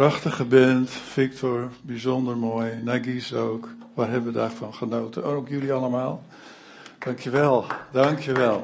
Prachtige 0.00 0.44
band, 0.44 0.90
Victor, 0.90 1.70
bijzonder 1.82 2.36
mooi. 2.36 2.80
Nagis 2.82 3.34
ook. 3.34 3.68
Waar 3.94 4.10
hebben 4.10 4.32
we 4.32 4.38
daarvan 4.38 4.74
genoten? 4.74 5.24
Ook 5.24 5.48
jullie 5.48 5.72
allemaal. 5.72 6.22
Dankjewel, 6.98 7.64
dankjewel. 7.92 8.60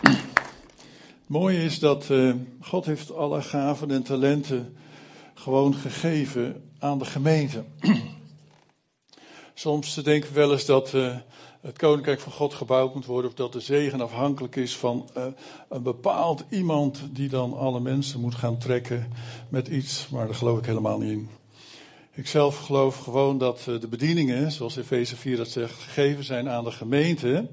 Het 0.00 0.18
mooie 1.26 1.64
is 1.64 1.78
dat 1.78 2.08
uh, 2.10 2.34
God 2.60 2.84
heeft 2.84 3.14
alle 3.14 3.42
gaven 3.42 3.90
en 3.90 4.02
talenten 4.02 4.76
gewoon 5.34 5.74
gegeven 5.74 6.70
aan 6.78 6.98
de 6.98 7.04
gemeente. 7.04 7.64
Soms 9.54 9.94
denken 9.94 10.28
we 10.28 10.34
wel 10.34 10.52
eens 10.52 10.66
dat 10.66 10.92
uh, 10.92 11.16
het 11.64 11.78
koninkrijk 11.78 12.20
van 12.20 12.32
God 12.32 12.54
gebouwd 12.54 12.94
moet 12.94 13.06
worden, 13.06 13.30
of 13.30 13.36
dat 13.36 13.52
de 13.52 13.60
zegen 13.60 14.00
afhankelijk 14.00 14.56
is 14.56 14.76
van 14.76 15.08
uh, 15.16 15.24
een 15.68 15.82
bepaald 15.82 16.44
iemand 16.48 17.02
die 17.10 17.28
dan 17.28 17.56
alle 17.56 17.80
mensen 17.80 18.20
moet 18.20 18.34
gaan 18.34 18.58
trekken 18.58 19.12
met 19.48 19.68
iets, 19.68 20.08
maar 20.08 20.26
daar 20.26 20.34
geloof 20.34 20.58
ik 20.58 20.66
helemaal 20.66 20.98
niet 20.98 21.10
in. 21.10 21.28
Ik 22.12 22.26
zelf 22.26 22.58
geloof 22.58 22.96
gewoon 22.96 23.38
dat 23.38 23.66
uh, 23.68 23.80
de 23.80 23.88
bedieningen, 23.88 24.52
zoals 24.52 24.76
Efeze 24.76 25.16
4 25.16 25.36
dat 25.36 25.48
zegt, 25.48 25.82
gegeven 25.82 26.24
zijn 26.24 26.48
aan 26.48 26.64
de 26.64 26.72
gemeente 26.72 27.48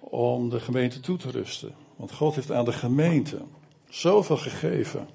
om 0.00 0.48
de 0.48 0.60
gemeente 0.60 1.00
toe 1.00 1.16
te 1.16 1.30
rusten. 1.30 1.74
Want 1.96 2.12
God 2.12 2.34
heeft 2.34 2.52
aan 2.52 2.64
de 2.64 2.72
gemeente 2.72 3.38
zoveel 3.88 4.36
gegeven. 4.36 5.08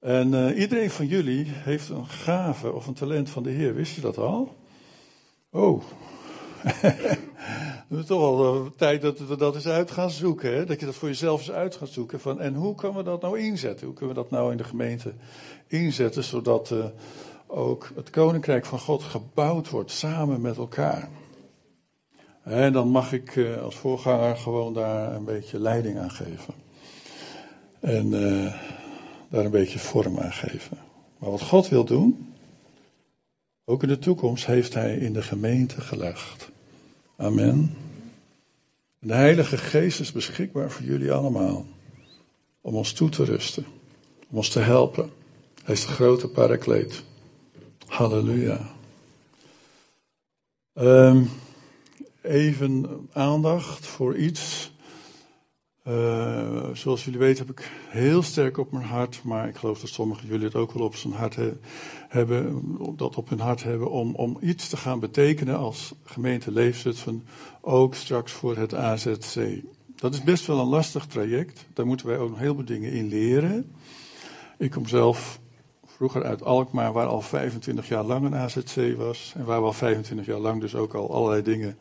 En 0.00 0.32
uh, 0.32 0.58
iedereen 0.58 0.90
van 0.90 1.06
jullie 1.06 1.44
heeft 1.48 1.88
een 1.88 2.06
gave 2.06 2.72
of 2.72 2.86
een 2.86 2.94
talent 2.94 3.30
van 3.30 3.42
de 3.42 3.50
Heer. 3.50 3.74
Wist 3.74 3.94
je 3.94 4.00
dat 4.00 4.18
al? 4.18 4.56
Oh, 5.50 5.82
het 7.88 7.98
is 7.98 8.06
toch 8.06 8.20
al 8.20 8.72
tijd 8.76 9.02
dat 9.02 9.18
we 9.18 9.36
dat 9.36 9.54
eens 9.54 9.66
uit 9.66 9.90
gaan 9.90 10.10
zoeken. 10.10 10.54
Hè? 10.54 10.64
Dat 10.64 10.80
je 10.80 10.86
dat 10.86 10.94
voor 10.94 11.08
jezelf 11.08 11.40
eens 11.40 11.50
uit 11.50 11.76
gaat 11.76 11.88
zoeken. 11.88 12.20
Van, 12.20 12.40
en 12.40 12.54
hoe 12.54 12.74
kunnen 12.74 12.96
we 12.96 13.02
dat 13.02 13.22
nou 13.22 13.38
inzetten? 13.38 13.86
Hoe 13.86 13.94
kunnen 13.94 14.14
we 14.14 14.22
dat 14.22 14.30
nou 14.30 14.50
in 14.50 14.56
de 14.56 14.64
gemeente 14.64 15.12
inzetten, 15.66 16.24
zodat 16.24 16.70
uh, 16.70 16.84
ook 17.46 17.92
het 17.94 18.10
koninkrijk 18.10 18.66
van 18.66 18.78
God 18.78 19.02
gebouwd 19.02 19.70
wordt 19.70 19.90
samen 19.90 20.40
met 20.40 20.56
elkaar? 20.56 21.08
En 22.42 22.72
dan 22.72 22.88
mag 22.88 23.12
ik 23.12 23.36
uh, 23.36 23.62
als 23.62 23.74
voorganger 23.74 24.36
gewoon 24.36 24.74
daar 24.74 25.14
een 25.14 25.24
beetje 25.24 25.60
leiding 25.60 25.98
aan 25.98 26.10
geven. 26.10 26.54
En 27.80 28.10
daar 29.28 29.44
een 29.44 29.50
beetje 29.50 29.78
vorm 29.78 30.18
aan 30.18 30.32
geven. 30.32 30.78
Maar 31.18 31.30
wat 31.30 31.42
God 31.42 31.68
wil 31.68 31.84
doen, 31.84 32.34
ook 33.64 33.82
in 33.82 33.88
de 33.88 33.98
toekomst 33.98 34.46
heeft 34.46 34.74
Hij 34.74 34.96
in 34.96 35.12
de 35.12 35.22
gemeente 35.22 35.80
gelegd. 35.80 36.50
Amen. 37.16 37.76
de 38.98 39.14
Heilige 39.14 39.58
Geest 39.58 40.00
is 40.00 40.12
beschikbaar 40.12 40.70
voor 40.70 40.86
jullie 40.86 41.12
allemaal. 41.12 41.66
Om 42.60 42.74
ons 42.74 42.92
toe 42.92 43.08
te 43.08 43.24
rusten. 43.24 43.66
Om 44.30 44.36
ons 44.36 44.48
te 44.48 44.60
helpen. 44.60 45.10
Hij 45.64 45.74
is 45.74 45.86
de 45.86 45.92
grote 45.92 46.28
parakleet. 46.28 47.02
Halleluja. 47.86 48.70
Um, 50.74 51.30
even 52.20 52.86
aandacht 53.12 53.86
voor 53.86 54.16
iets. 54.16 54.72
Uh, 55.88 56.66
zoals 56.72 57.04
jullie 57.04 57.18
weten 57.18 57.46
heb 57.46 57.58
ik 57.58 57.70
heel 57.88 58.22
sterk 58.22 58.58
op 58.58 58.72
mijn 58.72 58.84
hart, 58.84 59.20
maar 59.22 59.48
ik 59.48 59.56
geloof 59.56 59.80
dat 59.80 59.90
sommigen 59.90 60.28
jullie 60.28 60.44
het 60.44 60.54
ook 60.54 60.72
wel 60.72 60.86
op 60.86 60.96
zijn 60.96 61.12
hart 61.12 61.36
he 61.36 61.52
hebben, 62.08 62.62
dat 62.96 63.16
op 63.16 63.28
hun 63.28 63.40
hart 63.40 63.62
hebben, 63.62 63.90
om, 63.90 64.14
om 64.14 64.38
iets 64.40 64.68
te 64.68 64.76
gaan 64.76 65.00
betekenen 65.00 65.56
als 65.56 65.94
gemeente 66.04 66.52
Leefzutphen, 66.52 67.26
ook 67.60 67.94
straks 67.94 68.32
voor 68.32 68.56
het 68.56 68.74
AZC. 68.74 69.62
Dat 69.96 70.14
is 70.14 70.22
best 70.22 70.46
wel 70.46 70.58
een 70.58 70.66
lastig 70.66 71.06
traject, 71.06 71.66
daar 71.72 71.86
moeten 71.86 72.06
wij 72.06 72.18
ook 72.18 72.30
nog 72.30 72.38
heel 72.38 72.54
veel 72.54 72.64
dingen 72.64 72.92
in 72.92 73.08
leren. 73.08 73.74
Ik 74.58 74.70
kom 74.70 74.86
zelf 74.86 75.40
vroeger 75.86 76.24
uit 76.24 76.42
Alkmaar, 76.42 76.92
waar 76.92 77.06
al 77.06 77.20
25 77.20 77.88
jaar 77.88 78.04
lang 78.04 78.24
een 78.24 78.34
AZC 78.34 78.96
was, 78.96 79.32
en 79.36 79.44
waar 79.44 79.60
we 79.60 79.66
al 79.66 79.72
25 79.72 80.26
jaar 80.26 80.38
lang 80.38 80.60
dus 80.60 80.74
ook 80.74 80.94
al 80.94 81.12
allerlei 81.12 81.42
dingen 81.42 81.76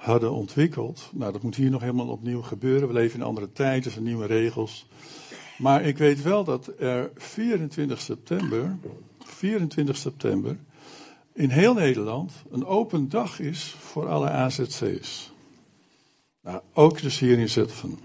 hadden 0.00 0.32
ontwikkeld. 0.32 1.10
Nou, 1.12 1.32
dat 1.32 1.42
moet 1.42 1.54
hier 1.54 1.70
nog 1.70 1.80
helemaal 1.80 2.08
opnieuw 2.08 2.42
gebeuren. 2.42 2.88
We 2.88 2.94
leven 2.94 3.18
in 3.18 3.26
andere 3.26 3.52
tijden, 3.52 3.84
er 3.84 3.90
zijn 3.90 4.04
nieuwe 4.04 4.26
regels. 4.26 4.86
Maar 5.58 5.82
ik 5.82 5.98
weet 5.98 6.22
wel 6.22 6.44
dat 6.44 6.72
er 6.78 7.10
24 7.14 8.00
september, 8.00 8.76
24 9.18 9.96
september, 9.96 10.56
in 11.32 11.48
heel 11.48 11.74
Nederland 11.74 12.32
een 12.50 12.66
open 12.66 13.08
dag 13.08 13.40
is 13.40 13.74
voor 13.78 14.08
alle 14.08 14.30
AZC's. 14.30 15.32
Nou, 16.42 16.60
ook 16.72 17.02
dus 17.02 17.18
hier 17.18 17.38
in 17.38 17.48
Zutphen. 17.48 17.98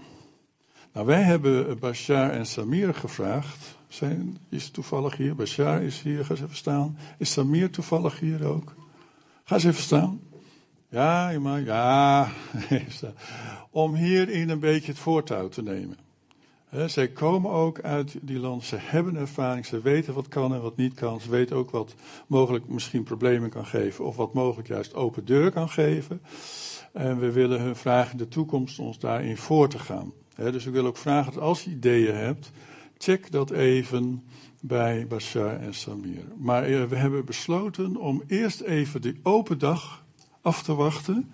Nou, 0.92 1.06
wij 1.06 1.22
hebben 1.22 1.78
Bashar 1.78 2.30
en 2.30 2.46
Samir 2.46 2.94
gevraagd. 2.94 3.76
Zijn, 3.88 4.38
is 4.48 4.70
toevallig 4.70 5.16
hier? 5.16 5.34
Bashar 5.34 5.82
is 5.82 6.02
hier, 6.02 6.24
ga 6.24 6.30
eens 6.30 6.42
even 6.42 6.56
staan. 6.56 6.98
Is 7.18 7.32
Samir 7.32 7.70
toevallig 7.70 8.20
hier 8.20 8.46
ook? 8.46 8.74
Ga 9.44 9.54
eens 9.54 9.64
even 9.64 9.82
staan. 9.82 10.20
Ja, 10.88 11.38
maar 11.38 11.60
ja. 11.60 12.28
Om 13.70 13.94
hierin 13.94 14.48
een 14.48 14.60
beetje 14.60 14.92
het 14.92 15.00
voortouw 15.00 15.48
te 15.48 15.62
nemen. 15.62 15.96
He, 16.68 16.88
zij 16.88 17.08
komen 17.08 17.50
ook 17.50 17.80
uit 17.80 18.18
die 18.22 18.38
land, 18.38 18.64
ze 18.64 18.76
hebben 18.78 19.16
ervaring, 19.16 19.66
ze 19.66 19.80
weten 19.80 20.14
wat 20.14 20.28
kan 20.28 20.54
en 20.54 20.62
wat 20.62 20.76
niet 20.76 20.94
kan. 20.94 21.20
Ze 21.20 21.30
weten 21.30 21.56
ook 21.56 21.70
wat 21.70 21.94
mogelijk 22.26 22.68
misschien 22.68 23.02
problemen 23.02 23.50
kan 23.50 23.66
geven, 23.66 24.04
of 24.04 24.16
wat 24.16 24.34
mogelijk 24.34 24.68
juist 24.68 24.94
open 24.94 25.24
deur 25.24 25.50
kan 25.50 25.68
geven. 25.68 26.20
En 26.92 27.18
we 27.18 27.32
willen 27.32 27.60
hun 27.60 27.76
vragen 27.76 28.18
de 28.18 28.28
toekomst 28.28 28.78
ons 28.78 28.98
daarin 28.98 29.36
voor 29.36 29.68
te 29.68 29.78
gaan. 29.78 30.12
Dus 30.36 30.66
ik 30.66 30.72
wil 30.72 30.86
ook 30.86 30.96
vragen 30.96 31.32
dat 31.32 31.42
als 31.42 31.64
je 31.64 31.70
ideeën 31.70 32.14
hebt, 32.14 32.50
check 32.98 33.30
dat 33.30 33.50
even 33.50 34.24
bij 34.60 35.06
Bashar 35.06 35.60
en 35.60 35.74
Samir. 35.74 36.24
Maar 36.36 36.64
eh, 36.64 36.84
we 36.84 36.96
hebben 36.96 37.24
besloten 37.24 37.96
om 37.96 38.22
eerst 38.26 38.60
even 38.60 39.00
die 39.00 39.20
open 39.22 39.58
dag 39.58 40.04
af 40.46 40.62
te 40.62 40.74
wachten. 40.74 41.30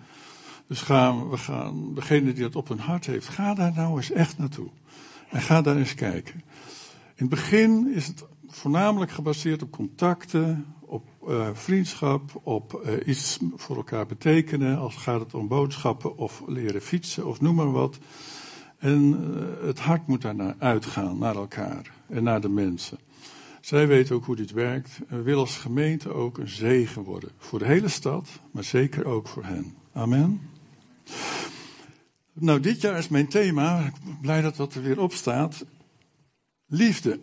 Dus 0.67 0.81
gaan, 0.81 1.29
we 1.29 1.37
gaan, 1.37 1.93
degene 1.93 2.33
die 2.33 2.43
dat 2.43 2.55
op 2.55 2.67
hun 2.67 2.79
hart 2.79 3.05
heeft, 3.05 3.27
ga 3.27 3.53
daar 3.53 3.73
nou 3.75 3.95
eens 3.95 4.11
echt 4.11 4.37
naartoe. 4.37 4.69
En 5.29 5.41
ga 5.41 5.61
daar 5.61 5.77
eens 5.77 5.95
kijken. 5.95 6.35
In 7.15 7.25
het 7.25 7.29
begin 7.29 7.93
is 7.95 8.07
het 8.07 8.25
voornamelijk 8.47 9.11
gebaseerd 9.11 9.61
op 9.61 9.71
contacten, 9.71 10.65
op 10.79 11.03
uh, 11.27 11.47
vriendschap, 11.53 12.41
op 12.43 12.81
uh, 12.85 13.07
iets 13.07 13.39
voor 13.55 13.75
elkaar 13.75 14.05
betekenen. 14.05 14.77
Als 14.77 14.95
gaat 14.95 15.19
het 15.19 15.33
om 15.33 15.47
boodschappen 15.47 16.17
of 16.17 16.43
leren 16.47 16.81
fietsen 16.81 17.25
of 17.25 17.41
noem 17.41 17.55
maar 17.55 17.71
wat. 17.71 17.97
En 18.77 19.01
uh, 19.01 19.67
het 19.67 19.79
hart 19.79 20.07
moet 20.07 20.21
daarnaar 20.21 20.55
uitgaan, 20.57 21.17
naar 21.17 21.35
elkaar 21.35 21.91
en 22.07 22.23
naar 22.23 22.41
de 22.41 22.49
mensen. 22.49 22.97
Zij 23.63 23.87
weten 23.87 24.15
ook 24.15 24.25
hoe 24.25 24.35
dit 24.35 24.51
werkt. 24.51 24.99
En 25.07 25.23
willen 25.23 25.39
als 25.39 25.57
gemeente 25.57 26.13
ook 26.13 26.37
een 26.37 26.47
zegen 26.47 27.03
worden. 27.03 27.31
Voor 27.37 27.59
de 27.59 27.65
hele 27.65 27.87
stad, 27.87 28.29
maar 28.51 28.63
zeker 28.63 29.05
ook 29.05 29.27
voor 29.27 29.43
hen. 29.45 29.75
Amen. 29.93 30.49
Nou, 32.33 32.59
dit 32.59 32.81
jaar 32.81 32.97
is 32.97 33.07
mijn 33.07 33.27
thema. 33.27 33.85
Ik 33.85 33.93
ben 34.03 34.17
blij 34.21 34.41
dat 34.41 34.55
dat 34.55 34.73
er 34.73 34.81
weer 34.81 34.99
op 34.99 35.13
staat. 35.13 35.65
Liefde. 36.65 37.19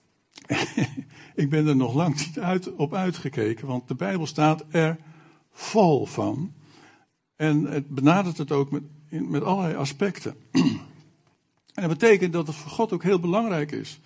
ik 1.34 1.50
ben 1.50 1.66
er 1.66 1.76
nog 1.76 1.94
lang 1.94 2.26
niet 2.26 2.38
uit, 2.38 2.74
op 2.74 2.94
uitgekeken, 2.94 3.66
want 3.66 3.88
de 3.88 3.94
Bijbel 3.94 4.26
staat 4.26 4.64
er 4.70 4.96
vol 5.52 6.06
van. 6.06 6.52
En 7.36 7.64
het 7.64 7.88
benadert 7.88 8.38
het 8.38 8.52
ook 8.52 8.70
met, 8.70 8.82
met 9.08 9.42
allerlei 9.42 9.74
aspecten. 9.74 10.36
en 11.74 11.88
dat 11.88 11.88
betekent 11.88 12.32
dat 12.32 12.46
het 12.46 12.56
voor 12.56 12.70
God 12.70 12.92
ook 12.92 13.02
heel 13.02 13.20
belangrijk 13.20 13.72
is 13.72 14.00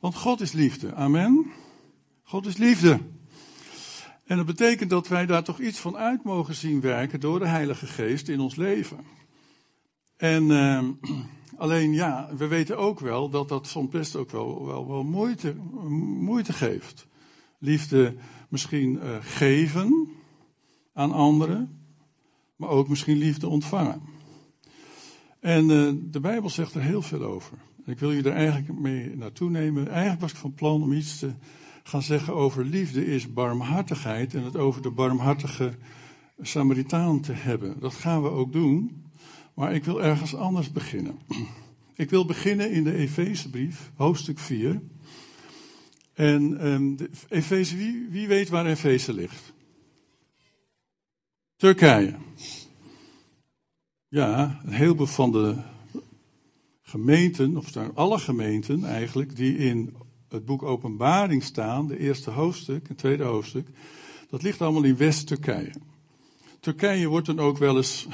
want 0.00 0.14
God 0.14 0.40
is 0.40 0.52
liefde. 0.52 0.94
Amen. 0.94 1.52
God 2.22 2.46
is 2.46 2.56
liefde. 2.56 3.00
En 4.24 4.36
dat 4.36 4.46
betekent 4.46 4.90
dat 4.90 5.08
wij 5.08 5.26
daar 5.26 5.44
toch 5.44 5.60
iets 5.60 5.78
van 5.78 5.96
uit 5.96 6.24
mogen 6.24 6.54
zien 6.54 6.80
werken 6.80 7.20
door 7.20 7.38
de 7.38 7.46
Heilige 7.46 7.86
Geest 7.86 8.28
in 8.28 8.40
ons 8.40 8.56
leven. 8.56 8.98
En 10.16 10.44
uh, 10.50 10.82
alleen 11.64 11.92
ja, 11.92 12.28
we 12.36 12.46
weten 12.46 12.78
ook 12.78 13.00
wel 13.00 13.30
dat 13.30 13.48
dat 13.48 13.66
soms 13.66 13.90
best 13.90 14.16
ook 14.16 14.30
wel, 14.30 14.66
wel, 14.66 15.04
moeite, 15.04 15.54
moeite 16.18 16.52
geeft. 16.52 17.06
Liefde 17.58 18.14
misschien 18.48 18.94
uh, 19.02 19.16
geven 19.20 20.08
aan 20.92 21.12
anderen, 21.12 21.80
maar 22.56 22.68
ook 22.68 22.88
misschien 22.88 23.16
liefde 23.18 23.48
ontvangen. 23.48 24.02
En 25.40 25.68
uh, 25.68 25.92
de 25.96 26.20
Bijbel 26.20 26.50
zegt 26.50 26.74
er 26.74 26.82
heel 26.82 27.02
veel 27.02 27.22
over. 27.22 27.58
Ik 27.86 27.98
wil 27.98 28.12
je 28.12 28.22
er 28.22 28.32
eigenlijk 28.32 28.78
mee 28.78 29.16
naartoe 29.16 29.50
nemen. 29.50 29.88
Eigenlijk 29.88 30.20
was 30.20 30.30
ik 30.30 30.36
van 30.36 30.54
plan 30.54 30.82
om 30.82 30.92
iets 30.92 31.18
te 31.18 31.32
gaan 31.82 32.02
zeggen 32.02 32.34
over 32.34 32.64
liefde 32.64 33.06
is 33.06 33.32
barmhartigheid 33.32 34.34
en 34.34 34.42
het 34.42 34.56
over 34.56 34.82
de 34.82 34.90
barmhartige 34.90 35.72
Samaritaan 36.40 37.20
te 37.20 37.32
hebben. 37.32 37.80
Dat 37.80 37.94
gaan 37.94 38.22
we 38.22 38.28
ook 38.28 38.52
doen, 38.52 39.04
maar 39.54 39.74
ik 39.74 39.84
wil 39.84 40.02
ergens 40.02 40.34
anders 40.34 40.72
beginnen. 40.72 41.18
Ik 41.94 42.10
wil 42.10 42.24
beginnen 42.26 42.70
in 42.70 42.84
de 42.84 42.94
Efezebrief, 42.94 43.90
hoofdstuk 43.94 44.38
4. 44.38 44.80
En 46.14 46.66
um, 46.66 46.96
Efeze, 47.28 47.76
wie, 47.76 48.06
wie 48.10 48.28
weet 48.28 48.48
waar 48.48 48.66
Efeze 48.66 49.12
ligt? 49.12 49.52
Turkije. 51.56 52.14
Ja, 54.08 54.60
een 54.64 54.72
heleboel 54.72 55.06
van 55.06 55.32
de 55.32 55.56
gemeenten, 56.88 57.56
of 57.56 57.68
zijn 57.68 57.94
alle 57.94 58.18
gemeenten 58.18 58.84
eigenlijk, 58.84 59.36
die 59.36 59.56
in 59.56 59.94
het 60.28 60.44
boek 60.44 60.62
Openbaring 60.62 61.42
staan, 61.42 61.86
de 61.86 61.98
eerste 61.98 62.30
hoofdstuk, 62.30 62.88
het 62.88 62.98
tweede 62.98 63.24
hoofdstuk, 63.24 63.68
dat 64.28 64.42
ligt 64.42 64.60
allemaal 64.60 64.82
in 64.82 64.96
West-Turkije. 64.96 65.72
Turkije 66.60 67.06
wordt 67.06 67.26
dan 67.26 67.38
ook 67.38 67.58
wel 67.58 67.76
eens 67.76 68.06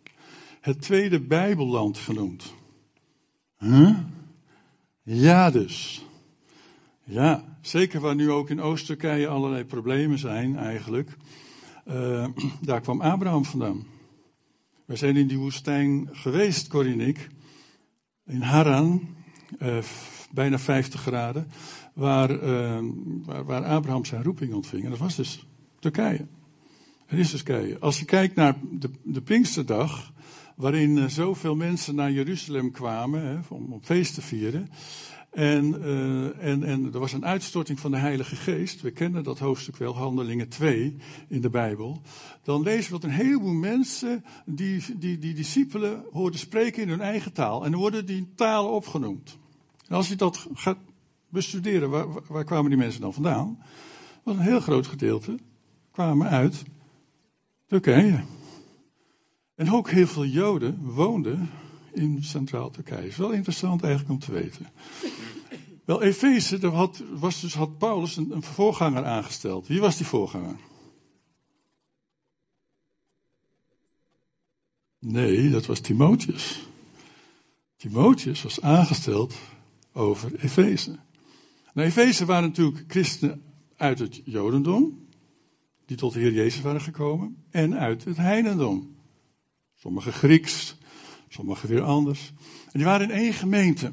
het 0.60 0.82
tweede 0.82 1.20
Bijbelland 1.20 1.98
genoemd. 1.98 2.54
Ja 5.02 5.50
dus. 5.50 6.04
Ja, 7.04 7.58
zeker 7.60 8.00
waar 8.00 8.14
nu 8.14 8.30
ook 8.30 8.50
in 8.50 8.60
Oost-Turkije 8.60 9.28
allerlei 9.28 9.64
problemen 9.64 10.18
zijn 10.18 10.56
eigenlijk. 10.56 11.16
Uh, 11.86 12.26
daar 12.60 12.80
kwam 12.80 13.00
Abraham 13.00 13.44
vandaan. 13.44 13.86
We 14.84 14.96
zijn 14.96 15.16
in 15.16 15.26
die 15.26 15.38
woestijn 15.38 16.08
geweest, 16.12 16.68
Corrie 16.68 16.92
en 16.92 17.00
ik. 17.00 17.28
In 18.30 18.42
Haran, 18.42 19.08
uh, 19.62 19.78
bijna 20.30 20.58
50 20.58 21.00
graden. 21.00 21.50
Waar, 21.94 22.42
uh, 22.42 22.78
waar, 23.24 23.44
waar, 23.44 23.64
Abraham 23.64 24.04
zijn 24.04 24.22
roeping 24.22 24.54
ontving. 24.54 24.84
En 24.84 24.90
dat 24.90 24.98
was 24.98 25.16
dus 25.16 25.46
Turkije. 25.78 26.26
Het 27.06 27.18
is 27.18 27.30
dus 27.30 27.42
Turkije. 27.42 27.78
Als 27.78 27.98
je 27.98 28.04
kijkt 28.04 28.34
naar 28.34 28.56
de, 28.70 28.90
de 29.02 29.20
Pinksterdag, 29.20 30.12
waarin 30.56 30.96
uh, 30.96 31.06
zoveel 31.06 31.56
mensen 31.56 31.94
naar 31.94 32.12
Jeruzalem 32.12 32.70
kwamen 32.70 33.22
hè, 33.26 33.38
om, 33.48 33.72
om 33.72 33.80
feest 33.82 34.14
te 34.14 34.22
vieren. 34.22 34.68
En, 35.30 35.74
uh, 35.80 36.44
en, 36.44 36.64
en 36.64 36.92
er 36.92 36.98
was 36.98 37.12
een 37.12 37.24
uitstorting 37.24 37.80
van 37.80 37.90
de 37.90 37.96
Heilige 37.96 38.36
Geest. 38.36 38.80
We 38.80 38.90
kennen 38.90 39.22
dat 39.22 39.38
hoofdstuk 39.38 39.76
wel, 39.76 39.96
Handelingen 39.96 40.48
2 40.48 40.96
in 41.28 41.40
de 41.40 41.50
Bijbel. 41.50 42.02
Dan 42.42 42.62
lezen 42.62 42.92
we 42.92 43.00
dat 43.00 43.10
een 43.10 43.16
heleboel 43.16 43.52
mensen 43.52 44.24
die, 44.44 44.84
die, 44.98 45.18
die 45.18 45.34
discipelen 45.34 46.04
hoorden 46.12 46.40
spreken 46.40 46.82
in 46.82 46.88
hun 46.88 47.00
eigen 47.00 47.32
taal. 47.32 47.64
En 47.64 47.70
dan 47.70 47.80
worden 47.80 48.06
die 48.06 48.32
talen 48.34 48.70
opgenoemd. 48.70 49.38
En 49.88 49.96
als 49.96 50.08
je 50.08 50.16
dat 50.16 50.46
gaat 50.54 50.78
bestuderen, 51.28 51.90
waar, 51.90 52.06
waar 52.28 52.44
kwamen 52.44 52.70
die 52.70 52.78
mensen 52.78 53.00
dan 53.00 53.14
vandaan? 53.14 53.58
was 54.22 54.36
een 54.36 54.40
heel 54.40 54.60
groot 54.60 54.86
gedeelte 54.86 55.38
kwamen 55.90 56.28
uit 56.28 56.62
Turkije. 57.66 58.24
En 59.54 59.72
ook 59.72 59.90
heel 59.90 60.06
veel 60.06 60.24
Joden 60.24 60.78
woonden 60.82 61.50
in 61.92 62.24
Centraal 62.24 62.70
Turkije. 62.70 63.06
Is 63.06 63.16
wel 63.16 63.30
interessant 63.30 63.82
eigenlijk 63.82 64.12
om 64.12 64.18
te 64.18 64.32
weten. 64.32 64.66
Wel, 65.84 66.02
Efeze, 66.02 66.58
daar 66.58 66.72
had, 66.72 67.02
was 67.12 67.40
dus, 67.40 67.54
had 67.54 67.78
Paulus 67.78 68.16
een, 68.16 68.30
een 68.30 68.42
voorganger 68.42 69.04
aangesteld. 69.04 69.66
Wie 69.66 69.80
was 69.80 69.96
die 69.96 70.06
voorganger? 70.06 70.56
Nee, 74.98 75.50
dat 75.50 75.66
was 75.66 75.80
Timotheus. 75.80 76.68
Timotheus 77.76 78.42
was 78.42 78.60
aangesteld 78.60 79.34
over 79.92 80.34
Efeze. 80.34 80.98
Nou, 81.74 81.88
Efeze 81.88 82.24
waren 82.24 82.48
natuurlijk 82.48 82.84
christenen 82.88 83.42
uit 83.76 83.98
het 83.98 84.20
Jodendom, 84.24 85.06
die 85.86 85.96
tot 85.96 86.12
de 86.12 86.20
Heer 86.20 86.32
Jezus 86.32 86.60
waren 86.60 86.80
gekomen, 86.80 87.36
en 87.50 87.78
uit 87.78 88.04
het 88.04 88.16
Heidendom. 88.16 88.96
Sommige 89.74 90.12
Grieks, 90.12 90.76
sommige 91.32 91.66
weer 91.66 91.82
anders. 91.82 92.32
En 92.64 92.72
die 92.72 92.84
waren 92.84 93.10
in 93.10 93.16
één 93.16 93.32
gemeente. 93.32 93.92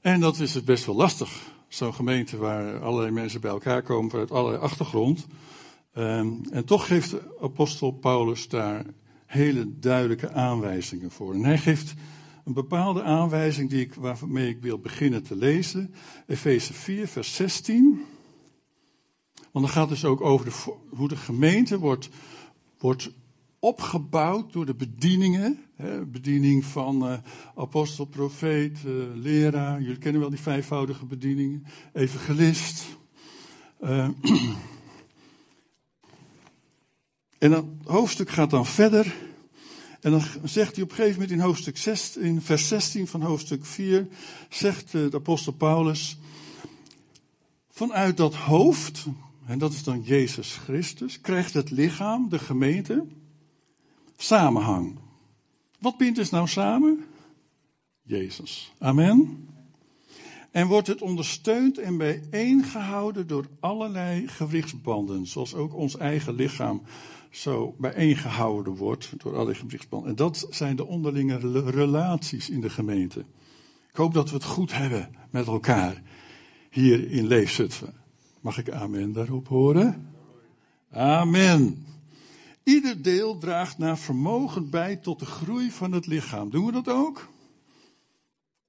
En 0.00 0.20
dat 0.20 0.38
is 0.38 0.54
het 0.54 0.64
best 0.64 0.86
wel 0.86 0.94
lastig. 0.94 1.52
Zo'n 1.68 1.94
gemeente 1.94 2.36
waar 2.36 2.80
allerlei 2.80 3.10
mensen 3.10 3.40
bij 3.40 3.50
elkaar 3.50 3.82
komen 3.82 4.10
vanuit 4.10 4.30
allerlei 4.30 4.62
achtergrond. 4.62 5.26
Um, 5.94 6.40
en 6.50 6.64
toch 6.64 6.86
geeft 6.86 7.10
de 7.10 7.36
apostel 7.40 7.90
Paulus 7.90 8.48
daar 8.48 8.84
hele 9.26 9.78
duidelijke 9.78 10.32
aanwijzingen 10.32 11.10
voor. 11.10 11.34
En 11.34 11.44
hij 11.44 11.58
geeft 11.58 11.94
een 12.44 12.52
bepaalde 12.52 13.02
aanwijzing 13.02 13.70
die 13.70 13.80
ik, 13.80 13.94
waarmee 13.94 14.48
ik 14.48 14.60
wil 14.60 14.78
beginnen 14.78 15.22
te 15.22 15.36
lezen. 15.36 15.94
Efeze 16.26 16.72
4, 16.72 17.08
vers 17.08 17.34
16. 17.34 18.04
Want 19.34 19.64
dan 19.64 19.68
gaat 19.74 19.90
het 19.90 20.00
dus 20.00 20.04
ook 20.04 20.20
over 20.20 20.52
hoe 20.88 21.08
de 21.08 21.16
gemeente 21.16 21.78
wordt, 21.78 22.08
wordt 22.78 23.10
opgebouwd 23.58 24.52
door 24.52 24.66
de 24.66 24.74
bedieningen. 24.74 25.64
Bediening 26.06 26.64
van 26.64 27.06
uh, 27.06 27.18
apostel, 27.54 28.04
profeet, 28.04 28.78
uh, 28.86 28.92
leraar. 29.14 29.80
Jullie 29.80 29.98
kennen 29.98 30.20
wel 30.20 30.30
die 30.30 30.38
vijfvoudige 30.38 31.06
bedieningen. 31.06 31.64
Evangelist. 31.92 32.86
Uh, 33.82 34.08
en 37.38 37.50
dat 37.50 37.64
hoofdstuk 37.84 38.30
gaat 38.30 38.50
dan 38.50 38.66
verder. 38.66 39.14
En 40.00 40.10
dan 40.10 40.22
zegt 40.44 40.74
hij 40.74 40.84
op 40.84 40.90
een 40.90 40.96
gegeven 40.96 41.20
moment 41.20 41.30
in, 41.38 41.44
hoofdstuk 41.44 41.76
6, 41.76 42.16
in 42.16 42.40
vers 42.40 42.68
16 42.68 43.06
van 43.06 43.22
hoofdstuk 43.22 43.64
4, 43.64 44.08
zegt 44.48 44.92
de 44.92 45.10
apostel 45.12 45.52
Paulus, 45.52 46.18
vanuit 47.70 48.16
dat 48.16 48.34
hoofd, 48.34 49.06
en 49.46 49.58
dat 49.58 49.72
is 49.72 49.82
dan 49.82 50.02
Jezus 50.02 50.60
Christus, 50.64 51.20
krijgt 51.20 51.54
het 51.54 51.70
lichaam, 51.70 52.28
de 52.28 52.38
gemeente, 52.38 53.04
samenhang. 54.16 54.98
Wat 55.80 55.96
bindt 55.96 56.16
dus 56.16 56.30
nou 56.30 56.48
samen? 56.48 57.04
Jezus. 58.02 58.72
Amen. 58.78 59.48
En 60.50 60.66
wordt 60.66 60.86
het 60.86 61.02
ondersteund 61.02 61.78
en 61.78 61.96
bijeengehouden 61.96 63.26
door 63.26 63.46
allerlei 63.60 64.28
gewrichtsbanden, 64.28 65.26
zoals 65.26 65.54
ook 65.54 65.74
ons 65.74 65.96
eigen 65.96 66.34
lichaam 66.34 66.82
zo 67.30 67.74
bijeengehouden 67.78 68.74
wordt 68.74 69.12
door 69.16 69.32
allerlei 69.32 69.56
gewrichtsbanden. 69.56 70.10
En 70.10 70.16
dat 70.16 70.46
zijn 70.50 70.76
de 70.76 70.86
onderlinge 70.86 71.70
relaties 71.70 72.50
in 72.50 72.60
de 72.60 72.70
gemeente. 72.70 73.20
Ik 73.90 73.96
hoop 73.96 74.14
dat 74.14 74.28
we 74.28 74.34
het 74.34 74.44
goed 74.44 74.72
hebben 74.72 75.08
met 75.30 75.46
elkaar 75.46 76.02
hier 76.70 77.10
in 77.10 77.26
Leefzutphen. 77.26 77.94
Mag 78.40 78.58
ik 78.58 78.70
amen 78.70 79.12
daarop 79.12 79.48
horen? 79.48 80.14
Amen. 80.90 81.86
Ieder 82.64 83.02
deel 83.02 83.38
draagt 83.38 83.78
naar 83.78 83.98
vermogen 83.98 84.70
bij 84.70 84.96
tot 84.96 85.18
de 85.18 85.26
groei 85.26 85.70
van 85.70 85.92
het 85.92 86.06
lichaam. 86.06 86.50
Doen 86.50 86.66
we 86.66 86.72
dat 86.72 86.88
ook? 86.88 87.28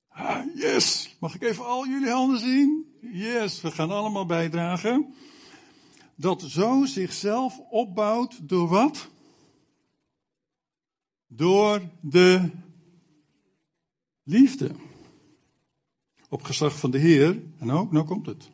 Ah, 0.08 0.56
yes! 0.56 1.16
Mag 1.20 1.36
ik 1.36 1.42
even 1.42 1.66
al 1.66 1.88
jullie 1.88 2.10
handen 2.10 2.40
zien? 2.40 2.86
Yes, 3.02 3.62
we 3.62 3.72
gaan 3.72 3.92
allemaal 3.92 4.26
bijdragen. 4.26 5.14
Dat 6.16 6.42
zo 6.42 6.86
zichzelf 6.86 7.60
opbouwt 7.70 8.50
door 8.50 8.68
wat? 8.68 9.10
Door 11.28 11.82
de 12.02 12.50
liefde. 14.24 14.72
Op 16.30 16.44
gezag 16.44 16.80
van 16.80 16.92
de 16.92 16.98
Heer, 16.98 17.42
en 17.60 17.72
ook, 17.72 17.92
nou 17.92 18.06
komt 18.06 18.26
het. 18.26 18.50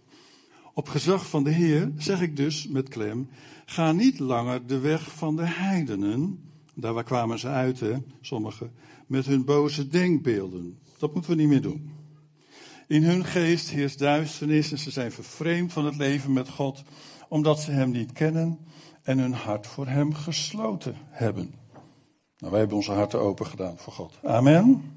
Op 0.73 0.87
gezag 0.87 1.29
van 1.29 1.44
de 1.44 1.51
Heer 1.51 1.91
zeg 1.97 2.21
ik 2.21 2.35
dus 2.35 2.67
met 2.67 2.89
klem, 2.89 3.29
ga 3.69 3.92
niet 3.92 4.19
langer 4.19 4.68
de 4.68 4.80
weg 4.80 5.12
van 5.12 5.36
de 5.36 5.45
heidenen, 5.45 6.50
daar 6.74 6.94
waar 6.94 7.04
kwamen 7.04 7.40
ze 7.40 7.47
uit, 7.47 7.80
hè, 7.80 7.94
sommigen, 8.21 8.71
met 9.07 9.26
hun 9.26 9.45
boze 9.45 9.88
denkbeelden. 9.88 10.80
Dat 10.97 11.14
moeten 11.14 11.31
we 11.31 11.38
niet 11.38 11.47
meer 11.47 11.62
doen. 11.62 11.92
In 12.88 13.04
hun 13.04 13.26
geest 13.26 13.69
heerst 13.69 14.00
duisternis 14.00 14.71
en 14.71 14.78
ze 14.78 14.92
zijn 14.92 15.12
vervreemd 15.12 15.74
van 15.74 15.86
het 15.86 15.95
leven 15.95 16.33
met 16.33 16.50
God, 16.50 16.83
omdat 17.30 17.59
ze 17.59 17.71
Hem 17.71 17.92
niet 17.92 18.12
kennen 18.12 18.59
en 19.04 19.18
hun 19.19 19.33
hart 19.33 19.68
voor 19.68 19.88
Hem 19.88 20.14
gesloten 20.14 20.95
hebben. 21.09 21.54
Nou, 22.38 22.52
wij 22.52 22.59
hebben 22.59 22.78
onze 22.78 22.92
harten 22.92 23.19
open 23.19 23.45
gedaan 23.45 23.78
voor 23.78 23.94
God. 23.94 24.19
Amen. 24.24 24.92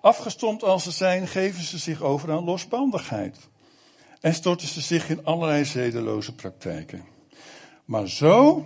Afgestomd 0.00 0.62
als 0.62 0.82
ze 0.82 0.90
zijn, 0.90 1.28
geven 1.28 1.62
ze 1.62 1.78
zich 1.78 2.02
over 2.02 2.32
aan 2.32 2.44
losbandigheid 2.44 3.48
en 4.20 4.34
storten 4.34 4.68
ze 4.68 4.80
zich 4.80 5.08
in 5.08 5.24
allerlei 5.24 5.64
zedeloze 5.64 6.34
praktijken. 6.34 7.13
Maar 7.84 8.08
zo 8.08 8.64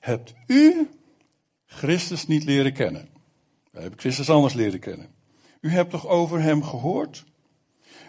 hebt 0.00 0.34
u 0.46 0.88
Christus 1.66 2.26
niet 2.26 2.44
leren 2.44 2.72
kennen. 2.72 3.08
Wij 3.70 3.82
hebben 3.82 4.00
Christus 4.00 4.30
anders 4.30 4.54
leren 4.54 4.80
kennen. 4.80 5.08
U 5.60 5.70
hebt 5.70 5.90
toch 5.90 6.06
over 6.06 6.40
hem 6.40 6.62
gehoord? 6.62 7.24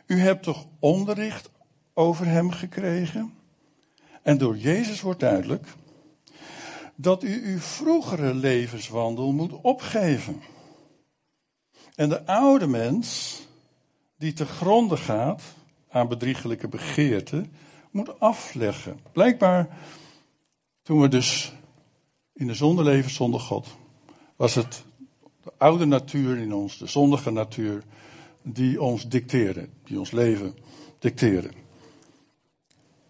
U 0.06 0.20
hebt 0.20 0.44
toch 0.44 0.68
onderricht 0.80 1.50
over 1.94 2.26
hem 2.26 2.52
gekregen? 2.52 3.34
En 4.22 4.38
door 4.38 4.58
Jezus 4.58 5.02
wordt 5.02 5.20
duidelijk 5.20 5.68
dat 6.96 7.24
u 7.24 7.52
uw 7.52 7.60
vroegere 7.60 8.34
levenswandel 8.34 9.32
moet 9.32 9.62
opgeven. 9.62 10.42
En 11.96 12.10
de 12.10 12.26
oude 12.26 12.68
mens, 12.68 13.40
die 14.18 14.34
te 14.34 14.46
gronde 14.46 14.98
gaat, 14.98 15.42
aan 15.90 16.08
bedriegelijke 16.08 16.68
begeerten 16.68 17.54
moet 17.92 18.20
afleggen. 18.20 19.00
Blijkbaar, 19.12 19.68
toen 20.86 21.02
we 21.02 21.08
dus 21.08 21.54
in 22.34 22.48
de 22.48 22.54
zonde 22.54 22.84
leven 22.84 23.12
zonder 23.12 23.40
God, 23.40 23.68
was 24.36 24.56
het 24.56 24.84
de 25.44 25.54
oude 25.58 25.86
natuur 25.86 26.38
in 26.38 26.54
ons, 26.54 26.78
de 26.78 26.88
zondige 26.88 27.32
natuur, 27.32 27.84
die 28.42 28.82
ons 28.82 29.10
dicteerde, 29.10 29.70
die 29.84 30.00
ons 30.00 30.12
leven 30.12 30.56
dicteerde. 31.00 31.50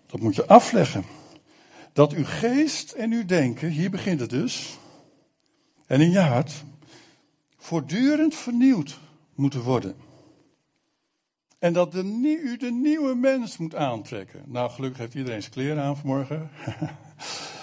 Dat 0.06 0.20
moet 0.20 0.36
je 0.36 0.48
afleggen. 0.48 1.04
Dat 1.94 2.14
uw 2.14 2.26
geest 2.26 2.92
en 2.92 3.12
uw 3.12 3.26
denken, 3.26 3.70
hier 3.70 3.90
begint 3.90 4.20
het 4.20 4.30
dus, 4.30 4.78
en 5.86 6.02
in 6.02 6.12
je 6.12 6.20
hart, 6.20 6.64
voortdurend 7.58 8.36
vernieuwd 8.36 9.00
moeten 9.34 9.62
worden. 9.62 9.96
En 11.60 11.74
dat 11.74 11.96
u 11.96 12.58
de 12.58 12.72
nieuwe 12.72 13.16
mens 13.16 13.58
moet 13.58 13.76
aantrekken. 13.76 14.44
Nou, 14.46 14.72
gelukkig 14.72 15.00
heeft 15.00 15.14
iedereen 15.14 15.42
zijn 15.42 15.54
kleren 15.54 15.84
aan 15.84 15.98
vanmorgen. 15.98 16.50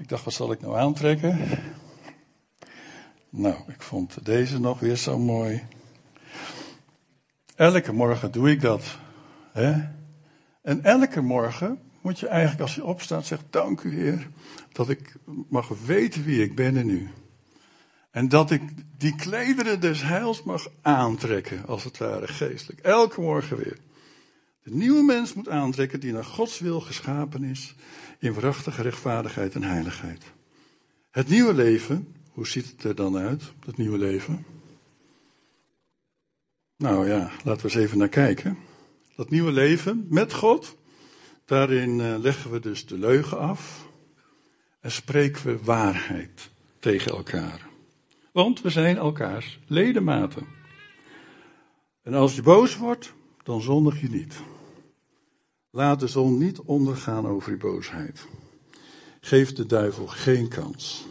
ik 0.00 0.08
dacht, 0.08 0.24
wat 0.24 0.34
zal 0.34 0.52
ik 0.52 0.60
nou 0.60 0.76
aantrekken? 0.78 1.38
Nou, 3.30 3.54
ik 3.68 3.82
vond 3.82 4.24
deze 4.24 4.60
nog 4.60 4.80
weer 4.80 4.96
zo 4.96 5.18
mooi. 5.18 5.62
Elke 7.54 7.92
morgen 7.92 8.32
doe 8.32 8.50
ik 8.50 8.60
dat. 8.60 8.98
Hè? 9.52 9.88
En 10.62 10.84
elke 10.84 11.20
morgen 11.20 11.80
moet 12.00 12.18
je 12.18 12.28
eigenlijk 12.28 12.60
als 12.60 12.74
je 12.74 12.84
opstaat 12.84 13.26
zeggen, 13.26 13.48
dank 13.50 13.82
u 13.82 13.94
Heer, 13.94 14.28
dat 14.72 14.88
ik 14.88 15.16
mag 15.48 15.68
weten 15.68 16.24
wie 16.24 16.42
ik 16.42 16.54
ben 16.54 16.76
in 16.76 16.88
u. 16.88 17.10
En 18.10 18.28
dat 18.28 18.50
ik 18.50 18.62
die 18.98 19.16
klederen 19.16 19.80
des 19.80 20.02
heils 20.02 20.42
mag 20.42 20.66
aantrekken, 20.82 21.66
als 21.66 21.84
het 21.84 21.98
ware 21.98 22.28
geestelijk. 22.28 22.80
Elke 22.80 23.20
morgen 23.20 23.56
weer. 23.56 23.78
De 24.62 24.74
nieuwe 24.74 25.02
mens 25.02 25.34
moet 25.34 25.48
aantrekken 25.48 26.00
die 26.00 26.12
naar 26.12 26.24
Gods 26.24 26.58
wil 26.58 26.80
geschapen 26.80 27.44
is, 27.44 27.74
in 28.20 28.32
waarachtige 28.32 28.82
rechtvaardigheid 28.82 29.54
en 29.54 29.62
heiligheid. 29.62 30.24
Het 31.10 31.28
nieuwe 31.28 31.54
leven, 31.54 32.14
hoe 32.30 32.46
ziet 32.46 32.66
het 32.66 32.84
er 32.84 32.94
dan 32.94 33.16
uit, 33.16 33.42
het 33.66 33.76
nieuwe 33.76 33.98
leven? 33.98 34.46
Nou 36.76 37.08
ja, 37.08 37.30
laten 37.44 37.66
we 37.66 37.72
eens 37.72 37.84
even 37.84 37.98
naar 37.98 38.08
kijken. 38.08 38.58
Dat 39.16 39.30
nieuwe 39.30 39.52
leven 39.52 40.06
met 40.08 40.32
God, 40.32 40.76
daarin 41.44 42.00
eh, 42.00 42.18
leggen 42.18 42.50
we 42.50 42.60
dus 42.60 42.86
de 42.86 42.98
leugen 42.98 43.38
af 43.38 43.88
en 44.80 44.90
spreken 44.90 45.46
we 45.46 45.64
waarheid 45.64 46.50
tegen 46.78 47.12
elkaar. 47.12 47.68
Want 48.32 48.60
we 48.60 48.70
zijn 48.70 48.96
elkaars 48.96 49.58
ledematen. 49.66 50.46
En 52.02 52.14
als 52.14 52.34
je 52.34 52.42
boos 52.42 52.76
wordt, 52.76 53.12
dan 53.42 53.60
zondig 53.60 54.00
je 54.00 54.10
niet. 54.10 54.34
Laat 55.70 56.00
de 56.00 56.06
zon 56.06 56.38
niet 56.38 56.60
ondergaan 56.60 57.26
over 57.26 57.50
je 57.50 57.58
boosheid. 57.58 58.26
Geef 59.20 59.52
de 59.52 59.66
duivel 59.66 60.06
geen 60.06 60.48
kans. 60.48 61.06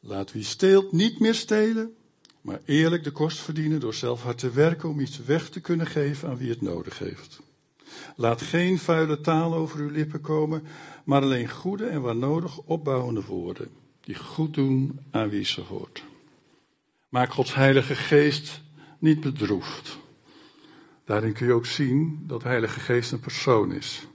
Laat 0.00 0.32
wie 0.32 0.44
steelt 0.44 0.92
niet 0.92 1.20
meer 1.20 1.34
stelen, 1.34 1.94
maar 2.40 2.60
eerlijk 2.64 3.04
de 3.04 3.10
kost 3.10 3.38
verdienen 3.38 3.80
door 3.80 3.94
zelf 3.94 4.22
hard 4.22 4.38
te 4.38 4.50
werken 4.50 4.88
om 4.88 5.00
iets 5.00 5.24
weg 5.24 5.48
te 5.48 5.60
kunnen 5.60 5.86
geven 5.86 6.28
aan 6.28 6.36
wie 6.36 6.50
het 6.50 6.60
nodig 6.60 6.98
heeft. 6.98 7.40
Laat 8.16 8.42
geen 8.42 8.78
vuile 8.78 9.20
taal 9.20 9.54
over 9.54 9.80
uw 9.80 9.90
lippen 9.90 10.20
komen, 10.20 10.62
maar 11.04 11.22
alleen 11.22 11.48
goede 11.48 11.86
en 11.86 12.00
waar 12.00 12.16
nodig 12.16 12.58
opbouwende 12.58 13.24
woorden, 13.24 13.68
die 14.00 14.14
goed 14.14 14.54
doen 14.54 15.00
aan 15.10 15.28
wie 15.28 15.44
ze 15.44 15.60
hoort. 15.60 16.04
Maak 17.08 17.32
Gods 17.32 17.54
Heilige 17.54 17.94
Geest 17.94 18.60
niet 18.98 19.20
bedroefd. 19.20 19.98
Daarin 21.12 21.32
kun 21.32 21.46
je 21.46 21.52
ook 21.52 21.66
zien 21.66 22.24
dat 22.26 22.42
de 22.42 22.48
Heilige 22.48 22.80
Geest 22.80 23.12
een 23.12 23.20
persoon 23.20 23.72
is. 23.72 24.06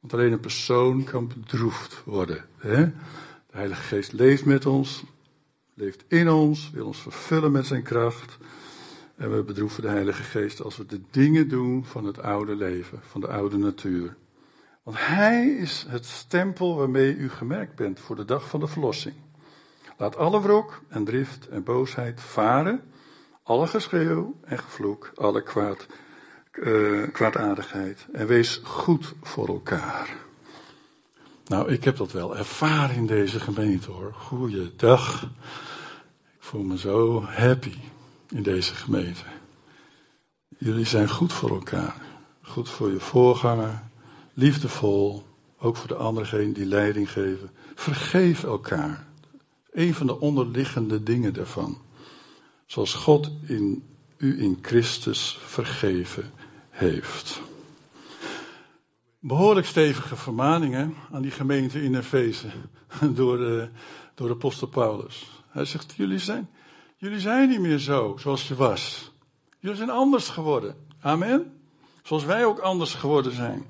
Want 0.00 0.12
alleen 0.12 0.32
een 0.32 0.40
persoon 0.40 1.04
kan 1.04 1.28
bedroefd 1.28 2.02
worden. 2.04 2.44
Hè? 2.56 2.84
De 2.84 3.56
Heilige 3.56 3.82
Geest 3.82 4.12
leeft 4.12 4.44
met 4.44 4.66
ons, 4.66 5.04
leeft 5.74 6.04
in 6.08 6.28
ons, 6.30 6.70
wil 6.70 6.86
ons 6.86 6.98
vervullen 6.98 7.52
met 7.52 7.66
zijn 7.66 7.82
kracht. 7.82 8.38
En 9.16 9.36
we 9.36 9.42
bedroeven 9.42 9.82
de 9.82 9.88
Heilige 9.88 10.22
Geest 10.22 10.62
als 10.62 10.76
we 10.76 10.86
de 10.86 11.00
dingen 11.10 11.48
doen 11.48 11.84
van 11.84 12.04
het 12.04 12.22
oude 12.22 12.56
leven, 12.56 13.00
van 13.02 13.20
de 13.20 13.28
oude 13.28 13.56
natuur. 13.56 14.16
Want 14.82 14.96
Hij 15.00 15.46
is 15.46 15.86
het 15.88 16.06
stempel 16.06 16.76
waarmee 16.76 17.16
u 17.16 17.30
gemerkt 17.30 17.74
bent 17.74 18.00
voor 18.00 18.16
de 18.16 18.24
dag 18.24 18.48
van 18.48 18.60
de 18.60 18.66
verlossing. 18.66 19.14
Laat 19.96 20.16
alle 20.16 20.42
wrok 20.42 20.80
en 20.88 21.04
drift 21.04 21.48
en 21.48 21.64
boosheid 21.64 22.20
varen, 22.20 22.82
alle 23.42 23.66
geschreeuw 23.66 24.38
en 24.44 24.58
gevloek, 24.58 25.12
alle 25.14 25.42
kwaad, 25.42 25.86
uh, 26.52 27.12
kwaadaardigheid. 27.12 28.06
En 28.12 28.26
wees 28.26 28.60
goed 28.62 29.14
voor 29.22 29.48
elkaar. 29.48 30.16
Nou, 31.46 31.72
ik 31.72 31.84
heb 31.84 31.96
dat 31.96 32.12
wel 32.12 32.36
ervaren 32.36 32.96
in 32.96 33.06
deze 33.06 33.40
gemeente 33.40 33.90
hoor. 33.90 34.12
Goeiedag. 34.14 35.22
Ik 35.22 36.46
voel 36.46 36.62
me 36.62 36.78
zo 36.78 37.22
happy 37.22 37.74
in 38.28 38.42
deze 38.42 38.74
gemeente. 38.74 39.24
Jullie 40.58 40.84
zijn 40.84 41.08
goed 41.08 41.32
voor 41.32 41.50
elkaar. 41.50 41.96
Goed 42.42 42.68
voor 42.68 42.90
je 42.90 43.00
voorganger. 43.00 43.82
Liefdevol. 44.34 45.26
Ook 45.58 45.76
voor 45.76 45.88
de 45.88 45.94
anderen 45.94 46.52
die 46.52 46.66
leiding 46.66 47.12
geven. 47.12 47.50
Vergeef 47.74 48.44
elkaar. 48.44 49.06
Een 49.72 49.94
van 49.94 50.06
de 50.06 50.20
onderliggende 50.20 51.02
dingen 51.02 51.34
daarvan. 51.34 51.78
Zoals 52.66 52.94
God 52.94 53.30
in 53.46 53.84
u 54.20 54.42
in 54.42 54.58
Christus 54.62 55.38
vergeven 55.40 56.30
heeft. 56.80 57.40
Behoorlijk 59.18 59.66
stevige 59.66 60.16
vermaningen 60.16 60.94
aan 61.12 61.22
die 61.22 61.30
gemeente 61.30 61.82
in 61.82 61.94
Efeze 61.94 62.48
door 63.18 63.36
de, 63.36 63.68
door 64.14 64.28
de 64.28 64.34
apostel 64.34 64.66
Paulus. 64.66 65.42
Hij 65.48 65.64
zegt, 65.64 65.94
jullie 65.96 66.18
zijn, 66.18 66.50
jullie 66.96 67.20
zijn 67.20 67.48
niet 67.48 67.60
meer 67.60 67.78
zo 67.78 68.16
zoals 68.18 68.48
je 68.48 68.54
was. 68.54 69.12
Jullie 69.58 69.76
zijn 69.76 69.90
anders 69.90 70.28
geworden. 70.28 70.76
Amen. 71.00 71.60
Zoals 72.02 72.24
wij 72.24 72.44
ook 72.44 72.58
anders 72.58 72.94
geworden 72.94 73.32
zijn. 73.32 73.64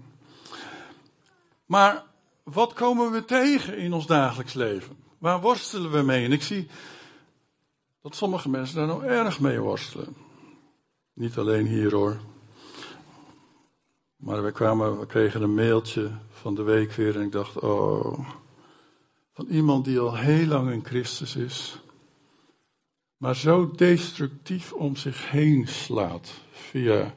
Maar 1.67 2.05
wat 2.43 2.73
komen 2.73 3.11
we 3.11 3.25
tegen 3.25 3.79
in 3.79 3.93
ons 3.93 4.07
dagelijks 4.07 4.53
leven? 4.53 4.97
Waar 5.19 5.41
worstelen 5.41 5.91
we 5.91 6.03
mee? 6.03 6.25
En 6.25 6.33
ik 6.33 6.43
zie 6.43 6.69
dat 8.03 8.17
sommige 8.17 8.49
mensen 8.49 8.77
daar 8.77 8.87
nou 8.87 9.05
erg 9.05 9.41
mee 9.41 9.61
worstelen. 9.61 10.17
Niet 11.13 11.39
alleen 11.39 11.67
hier 11.67 11.95
hoor. 11.95 12.21
Maar 14.21 14.45
we, 14.45 15.07
kregen 15.07 15.43
een 15.43 15.55
mailtje 15.55 16.11
van 16.31 16.55
de 16.55 16.63
week 16.63 16.93
weer 16.93 17.17
en 17.17 17.23
ik 17.23 17.33
dacht, 17.33 17.59
oh, 17.59 18.29
van 19.33 19.47
iemand 19.47 19.85
die 19.85 19.99
al 19.99 20.17
heel 20.17 20.47
lang 20.47 20.71
in 20.71 20.85
Christus 20.85 21.37
is, 21.37 21.81
maar 23.17 23.37
zo 23.37 23.71
destructief 23.71 24.73
om 24.73 24.97
zich 24.97 25.31
heen 25.31 25.69
slaat 25.69 26.33
via 26.51 27.15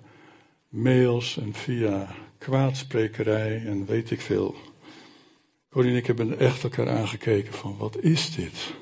mails 0.69 1.37
en 1.37 1.53
via 1.53 2.15
kwaadsprekerij 2.37 3.65
en 3.65 3.85
weet 3.85 4.11
ik 4.11 4.21
veel. 4.21 4.55
Corrie 5.69 5.91
en 5.91 5.97
ik 5.97 6.07
hebben 6.07 6.39
echt 6.39 6.63
elkaar 6.63 6.89
aangekeken 6.89 7.53
van 7.53 7.77
wat 7.77 7.97
is 7.97 8.35
dit? 8.35 8.73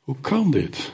Hoe 0.00 0.16
kan 0.20 0.50
dit? 0.50 0.92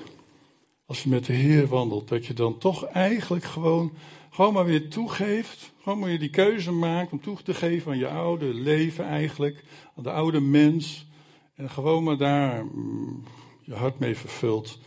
Als 0.86 1.02
je 1.02 1.08
met 1.08 1.24
de 1.24 1.32
Heer 1.32 1.66
wandelt, 1.66 2.08
dat 2.08 2.26
je 2.26 2.34
dan 2.34 2.58
toch 2.58 2.84
eigenlijk 2.84 3.44
gewoon, 3.44 3.92
gewoon 4.30 4.52
maar 4.52 4.64
weer 4.64 4.88
toegeeft. 4.88 5.72
Maar 5.98 6.10
je 6.10 6.18
die 6.18 6.30
keuze 6.30 6.72
maakt 6.72 7.12
om 7.12 7.20
toe 7.20 7.42
te 7.42 7.54
geven 7.54 7.92
aan 7.92 7.98
je 7.98 8.08
oude 8.08 8.54
leven 8.54 9.04
eigenlijk, 9.04 9.64
aan 9.96 10.02
de 10.02 10.10
oude 10.10 10.40
mens. 10.40 11.06
En 11.54 11.70
gewoon 11.70 12.04
maar 12.04 12.16
daar 12.16 12.64
mm, 12.64 13.24
je 13.62 13.74
hart 13.74 13.98
mee 13.98 14.16
vervult 14.16 14.78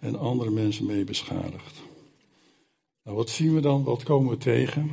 en 0.00 0.18
andere 0.18 0.50
mensen 0.50 0.86
mee 0.86 1.04
beschadigt. 1.04 1.82
Nou, 3.04 3.16
wat 3.16 3.30
zien 3.30 3.54
we 3.54 3.60
dan? 3.60 3.84
Wat 3.84 4.02
komen 4.02 4.30
we 4.30 4.36
tegen? 4.36 4.90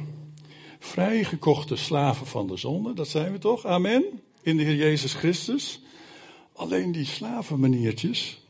Vrijgekochte 0.80 1.76
slaven 1.76 2.28
van 2.28 2.48
de 2.48 2.58
zonde, 2.58 2.94
dat 2.94 3.08
zijn 3.08 3.32
we 3.32 3.38
toch? 3.38 3.66
Amen 3.66 4.04
in 4.42 4.58
de 4.58 4.64
Heer 4.64 4.76
Jezus 4.76 5.14
Christus. 5.14 5.82
Alleen 6.54 6.92
die 6.92 7.06
slavenmaniertjes 7.06 8.42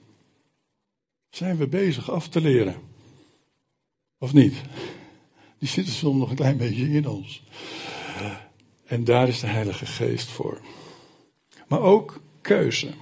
zijn 1.29 1.57
we 1.57 1.67
bezig 1.67 2.11
af 2.11 2.27
te 2.27 2.41
leren. 2.41 2.75
Of 4.17 4.33
niet? 4.33 4.61
Die 5.59 5.67
zitten 5.67 5.93
soms 5.93 6.19
nog 6.19 6.29
een 6.29 6.35
klein 6.35 6.57
beetje 6.57 6.89
in 6.89 7.07
ons. 7.07 7.43
En 8.85 9.03
daar 9.03 9.27
is 9.27 9.39
de 9.39 9.47
Heilige 9.47 9.85
Geest 9.85 10.27
voor. 10.27 10.61
Maar 11.67 11.81
ook 11.81 12.21
keuze. 12.41 12.93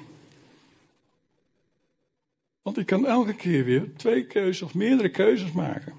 Want 2.61 2.77
ik 2.77 2.85
kan 2.85 3.05
elke 3.05 3.35
keer 3.35 3.65
weer 3.65 3.93
twee 3.95 4.25
keuzes 4.25 4.61
of 4.61 4.73
meerdere 4.73 5.09
keuzes 5.09 5.51
maken. 5.51 5.93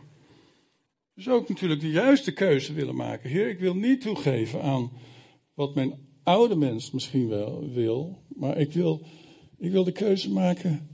Dus 1.14 1.28
ook 1.28 1.48
natuurlijk 1.48 1.80
de 1.80 1.90
juiste 1.90 2.32
keuze 2.32 2.72
willen 2.72 2.96
maken. 2.96 3.30
Heer, 3.30 3.48
ik 3.48 3.58
wil 3.58 3.74
niet 3.74 4.00
toegeven 4.00 4.62
aan 4.62 4.90
wat 5.54 5.74
mijn 5.74 5.94
oude 6.22 6.56
mens 6.56 6.90
misschien 6.90 7.28
wel 7.28 7.70
wil, 7.72 8.22
maar 8.28 8.58
ik 8.58 8.72
wil, 8.72 9.06
ik 9.58 9.70
wil 9.70 9.84
de 9.84 9.92
keuze 9.92 10.32
maken 10.32 10.88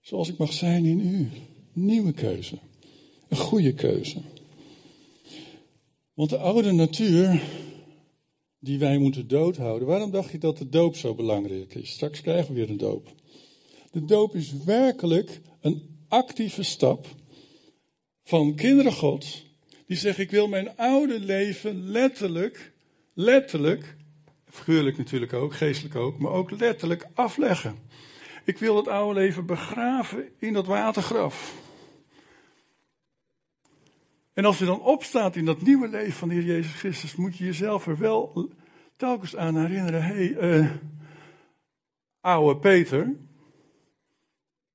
zoals 0.00 0.28
ik 0.28 0.38
mag 0.38 0.52
zijn 0.52 0.84
in 0.84 1.00
u. 1.00 1.28
Nieuwe 1.72 2.12
keuze. 2.12 2.58
Een 3.28 3.36
goede 3.36 3.74
keuze. 3.74 4.20
Want 6.20 6.32
de 6.32 6.38
oude 6.38 6.72
natuur 6.72 7.42
die 8.58 8.78
wij 8.78 8.98
moeten 8.98 9.28
doodhouden. 9.28 9.88
Waarom 9.88 10.10
dacht 10.10 10.30
je 10.30 10.38
dat 10.38 10.58
de 10.58 10.68
doop 10.68 10.96
zo 10.96 11.14
belangrijk 11.14 11.74
is? 11.74 11.90
Straks 11.90 12.20
krijgen 12.20 12.54
we 12.54 12.60
weer 12.60 12.70
een 12.70 12.76
doop. 12.76 13.12
De 13.90 14.04
doop 14.04 14.34
is 14.34 14.52
werkelijk 14.64 15.40
een 15.60 16.04
actieve 16.08 16.62
stap 16.62 17.06
van 18.24 18.54
kinderen 18.54 18.92
God. 18.92 19.44
Die 19.86 19.96
zeggen: 19.96 20.24
Ik 20.24 20.30
wil 20.30 20.48
mijn 20.48 20.76
oude 20.76 21.20
leven 21.20 21.90
letterlijk, 21.90 22.72
letterlijk 23.14 23.96
Figuurlijk 24.44 24.96
natuurlijk 24.96 25.32
ook, 25.32 25.54
geestelijk 25.54 25.94
ook, 25.94 26.18
maar 26.18 26.32
ook 26.32 26.50
letterlijk 26.50 27.08
afleggen. 27.14 27.74
Ik 28.44 28.58
wil 28.58 28.76
het 28.76 28.88
oude 28.88 29.20
leven 29.20 29.46
begraven 29.46 30.28
in 30.38 30.52
dat 30.52 30.66
watergraf. 30.66 31.68
En 34.40 34.46
als 34.46 34.58
je 34.58 34.64
dan 34.64 34.80
opstaat 34.80 35.36
in 35.36 35.44
dat 35.44 35.62
nieuwe 35.62 35.88
leven 35.88 36.12
van 36.12 36.28
de 36.28 36.34
Heer 36.34 36.44
Jezus 36.44 36.72
Christus, 36.72 37.16
moet 37.16 37.36
je 37.36 37.44
jezelf 37.44 37.86
er 37.86 37.98
wel 37.98 38.48
telkens 38.96 39.36
aan 39.36 39.56
herinneren. 39.56 40.02
Hé, 40.02 40.32
hey, 40.32 40.58
uh, 40.60 40.70
oude 42.20 42.60
Peter, 42.60 43.16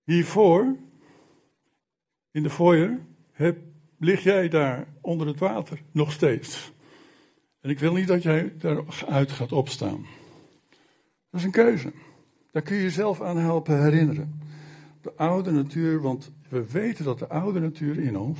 hiervoor, 0.04 0.76
in 2.32 2.44
de 2.44 2.50
foyer, 2.50 3.00
heb, 3.32 3.58
lig 4.00 4.24
jij 4.24 4.50
daar 4.50 4.88
onder 5.02 5.28
het 5.28 5.40
water, 5.40 5.82
nog 5.92 6.12
steeds. 6.12 6.72
En 7.62 7.70
ik 7.70 7.80
wil 7.80 7.94
niet 7.94 8.08
dat 8.08 8.24
jij 8.24 8.54
daaruit 8.58 9.32
gaat 9.32 9.52
opstaan. 9.52 10.06
Dat 11.30 11.40
is 11.40 11.44
een 11.44 11.52
keuze. 11.52 11.92
Daar 12.52 12.62
kun 12.62 12.76
je 12.76 12.82
jezelf 12.82 13.22
aan 13.22 13.38
helpen 13.38 13.84
herinneren. 13.84 14.42
De 15.02 15.14
oude 15.16 15.52
natuur, 15.52 16.02
want 16.02 16.32
we 16.50 16.72
weten 16.72 17.06
dat 17.06 17.20
de 17.20 17.28
oude 17.28 17.60
natuur 17.60 18.00
in 18.00 18.18
ons 18.18 18.40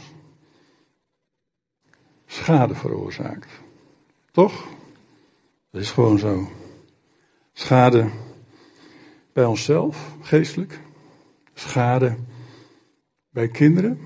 schade 2.26 2.76
veroorzaakt. 2.76 3.52
Toch? 4.32 4.68
Dat 5.72 5.82
is 5.82 5.92
gewoon 5.92 6.18
zo. 6.18 6.48
Schade 7.54 8.10
bij 9.34 9.46
onszelf, 9.46 10.16
geestelijk. 10.22 10.80
Schade 11.54 12.16
bij 13.30 13.48
kinderen. 13.48 14.00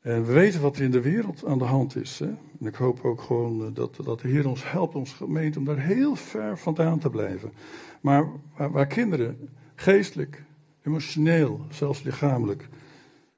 En 0.00 0.26
we 0.26 0.32
weten 0.32 0.60
wat 0.60 0.76
er 0.76 0.82
in 0.82 0.90
de 0.90 1.00
wereld 1.00 1.44
aan 1.44 1.58
de 1.58 1.64
hand 1.64 1.96
is. 1.96 2.18
Hè? 2.18 2.26
En 2.26 2.66
ik 2.66 2.74
hoop 2.74 3.04
ook 3.04 3.20
gewoon 3.20 3.66
eh, 3.66 3.74
dat, 3.74 3.96
dat 4.04 4.20
de 4.20 4.28
Heer 4.28 4.48
ons 4.48 4.70
helpt, 4.70 4.94
ons 4.94 5.12
gemeente, 5.12 5.58
om 5.58 5.64
daar 5.64 5.78
heel 5.78 6.16
ver 6.16 6.58
vandaan 6.58 6.98
te 6.98 7.10
blijven. 7.10 7.52
Maar 8.00 8.26
waar, 8.56 8.70
waar 8.70 8.86
kinderen 8.86 9.48
geestelijk, 9.74 10.42
emotioneel, 10.82 11.60
zelfs 11.70 12.02
lichamelijk 12.02 12.68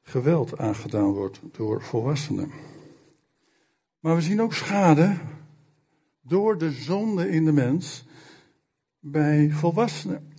geweld 0.04 0.58
aangedaan 0.58 1.12
wordt 1.12 1.40
door 1.52 1.82
volwassenen. 1.82 2.50
Maar 4.00 4.14
we 4.14 4.22
zien 4.22 4.40
ook 4.40 4.52
schade 4.52 5.16
door 6.20 6.58
de 6.58 6.70
zonde 6.70 7.30
in 7.30 7.44
de 7.44 7.52
mens 7.52 8.06
bij 8.98 9.50
volwassenen. 9.50 10.32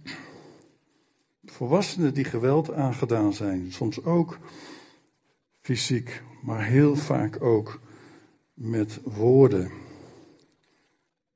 Volwassenen 1.43 2.13
die 2.13 2.23
geweld 2.23 2.73
aangedaan 2.73 3.33
zijn, 3.33 3.71
soms 3.71 4.03
ook 4.03 4.39
fysiek, 5.61 6.23
maar 6.41 6.65
heel 6.65 6.95
vaak 6.95 7.41
ook 7.41 7.79
met 8.53 8.99
woorden. 9.03 9.71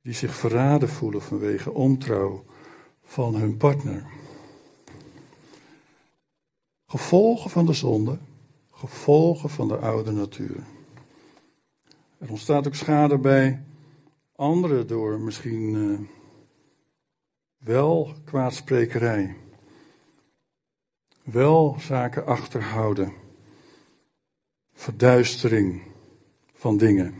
Die 0.01 0.13
zich 0.13 0.35
verraden 0.35 0.89
voelen 0.89 1.21
vanwege 1.21 1.73
ontrouw 1.73 2.43
van 3.03 3.35
hun 3.35 3.57
partner. 3.57 4.18
Gevolgen 6.89 7.49
van 7.49 7.65
de 7.65 7.73
zonde, 7.73 8.17
gevolgen 8.71 9.49
van 9.49 9.67
de 9.67 9.77
oude 9.77 10.11
natuur. 10.11 10.63
Er 12.17 12.29
ontstaat 12.29 12.67
ook 12.67 12.75
schade 12.75 13.17
bij 13.17 13.63
anderen 14.35 14.87
door 14.87 15.19
misschien 15.19 15.73
uh, 15.73 15.99
wel 17.57 18.13
kwaadsprekerij, 18.23 19.35
wel 21.23 21.75
zaken 21.79 22.25
achterhouden, 22.25 23.13
verduistering 24.73 25.81
van 26.53 26.77
dingen. 26.77 27.13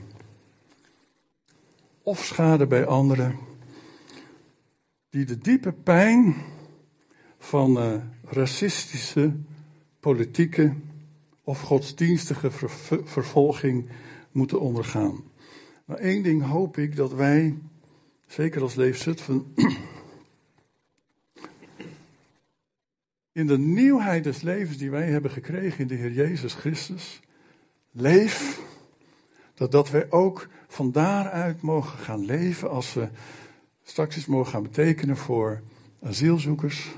Of 2.03 2.23
schade 2.23 2.67
bij 2.67 2.85
anderen 2.85 3.39
die 5.09 5.25
de 5.25 5.37
diepe 5.37 5.71
pijn 5.71 6.35
van 7.37 7.77
uh, 7.77 8.03
racistische 8.23 9.33
politieke 9.99 10.73
of 11.43 11.61
godsdienstige 11.61 12.51
vervolging 13.03 13.89
moeten 14.31 14.59
ondergaan. 14.59 15.23
Maar 15.85 15.97
één 15.97 16.23
ding 16.23 16.43
hoop 16.43 16.77
ik 16.77 16.95
dat 16.95 17.13
wij, 17.13 17.57
zeker 18.27 18.61
als 18.61 18.75
Leef 18.75 18.97
Zutphen, 18.97 19.53
in 23.31 23.47
de 23.47 23.57
nieuwheid 23.57 24.23
des 24.23 24.41
levens 24.41 24.77
die 24.77 24.91
wij 24.91 25.09
hebben 25.09 25.31
gekregen 25.31 25.79
in 25.79 25.87
de 25.87 25.95
Heer 25.95 26.11
Jezus 26.11 26.53
Christus, 26.53 27.19
leef, 27.91 28.61
dat, 29.53 29.71
dat 29.71 29.89
wij 29.89 30.11
ook 30.11 30.47
van 30.67 30.91
daaruit 30.91 31.61
mogen 31.61 31.99
gaan 31.99 32.25
leven 32.25 32.69
als 32.69 32.93
we 32.93 33.09
straks 33.83 34.17
iets 34.17 34.25
mogen 34.25 34.51
gaan 34.51 34.63
betekenen 34.63 35.17
voor 35.17 35.61
asielzoekers, 36.01 36.91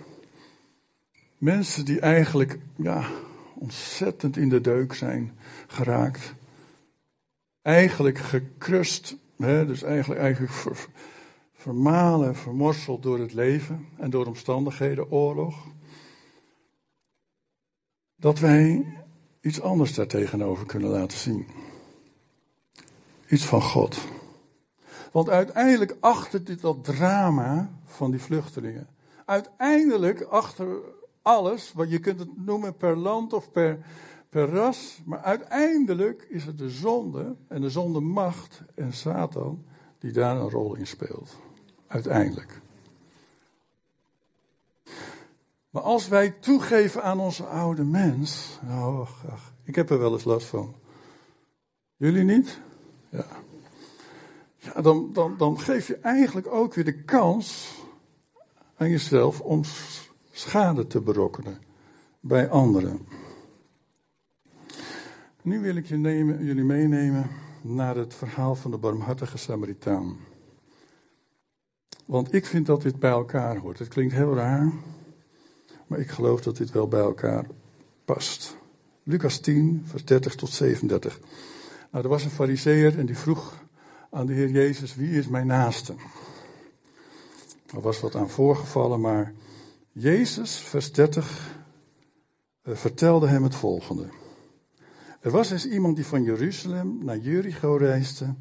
Mensen 1.42 1.86
die 1.86 2.00
eigenlijk 2.00 2.60
ja, 2.76 3.10
ontzettend 3.54 4.38
in 4.38 4.50
de 4.50 4.62
deuk 4.62 4.94
zijn 4.94 5.38
geraakt. 5.68 6.34
Eigenlijk 7.62 8.18
gekrust, 8.18 9.16
hè, 9.38 9.66
dus 9.66 9.84
eigenlijk, 9.84 10.22
eigenlijk 10.22 10.54
ver, 10.54 10.88
vermalen, 11.54 12.36
vermorseld 12.36 13.04
door 13.04 13.20
het 13.20 13.34
leven 13.34 13.88
en 13.98 14.10
door 14.10 14.26
omstandigheden, 14.26 15.12
oorlog. 15.12 15.68
Dat 18.16 18.40
wij 18.40 18.86
iets 19.42 19.62
anders 19.62 19.94
daartegenover 19.94 20.66
kunnen 20.66 20.90
laten 20.90 21.18
zien. 21.18 21.48
Iets 23.30 23.46
van 23.46 23.62
God. 23.62 23.98
Want 25.12 25.30
uiteindelijk 25.30 25.98
achter 26.00 26.44
dit 26.44 26.62
dat 26.62 26.84
drama 26.84 27.72
van 27.86 28.12
die 28.12 28.22
vluchtelingen. 28.22 28.88
Uiteindelijk 29.26 30.22
achter 30.22 31.00
alles, 31.22 31.74
wat 31.74 31.92
je 31.92 32.00
kunt 32.00 32.20
het 32.20 32.46
noemen 32.46 32.78
per 32.78 32.98
land 32.98 33.34
of 33.34 33.52
per, 33.52 33.86
per 34.30 34.50
ras, 34.50 35.02
maar 35.06 35.20
uiteindelijk 35.20 36.26
is 36.30 36.46
het 36.46 36.58
de 36.58 36.70
zonde 36.70 37.36
en 37.48 37.62
de 37.62 37.70
zonde 37.70 38.00
macht 38.00 38.62
en 38.76 38.94
Satan 38.94 39.66
die 40.00 40.12
daar 40.12 40.38
een 40.38 40.50
rol 40.50 40.76
in 40.76 40.88
speelt. 40.88 41.36
Uiteindelijk. 41.88 42.62
Maar 45.70 45.82
als 45.82 46.08
wij 46.08 46.32
toegeven 46.32 47.04
aan 47.04 47.20
onze 47.20 47.46
oude 47.46 47.84
mens, 47.84 48.60
oh, 48.68 49.00
ach, 49.32 49.54
ik 49.64 49.76
heb 49.76 49.90
er 49.90 50.00
wel 50.00 50.14
eens 50.14 50.24
last 50.24 50.48
van. 50.48 50.76
Jullie 51.96 52.24
niet? 52.24 52.60
Ja. 53.10 53.26
ja 54.58 54.82
dan, 54.82 55.14
dan, 55.14 55.38
dan 55.38 55.60
geef 55.60 55.88
je 55.88 55.96
eigenlijk 55.96 56.48
ook 56.48 56.74
weer 56.74 56.86
de 56.86 57.04
kans 57.04 57.76
aan 58.78 58.90
jezelf 58.90 59.42
om 59.42 59.64
schade 60.32 60.88
te 60.88 61.02
berokkenen 61.02 61.58
bij 62.20 62.50
anderen. 62.50 63.08
Nu 65.42 65.60
wil 65.60 65.76
ik 65.76 65.86
jullie 65.86 66.64
meenemen 66.64 67.30
naar 67.62 67.96
het 67.96 68.14
verhaal 68.14 68.56
van 68.56 68.72
de 68.72 68.78
barmhartige 68.78 69.38
Samaritaan. 69.38 70.18
Want 72.06 72.34
ik 72.34 72.46
vind 72.46 72.66
dat 72.66 72.82
dit 72.82 73.00
bij 73.00 73.12
elkaar 73.12 73.58
hoort. 73.58 73.80
Het 73.80 73.88
klinkt 73.88 74.14
heel 74.14 74.36
raar, 74.36 74.72
maar 75.88 76.00
ik 76.00 76.10
geloof 76.10 76.42
dat 76.42 76.58
dit 76.58 76.72
wel 76.72 76.88
bij 76.88 77.00
elkaar 77.00 77.46
past. 78.06 78.58
Lucas 79.04 79.40
10, 79.40 79.84
vers 79.86 80.06
30 80.06 80.36
tot 80.36 80.50
37. 80.50 81.20
Nou, 81.92 82.04
er 82.04 82.10
was 82.10 82.24
een 82.24 82.30
fariseer 82.30 83.00
en 83.00 83.06
die 83.06 83.18
vroeg 83.18 83.64
aan 84.10 84.26
de 84.26 84.34
Heer 84.34 84.50
Jezus, 84.50 84.96
wie 84.96 85.10
is 85.10 85.28
mijn 85.28 85.48
naaste? 85.48 85.94
Er 87.74 87.82
was 87.82 88.00
wat 88.00 88.16
aan 88.16 88.30
voorgevallen, 88.30 89.02
maar 89.02 89.34
Jezus, 89.94 90.58
vers 90.58 90.92
30, 90.92 91.60
uh, 92.64 92.76
vertelde 92.76 93.28
hem 93.28 93.44
het 93.44 93.56
volgende. 93.56 94.10
Er 95.20 95.32
was 95.32 95.52
eens 95.52 95.68
iemand 95.68 95.96
die 95.96 96.06
van 96.06 96.24
Jeruzalem 96.24 97.04
naar 97.04 97.18
Jericho 97.18 97.76
reisde 97.76 98.36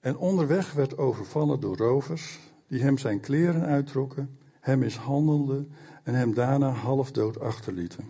en 0.00 0.16
onderweg 0.16 0.72
werd 0.72 0.98
overvallen 0.98 1.60
door 1.60 1.76
rovers 1.76 2.38
die 2.68 2.82
hem 2.82 2.98
zijn 2.98 3.20
kleren 3.20 3.62
uittrokken, 3.62 4.38
hem 4.60 4.78
mishandelden 4.78 5.72
en 6.02 6.14
hem 6.14 6.34
daarna 6.34 6.70
half 6.70 7.10
dood 7.10 7.40
achterlieten. 7.40 8.04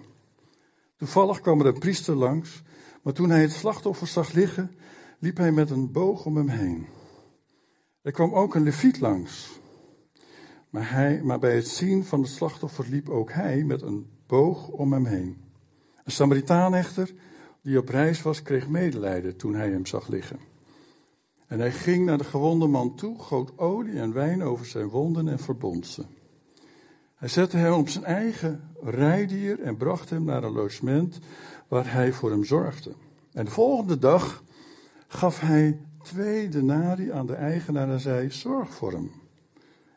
Toevallig 0.97 1.41
kwam 1.41 1.61
er 1.61 1.67
een 1.67 1.79
priester 1.79 2.15
langs, 2.15 2.63
maar 3.03 3.13
toen 3.13 3.31
hij 3.31 3.41
het 3.41 3.53
slachtoffer 3.53 4.07
zag 4.07 4.33
liggen, 4.33 4.71
liep 5.19 5.37
hij 5.37 5.53
met 5.53 5.71
een 5.71 5.93
boog 5.93 6.25
om 6.25 6.37
hem 6.37 6.49
heen. 6.49 6.87
Er 8.03 8.13
kwam 8.13 8.35
ook 8.35 8.55
een 8.55 8.63
leviet 8.63 9.01
langs, 9.01 9.61
maar, 10.75 10.91
hij, 10.91 11.23
bij 11.41 11.55
het 11.55 11.69
zien 11.69 12.05
van 12.05 12.21
het 12.21 12.31
slachtoffer 12.31 12.87
liep 12.89 13.09
ook 13.09 13.33
hij 13.33 13.65
met 13.65 13.83
een 13.83 14.07
boog 14.27 14.69
om 14.69 14.93
hem 14.93 15.05
heen. 15.05 15.37
Een 16.05 16.13
Samaritaan 16.13 16.75
echter, 16.75 17.15
die 17.63 17.79
op 17.79 17.89
reis 17.89 18.23
was, 18.23 18.43
kreeg 18.43 18.69
medelijden 18.69 19.37
toen 19.37 19.55
hij 19.55 19.71
hem 19.71 19.87
zag 19.87 20.09
liggen. 20.09 20.39
En 21.47 21.59
hij 21.59 21.73
ging 21.73 22.05
naar 22.05 22.19
de 22.19 22.25
gewonde 22.25 22.67
man 22.67 22.95
toe, 22.95 23.19
goot 23.19 23.59
olie 23.59 23.99
en 23.99 24.13
wijn 24.13 24.43
over 24.43 24.67
zijn 24.67 24.89
wonden 24.89 25.29
en 25.29 25.39
verbond 25.39 25.87
ze. 25.87 26.05
Hij 27.15 27.29
zette 27.29 27.57
hem 27.57 27.73
op 27.73 27.89
zijn 27.89 28.05
eigen 28.05 28.71
rijdier 28.83 29.61
en 29.61 29.77
bracht 29.77 30.11
hem 30.11 30.25
naar 30.25 30.45
een 30.45 30.53
logement 30.53 31.19
waar 31.69 31.93
hij 31.93 32.13
voor 32.13 32.31
hem 32.31 32.45
zorgde. 32.45 32.93
En 33.33 33.45
de 33.45 33.51
volgende 33.51 33.99
dag 33.99 34.45
gaf 35.07 35.41
hij 35.41 35.81
twee 36.03 36.49
denari 36.49 37.11
aan 37.11 37.27
de 37.27 37.35
eigenaar 37.35 37.89
en 37.91 38.01
zei: 38.01 38.31
Zorg 38.31 38.75
voor 38.75 38.93
hem. 38.93 39.23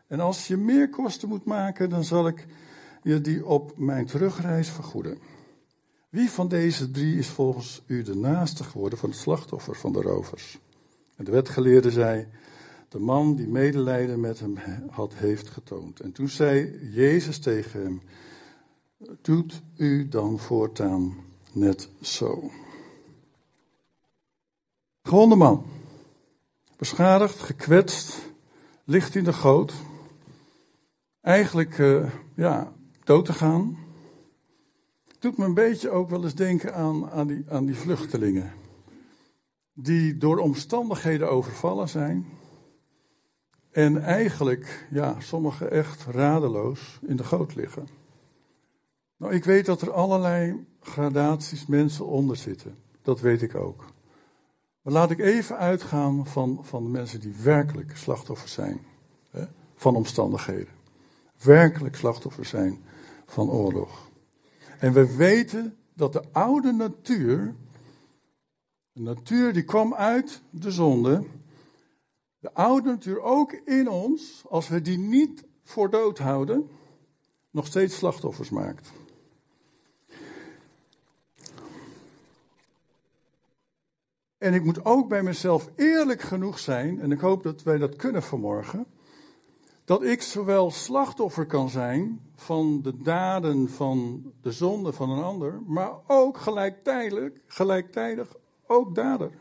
En 0.07 0.19
als 0.19 0.47
je 0.47 0.57
meer 0.57 0.89
kosten 0.89 1.29
moet 1.29 1.45
maken, 1.45 1.89
dan 1.89 2.03
zal 2.03 2.27
ik 2.27 2.45
je 3.03 3.21
die 3.21 3.45
op 3.45 3.77
mijn 3.77 4.05
terugreis 4.05 4.69
vergoeden. 4.69 5.17
Wie 6.09 6.29
van 6.29 6.47
deze 6.47 6.91
drie 6.91 7.17
is 7.17 7.27
volgens 7.27 7.83
u 7.85 8.03
de 8.03 8.15
naaste 8.15 8.63
geworden 8.63 8.99
van 8.99 9.09
het 9.09 9.17
slachtoffer 9.19 9.75
van 9.75 9.93
de 9.93 10.01
rovers? 10.01 10.59
En 11.15 11.25
de 11.25 11.31
wetgeleerde 11.31 11.91
zei, 11.91 12.27
de 12.89 12.99
man 12.99 13.35
die 13.35 13.47
medelijden 13.47 14.19
met 14.19 14.39
hem 14.39 14.57
had, 14.89 15.13
heeft 15.13 15.49
getoond. 15.49 15.99
En 15.99 16.11
toen 16.11 16.29
zei 16.29 16.79
Jezus 16.93 17.39
tegen 17.39 17.81
hem, 17.81 18.01
doet 19.21 19.61
u 19.77 20.07
dan 20.07 20.39
voortaan 20.39 21.15
net 21.51 21.89
zo. 22.01 22.51
Gewonde 25.03 25.35
man, 25.35 25.65
beschadigd, 26.77 27.39
gekwetst, 27.39 28.19
ligt 28.83 29.15
in 29.15 29.23
de 29.23 29.33
goot, 29.33 29.73
eigenlijk 31.27 31.77
uh, 31.77 32.09
ja, 32.35 32.73
dood 33.03 33.25
te 33.25 33.33
gaan. 33.33 33.77
Doet 35.19 35.37
me 35.37 35.45
een 35.45 35.53
beetje 35.53 35.89
ook 35.89 36.09
wel 36.09 36.23
eens 36.23 36.35
denken 36.35 36.75
aan, 36.75 37.09
aan, 37.09 37.27
die, 37.27 37.45
aan 37.49 37.65
die 37.65 37.75
vluchtelingen. 37.75 38.51
Die 39.73 40.17
door 40.17 40.37
omstandigheden 40.37 41.29
overvallen 41.29 41.89
zijn. 41.89 42.25
En 43.71 44.01
eigenlijk, 44.01 44.87
ja, 44.91 45.19
sommigen 45.19 45.71
echt 45.71 46.05
radeloos 46.05 46.99
in 47.01 47.15
de 47.15 47.23
goot 47.23 47.55
liggen. 47.55 47.87
Nou, 49.17 49.33
ik 49.33 49.43
weet 49.43 49.65
dat 49.65 49.81
er 49.81 49.91
allerlei 49.91 50.65
gradaties 50.79 51.65
mensen 51.65 52.05
onder 52.05 52.35
zitten. 52.35 52.75
Dat 53.01 53.19
weet 53.19 53.41
ik 53.41 53.55
ook. 53.55 53.85
Maar 54.81 54.93
laat 54.93 55.11
ik 55.11 55.19
even 55.19 55.57
uitgaan 55.57 56.27
van, 56.27 56.59
van 56.61 56.83
de 56.83 56.89
mensen 56.89 57.19
die 57.19 57.35
werkelijk 57.43 57.97
slachtoffer 57.97 58.49
zijn 58.49 58.79
hè, 59.29 59.45
van 59.75 59.95
omstandigheden. 59.95 60.76
Werkelijk 61.43 61.95
slachtoffer 61.95 62.45
zijn 62.45 62.83
van 63.25 63.49
oorlog. 63.49 64.09
En 64.79 64.93
we 64.93 65.15
weten 65.15 65.77
dat 65.93 66.13
de 66.13 66.23
oude 66.31 66.71
natuur, 66.71 67.55
de 68.91 69.01
natuur 69.01 69.53
die 69.53 69.63
kwam 69.63 69.93
uit 69.93 70.41
de 70.49 70.71
zonde, 70.71 71.23
de 72.39 72.53
oude 72.53 72.89
natuur 72.89 73.21
ook 73.21 73.51
in 73.51 73.89
ons, 73.89 74.43
als 74.49 74.67
we 74.67 74.81
die 74.81 74.97
niet 74.97 75.45
voor 75.63 75.89
dood 75.89 76.17
houden, 76.17 76.69
nog 77.51 77.65
steeds 77.65 77.95
slachtoffers 77.95 78.49
maakt. 78.49 78.91
En 84.37 84.53
ik 84.53 84.63
moet 84.63 84.85
ook 84.85 85.07
bij 85.07 85.23
mezelf 85.23 85.69
eerlijk 85.75 86.21
genoeg 86.21 86.59
zijn, 86.59 87.01
en 87.01 87.11
ik 87.11 87.19
hoop 87.19 87.43
dat 87.43 87.63
wij 87.63 87.77
dat 87.77 87.95
kunnen 87.95 88.23
vanmorgen, 88.23 88.85
dat 89.87 90.03
ik 90.03 90.21
zowel 90.21 90.71
slachtoffer 90.71 91.45
kan 91.45 91.69
zijn 91.69 92.21
van 92.35 92.81
de 92.81 93.01
daden 93.01 93.69
van 93.69 94.23
de 94.41 94.51
zonde 94.51 94.93
van 94.93 95.09
een 95.09 95.23
ander, 95.23 95.61
maar 95.65 95.91
ook 96.07 96.37
gelijktijdig, 96.37 97.31
gelijktijdig 97.45 98.35
ook 98.65 98.95
dader. 98.95 99.31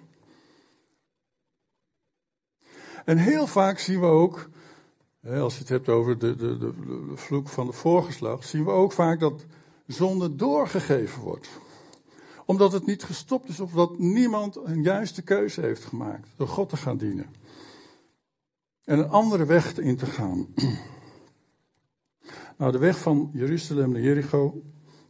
En 3.05 3.19
heel 3.19 3.47
vaak 3.47 3.79
zien 3.79 4.01
we 4.01 4.07
ook, 4.07 4.49
als 5.29 5.55
je 5.55 5.61
het 5.61 5.69
hebt 5.69 5.89
over 5.89 6.19
de, 6.19 6.37
de, 6.37 6.59
de, 6.59 6.73
vloek 7.15 7.49
van 7.49 7.67
de 7.67 7.73
voorgeslacht, 7.73 8.49
zien 8.49 8.65
we 8.65 8.71
ook 8.71 8.93
vaak 8.93 9.21
dat 9.21 9.45
zonde 9.87 10.35
doorgegeven 10.37 11.23
wordt 11.23 11.49
omdat 12.45 12.73
het 12.73 12.87
niet 12.87 13.03
gestopt 13.03 13.49
is 13.49 13.61
of 13.61 13.73
dat 13.73 13.99
niemand 13.99 14.57
een 14.57 14.83
juiste 14.83 15.23
keuze 15.23 15.61
heeft 15.61 15.85
gemaakt. 15.85 16.29
Door 16.37 16.49
God 16.49 16.69
te 16.69 16.77
gaan 16.77 16.97
dienen. 16.97 17.27
En 18.87 18.99
een 18.99 19.09
andere 19.09 19.45
weg 19.45 19.79
in 19.79 19.97
te 19.97 20.07
gaan. 20.07 20.47
Nou, 22.59 22.73
de 22.73 22.79
weg 22.79 22.99
van 22.99 23.31
Jeruzalem 23.33 23.93
naar 23.93 24.01
Jericho 24.01 24.63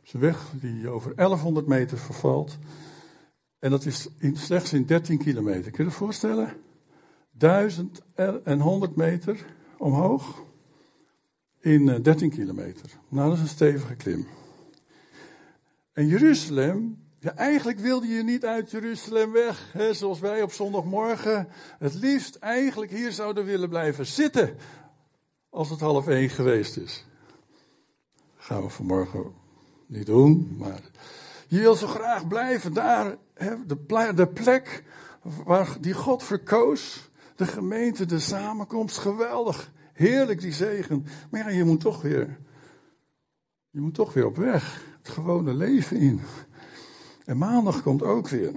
is 0.02 0.12
een 0.12 0.20
weg 0.20 0.52
die 0.60 0.88
over 0.88 1.14
1100 1.14 1.66
meter 1.66 1.98
vervalt. 1.98 2.58
En 3.58 3.70
dat 3.70 3.84
is 3.84 4.08
in, 4.18 4.36
slechts 4.36 4.72
in 4.72 4.86
13 4.86 5.18
kilometer. 5.18 5.70
Kun 5.70 5.84
je 5.84 5.90
je 5.90 5.96
voorstellen? 5.96 6.52
1100 7.30 8.96
meter 8.96 9.46
omhoog 9.78 10.42
in 11.60 12.02
13 12.02 12.30
eh, 12.30 12.36
kilometer. 12.36 12.90
Nou, 13.08 13.28
dat 13.28 13.36
is 13.36 13.42
een 13.42 13.48
stevige 13.48 13.94
klim. 13.94 14.26
En 15.92 16.06
Jeruzalem 16.06 17.05
eigenlijk 17.30 17.78
wilde 17.78 18.06
je 18.06 18.22
niet 18.22 18.44
uit 18.44 18.70
Jeruzalem 18.70 19.32
weg, 19.32 19.72
hè, 19.72 19.94
zoals 19.94 20.20
wij 20.20 20.42
op 20.42 20.52
zondagmorgen 20.52 21.48
het 21.78 21.94
liefst 21.94 22.34
eigenlijk 22.34 22.90
hier 22.90 23.12
zouden 23.12 23.44
willen 23.44 23.68
blijven 23.68 24.06
zitten, 24.06 24.56
als 25.50 25.70
het 25.70 25.80
half 25.80 26.08
één 26.08 26.28
geweest 26.28 26.76
is. 26.76 27.06
gaan 28.36 28.62
we 28.62 28.68
vanmorgen 28.68 29.32
niet 29.86 30.06
doen, 30.06 30.56
maar 30.58 30.80
je 31.46 31.60
wil 31.60 31.74
zo 31.74 31.86
graag 31.86 32.28
blijven 32.28 32.72
daar, 32.72 33.16
hè, 33.34 33.66
de, 33.66 34.12
de 34.14 34.26
plek 34.26 34.84
waar 35.44 35.76
die 35.80 35.94
God 35.94 36.22
verkoos, 36.22 37.10
de 37.36 37.46
gemeente, 37.46 38.06
de 38.06 38.18
samenkomst, 38.18 38.98
geweldig, 38.98 39.72
heerlijk 39.92 40.40
die 40.40 40.52
zegen. 40.52 41.06
Maar 41.30 41.40
ja, 41.40 41.48
je 41.48 41.64
moet 41.64 41.80
toch 41.80 42.02
weer, 42.02 42.38
je 43.70 43.80
moet 43.80 43.94
toch 43.94 44.12
weer 44.12 44.26
op 44.26 44.36
weg, 44.36 44.84
het 44.98 45.08
gewone 45.08 45.54
leven 45.54 45.96
in. 45.96 46.20
En 47.26 47.38
maandag 47.38 47.82
komt 47.82 48.02
ook 48.02 48.28
weer. 48.28 48.52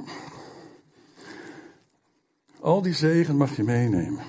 Al 2.59 2.81
die 2.81 2.93
zegen 2.93 3.37
mag 3.37 3.55
je 3.55 3.63
meenemen. 3.63 4.23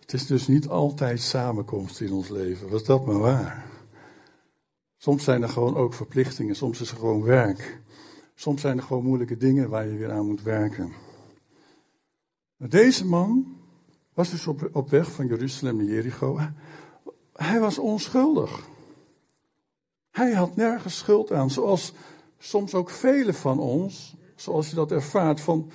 Het 0.00 0.12
is 0.12 0.26
dus 0.26 0.46
niet 0.46 0.68
altijd 0.68 1.20
samenkomst 1.20 2.00
in 2.00 2.12
ons 2.12 2.28
leven. 2.28 2.70
Was 2.70 2.84
dat 2.84 3.06
maar 3.06 3.18
waar? 3.18 3.66
Soms 4.96 5.24
zijn 5.24 5.42
er 5.42 5.48
gewoon 5.48 5.76
ook 5.76 5.94
verplichtingen, 5.94 6.56
soms 6.56 6.80
is 6.80 6.90
er 6.90 6.96
gewoon 6.96 7.22
werk. 7.22 7.80
Soms 8.34 8.60
zijn 8.60 8.76
er 8.76 8.82
gewoon 8.82 9.04
moeilijke 9.04 9.36
dingen 9.36 9.68
waar 9.68 9.86
je 9.86 9.96
weer 9.96 10.12
aan 10.12 10.26
moet 10.26 10.42
werken. 10.42 10.92
Deze 12.56 13.06
man 13.06 13.56
was 14.14 14.30
dus 14.30 14.46
op, 14.46 14.68
op 14.72 14.90
weg 14.90 15.12
van 15.12 15.26
Jeruzalem 15.26 15.76
naar 15.76 15.86
Jericho. 15.86 16.38
Hij 17.32 17.60
was 17.60 17.78
onschuldig. 17.78 18.68
Hij 20.10 20.32
had 20.32 20.56
nergens 20.56 20.98
schuld 20.98 21.32
aan, 21.32 21.50
zoals 21.50 21.92
soms 22.42 22.74
ook 22.74 22.90
velen 22.90 23.34
van 23.34 23.58
ons, 23.58 24.16
zoals 24.34 24.68
je 24.68 24.74
dat 24.74 24.92
ervaart, 24.92 25.40
van 25.40 25.70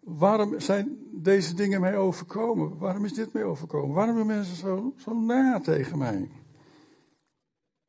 waarom 0.00 0.60
zijn 0.60 0.98
deze 1.12 1.54
dingen 1.54 1.80
mij 1.80 1.96
overkomen? 1.96 2.78
Waarom 2.78 3.04
is 3.04 3.14
dit 3.14 3.32
mij 3.32 3.44
overkomen? 3.44 3.94
Waarom 3.94 4.14
zijn 4.14 4.26
mensen 4.26 4.56
zo, 4.56 4.94
zo 4.96 5.14
na 5.14 5.60
tegen 5.60 5.98
mij? 5.98 6.30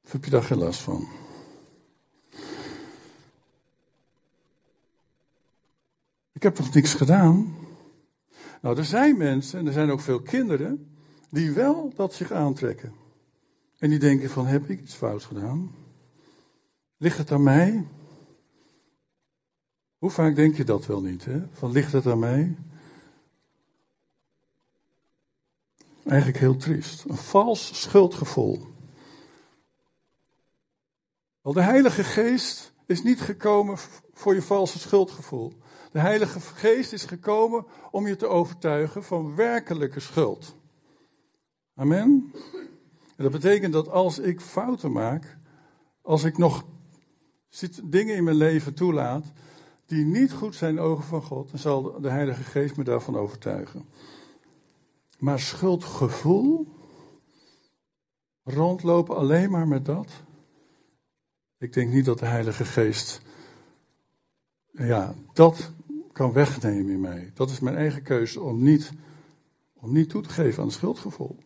Of 0.04 0.12
heb 0.12 0.24
je 0.26 0.32
daar 0.32 0.44
geen 0.44 0.58
last 0.58 0.80
van? 0.80 1.08
Ik 6.32 6.44
heb 6.44 6.56
toch 6.56 6.74
niks 6.74 6.94
gedaan? 6.94 7.56
Nou, 8.62 8.78
er 8.78 8.86
zijn 8.86 9.18
mensen, 9.18 9.60
en 9.60 9.68
er 9.68 9.74
zijn 9.74 9.92
ook 9.92 10.02
veel 10.02 10.22
kinderen, 10.22 10.96
die 11.30 11.52
wel 11.52 11.92
dat 11.96 12.14
zich 12.14 12.32
aantrekken. 12.32 12.94
En 13.78 13.90
die 13.90 14.00
denken 14.00 14.30
van, 14.30 14.46
heb 14.46 14.70
ik 14.70 14.82
iets 14.82 14.96
fout 14.96 15.24
gedaan? 15.24 15.72
Ligt 16.98 17.18
het 17.18 17.32
aan 17.32 17.44
mij? 17.44 17.88
Hoe 20.04 20.12
vaak 20.12 20.36
denk 20.36 20.56
je 20.56 20.64
dat 20.64 20.86
wel 20.86 21.02
niet? 21.02 21.26
Hè? 21.26 21.42
Van 21.52 21.72
ligt 21.72 21.92
het 21.92 22.06
aan 22.06 22.20
mij? 22.20 22.58
Eigenlijk 26.06 26.40
heel 26.40 26.56
triest. 26.56 27.04
Een 27.04 27.18
vals 27.18 27.82
schuldgevoel. 27.82 28.68
Wel, 31.42 31.54
de 31.54 31.62
Heilige 31.62 32.04
Geest 32.04 32.74
is 32.86 33.04
niet 33.04 33.22
gekomen 33.22 33.78
voor 34.14 34.34
je 34.34 34.42
valse 34.42 34.80
schuldgevoel. 34.80 35.54
De 35.92 36.00
Heilige 36.00 36.40
Geest 36.40 36.94
is 36.94 37.06
gekomen 37.06 37.66
om 37.92 38.08
je 38.08 38.16
te 38.16 38.28
overtuigen 38.28 39.04
van 39.04 39.36
werkelijke 39.36 40.00
schuld. 40.00 40.56
Amen. 41.76 42.34
En 43.16 43.24
dat 43.24 43.32
betekent 43.32 43.74
dat 43.74 43.90
als 43.90 44.20
ik 44.20 44.42
fouten 44.42 44.92
maak, 44.92 45.38
als 46.02 46.24
ik 46.24 46.38
nog 46.38 46.66
dingen 47.84 48.16
in 48.16 48.24
mijn 48.24 48.38
leven 48.38 48.74
toelaat, 48.74 49.32
die 49.86 50.06
niet 50.06 50.32
goed 50.32 50.56
zijn 50.56 50.80
ogen 50.80 51.04
van 51.04 51.22
God, 51.22 51.50
dan 51.50 51.60
zal 51.60 52.02
de 52.02 52.10
Heilige 52.10 52.44
Geest 52.44 52.78
me 52.78 52.84
daarvan 52.84 53.18
overtuigen. 53.18 53.86
Maar 55.20 55.40
schuldgevoel, 55.40 56.68
rondlopen 58.44 59.16
alleen 59.16 59.52
maar 59.52 59.68
met 59.68 59.86
dat. 59.86 60.12
Ik 61.58 61.74
denk 61.74 61.94
niet 61.94 62.06
dat 62.06 62.20
de 62.20 62.26
Heilige 62.26 62.66
Geest, 62.66 63.22
ja, 64.72 65.16
dat 65.34 65.72
kan 66.12 66.32
wegnemen 66.32 66.92
in 66.92 67.02
mij. 67.02 67.32
Dat 67.34 67.50
is 67.50 67.60
mijn 67.60 67.76
eigen 67.76 68.02
keuze 68.02 68.42
om 68.42 68.64
niet, 68.64 68.92
om 69.74 69.92
niet 69.92 70.10
toe 70.10 70.22
te 70.22 70.30
geven 70.30 70.60
aan 70.60 70.68
het 70.68 70.78
schuldgevoel. 70.78 71.38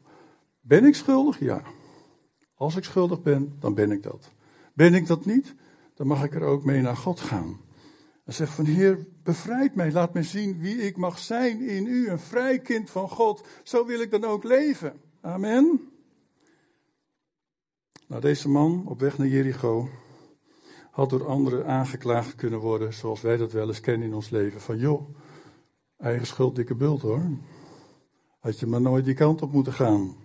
Ben 0.62 0.86
ik 0.86 0.96
schuldig? 0.96 1.40
Ja. 1.40 1.62
Als 2.54 2.76
ik 2.76 2.84
schuldig 2.84 3.22
ben, 3.22 3.56
dan 3.60 3.74
ben 3.74 3.92
ik 3.92 4.04
dat. 4.04 4.32
Ben 4.74 4.94
ik 4.94 5.08
dat 5.08 5.26
niet, 5.26 5.56
dan 5.94 6.08
mag 6.08 6.24
ik 6.24 6.36
er 6.36 6.42
ook 6.44 6.64
mee 6.64 6.82
naar 6.82 6.98
God 6.98 7.20
gaan. 7.20 7.60
En 8.28 8.34
zegt 8.34 8.54
van 8.54 8.66
Heer, 8.66 9.08
bevrijd 9.24 9.76
mij, 9.76 9.92
laat 9.92 10.14
me 10.14 10.24
zien 10.24 10.60
wie 10.60 10.78
ik 10.78 10.98
mag 10.98 11.20
zijn 11.20 11.62
in 11.62 11.86
u, 11.86 12.10
een 12.10 12.20
vrij 12.20 12.60
kind 12.60 12.90
van 12.90 13.10
God. 13.10 13.48
Zo 13.64 13.86
wil 13.86 14.00
ik 14.00 14.12
dan 14.12 14.24
ook 14.24 14.44
leven. 14.44 15.02
Amen. 15.22 15.92
Nou, 18.08 18.22
deze 18.22 18.50
man 18.50 18.88
op 18.88 19.00
weg 19.00 19.18
naar 19.18 19.28
Jericho 19.28 19.90
had 20.92 21.10
door 21.10 21.28
anderen 21.28 21.66
aangeklaagd 21.66 22.36
kunnen 22.36 22.60
worden, 22.60 22.94
zoals 22.94 23.22
wij 23.22 23.38
dat 23.38 23.52
wel 23.52 23.68
eens 23.68 23.80
kennen 23.80 24.08
in 24.08 24.14
ons 24.14 24.30
leven. 24.30 24.62
Van 24.62 24.78
joh, 24.78 25.10
eigen 25.98 26.28
schuld, 26.28 26.56
dikke 26.56 26.76
bult 26.76 27.02
hoor. 27.02 27.22
Had 28.40 28.60
je 28.60 28.66
maar 28.66 28.82
nooit 28.82 29.06
die 29.06 29.14
kant 29.14 29.42
op 29.42 29.52
moeten 29.52 29.74
gaan. 29.74 30.16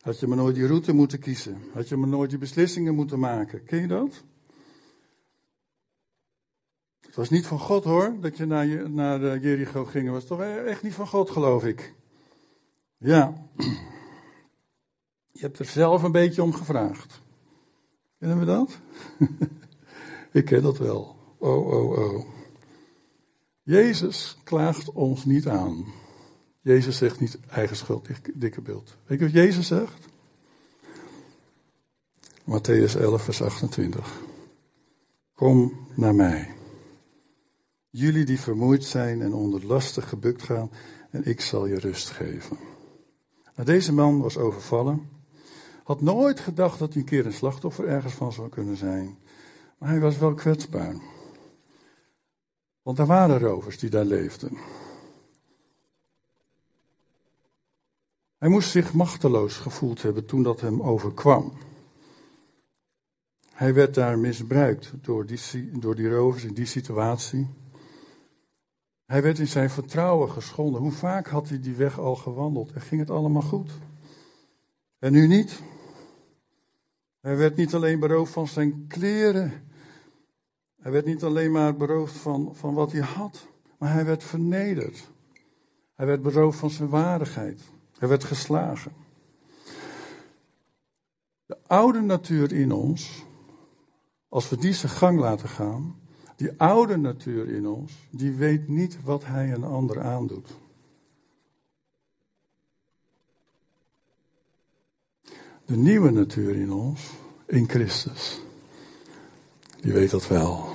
Had 0.00 0.20
je 0.20 0.26
maar 0.26 0.36
nooit 0.36 0.54
die 0.54 0.66
route 0.66 0.92
moeten 0.92 1.18
kiezen. 1.18 1.56
Had 1.72 1.88
je 1.88 1.96
maar 1.96 2.08
nooit 2.08 2.30
die 2.30 2.38
beslissingen 2.38 2.94
moeten 2.94 3.18
maken. 3.18 3.64
Ken 3.64 3.80
je 3.80 3.86
dat? 3.86 4.24
Het 7.14 7.22
was 7.28 7.38
niet 7.38 7.46
van 7.46 7.58
God 7.58 7.84
hoor, 7.84 8.16
dat 8.20 8.36
je 8.36 8.46
naar, 8.46 8.90
naar 8.90 9.38
Jericho 9.38 9.84
ging. 9.84 10.04
Het 10.04 10.14
was 10.14 10.24
toch 10.24 10.40
echt 10.40 10.82
niet 10.82 10.94
van 10.94 11.06
God, 11.06 11.30
geloof 11.30 11.64
ik. 11.64 11.94
Ja. 12.98 13.34
Je 15.30 15.40
hebt 15.40 15.58
er 15.58 15.64
zelf 15.64 16.02
een 16.02 16.12
beetje 16.12 16.42
om 16.42 16.52
gevraagd. 16.52 17.22
Kennen 18.18 18.38
we 18.38 18.44
dat? 18.44 18.78
ik 20.32 20.44
ken 20.44 20.62
dat 20.62 20.78
wel. 20.78 21.16
Oh, 21.38 21.66
oh, 21.66 21.90
oh. 21.90 22.24
Jezus 23.62 24.36
klaagt 24.44 24.92
ons 24.92 25.24
niet 25.24 25.48
aan. 25.48 25.84
Jezus 26.60 26.96
zegt 26.96 27.20
niet 27.20 27.38
eigen 27.48 27.76
schuld, 27.76 28.08
dikke 28.34 28.60
beeld. 28.60 28.96
Weet 29.06 29.18
je 29.18 29.24
wat 29.24 29.34
Jezus 29.34 29.66
zegt? 29.66 30.08
Matthäus 32.44 33.00
11, 33.00 33.22
vers 33.22 33.42
28. 33.42 34.20
Kom 35.34 35.86
naar 35.94 36.14
mij. 36.14 36.54
Jullie 37.96 38.24
die 38.24 38.40
vermoeid 38.40 38.84
zijn 38.84 39.22
en 39.22 39.34
onder 39.34 39.66
lasten 39.66 40.02
gebukt 40.02 40.42
gaan, 40.42 40.70
en 41.10 41.24
ik 41.24 41.40
zal 41.40 41.66
je 41.66 41.78
rust 41.78 42.10
geven. 42.10 42.56
Nou, 43.54 43.66
deze 43.66 43.92
man 43.92 44.20
was 44.20 44.36
overvallen. 44.36 45.08
Had 45.84 46.00
nooit 46.00 46.40
gedacht 46.40 46.78
dat 46.78 46.92
hij 46.92 47.02
een 47.02 47.08
keer 47.08 47.26
een 47.26 47.32
slachtoffer 47.32 47.88
ergens 47.88 48.12
van 48.12 48.32
zou 48.32 48.48
kunnen 48.48 48.76
zijn. 48.76 49.18
Maar 49.78 49.88
hij 49.88 50.00
was 50.00 50.18
wel 50.18 50.34
kwetsbaar. 50.34 50.94
Want 52.82 52.98
er 52.98 53.06
waren 53.06 53.38
rovers 53.38 53.78
die 53.78 53.90
daar 53.90 54.04
leefden. 54.04 54.58
Hij 58.38 58.48
moest 58.48 58.70
zich 58.70 58.92
machteloos 58.92 59.56
gevoeld 59.56 60.02
hebben 60.02 60.26
toen 60.26 60.42
dat 60.42 60.60
hem 60.60 60.82
overkwam. 60.82 61.52
Hij 63.52 63.74
werd 63.74 63.94
daar 63.94 64.18
misbruikt 64.18 64.92
door 65.00 65.26
die, 65.26 65.70
door 65.78 65.94
die 65.94 66.08
rovers 66.08 66.44
in 66.44 66.54
die 66.54 66.66
situatie. 66.66 67.62
Hij 69.14 69.22
werd 69.22 69.38
in 69.38 69.48
zijn 69.48 69.70
vertrouwen 69.70 70.30
geschonden. 70.30 70.80
Hoe 70.80 70.92
vaak 70.92 71.26
had 71.26 71.48
hij 71.48 71.60
die 71.60 71.74
weg 71.74 71.98
al 71.98 72.16
gewandeld 72.16 72.72
en 72.72 72.80
ging 72.80 73.00
het 73.00 73.10
allemaal 73.10 73.42
goed? 73.42 73.70
En 74.98 75.12
nu 75.12 75.26
niet. 75.26 75.62
Hij 77.20 77.36
werd 77.36 77.56
niet 77.56 77.74
alleen 77.74 78.00
beroofd 78.00 78.32
van 78.32 78.48
zijn 78.48 78.86
kleren. 78.88 79.52
Hij 80.80 80.92
werd 80.92 81.04
niet 81.04 81.24
alleen 81.24 81.52
maar 81.52 81.76
beroofd 81.76 82.16
van, 82.16 82.54
van 82.54 82.74
wat 82.74 82.92
hij 82.92 83.00
had, 83.00 83.46
maar 83.78 83.92
hij 83.92 84.04
werd 84.04 84.24
vernederd. 84.24 85.10
Hij 85.94 86.06
werd 86.06 86.22
beroofd 86.22 86.58
van 86.58 86.70
zijn 86.70 86.88
waardigheid. 86.88 87.60
Hij 87.98 88.08
werd 88.08 88.24
geslagen. 88.24 88.92
De 91.46 91.56
oude 91.66 92.00
natuur 92.00 92.52
in 92.52 92.72
ons, 92.72 93.24
als 94.28 94.48
we 94.48 94.56
die 94.56 94.72
zijn 94.72 94.92
gang 94.92 95.18
laten 95.18 95.48
gaan, 95.48 96.02
die 96.36 96.50
oude 96.56 96.96
natuur 96.96 97.48
in 97.48 97.66
ons, 97.66 97.92
die 98.10 98.32
weet 98.32 98.68
niet 98.68 99.02
wat 99.02 99.24
hij 99.24 99.52
een 99.52 99.64
ander 99.64 100.02
aandoet. 100.02 100.48
De 105.64 105.76
nieuwe 105.76 106.10
natuur 106.10 106.54
in 106.54 106.72
ons, 106.72 107.10
in 107.46 107.68
Christus, 107.68 108.40
die 109.80 109.92
weet 109.92 110.10
dat 110.10 110.28
wel. 110.28 110.68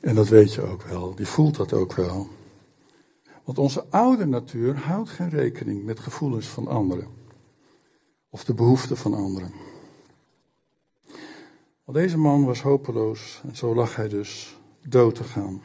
En 0.00 0.14
dat 0.14 0.28
weet 0.28 0.54
je 0.54 0.62
ook 0.62 0.82
wel, 0.82 1.14
die 1.14 1.26
voelt 1.26 1.56
dat 1.56 1.72
ook 1.72 1.94
wel. 1.94 2.28
Want 3.44 3.58
onze 3.58 3.84
oude 3.90 4.26
natuur 4.26 4.78
houdt 4.78 5.10
geen 5.10 5.28
rekening 5.28 5.84
met 5.84 6.00
gevoelens 6.00 6.46
van 6.46 6.66
anderen. 6.66 7.08
Of 8.30 8.44
de 8.44 8.54
behoeften 8.54 8.96
van 8.96 9.14
anderen. 9.14 9.52
Want 11.84 11.98
deze 11.98 12.18
man 12.18 12.44
was 12.44 12.60
hopeloos 12.60 13.40
en 13.46 13.56
zo 13.56 13.74
lag 13.74 13.96
hij 13.96 14.08
dus 14.08 14.58
dood 14.88 15.14
te 15.14 15.24
gaan. 15.24 15.62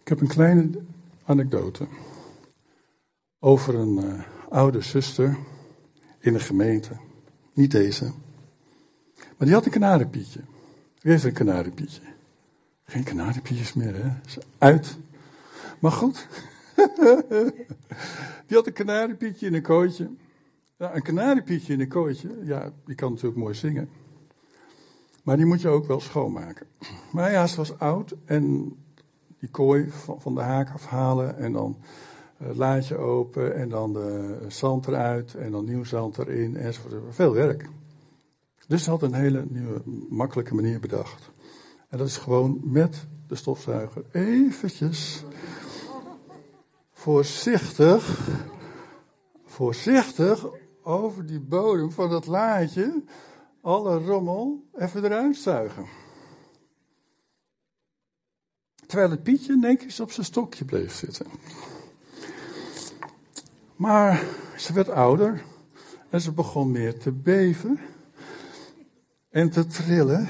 Ik 0.00 0.08
heb 0.08 0.20
een 0.20 0.28
kleine 0.28 0.70
anekdote 1.24 1.86
over 3.38 3.74
een 3.74 4.04
uh, 4.04 4.22
oude 4.48 4.80
zuster 4.80 5.38
in 6.18 6.34
een 6.34 6.40
gemeente. 6.40 6.96
Niet 7.52 7.70
deze. 7.70 8.12
Maar 9.14 9.46
die 9.46 9.52
had 9.52 9.64
een 9.64 9.70
kanariepietje. 9.70 10.40
Wie 11.00 11.12
heeft 11.12 11.24
een 11.24 11.32
kanariepietje? 11.32 12.02
Geen 12.84 13.04
kanariepietjes 13.04 13.72
meer, 13.72 14.04
hè? 14.04 14.10
Uit. 14.58 14.98
Maar 15.78 15.92
goed. 15.92 16.26
die 18.46 18.56
had 18.56 18.66
een 18.66 18.72
kanariepietje 18.72 19.46
in 19.46 19.54
een 19.54 19.62
kooitje. 19.62 20.10
Ja, 20.80 20.94
een 20.94 21.02
kanariepietje 21.02 21.72
in 21.72 21.80
een 21.80 21.88
kooitje, 21.88 22.38
ja, 22.42 22.72
die 22.84 22.94
kan 22.94 23.10
natuurlijk 23.10 23.40
mooi 23.40 23.54
zingen. 23.54 23.88
Maar 25.22 25.36
die 25.36 25.46
moet 25.46 25.60
je 25.60 25.68
ook 25.68 25.86
wel 25.86 26.00
schoonmaken. 26.00 26.66
Maar 27.12 27.30
ja, 27.30 27.46
ze 27.46 27.56
was 27.56 27.78
oud 27.78 28.14
en 28.24 28.76
die 29.38 29.48
kooi 29.48 29.90
van, 30.18 30.34
de 30.34 30.40
haak 30.40 30.70
afhalen 30.70 31.36
en 31.36 31.52
dan 31.52 31.76
uh, 32.42 32.56
laadje 32.56 32.96
open 32.96 33.54
en 33.54 33.68
dan 33.68 33.92
de 33.92 34.38
zand 34.48 34.86
eruit 34.86 35.34
en 35.34 35.50
dan 35.50 35.64
nieuw 35.64 35.84
zand 35.84 36.18
erin 36.18 36.56
enzovoort. 36.56 36.94
Veel 37.10 37.32
werk. 37.32 37.68
Dus 38.66 38.84
ze 38.84 38.90
had 38.90 39.02
een 39.02 39.14
hele 39.14 39.44
nieuwe, 39.48 39.82
makkelijke 40.08 40.54
manier 40.54 40.80
bedacht. 40.80 41.30
En 41.88 41.98
dat 41.98 42.06
is 42.06 42.16
gewoon 42.16 42.60
met 42.62 43.06
de 43.26 43.34
stofzuiger 43.34 44.04
eventjes 44.12 45.24
voorzichtig, 46.92 48.28
voorzichtig 49.44 50.46
over 50.82 51.26
die 51.26 51.40
bodem 51.40 51.92
van 51.92 52.10
dat 52.10 52.26
laadje 52.26 53.02
alle 53.60 53.98
rommel 53.98 54.68
even 54.78 55.04
eruit 55.04 55.36
zuigen. 55.36 55.86
Terwijl 58.86 59.10
het 59.10 59.22
Pietje 59.22 59.56
netjes 59.56 60.00
op 60.00 60.12
zijn 60.12 60.26
stokje 60.26 60.64
bleef 60.64 60.92
zitten. 60.92 61.26
Maar 63.76 64.24
ze 64.56 64.72
werd 64.72 64.88
ouder 64.88 65.42
en 66.10 66.20
ze 66.20 66.32
begon 66.32 66.70
meer 66.70 66.98
te 66.98 67.12
beven 67.12 67.80
en 69.28 69.50
te 69.50 69.66
trillen. 69.66 70.28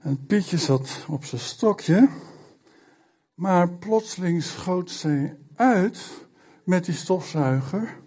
En 0.00 0.26
Pietje 0.26 0.58
zat 0.58 1.04
op 1.08 1.24
zijn 1.24 1.40
stokje, 1.40 2.08
maar 3.34 3.70
plotseling 3.70 4.42
schoot 4.42 4.90
zij 4.90 5.38
uit 5.54 6.26
met 6.64 6.84
die 6.84 6.94
stofzuiger 6.94 8.02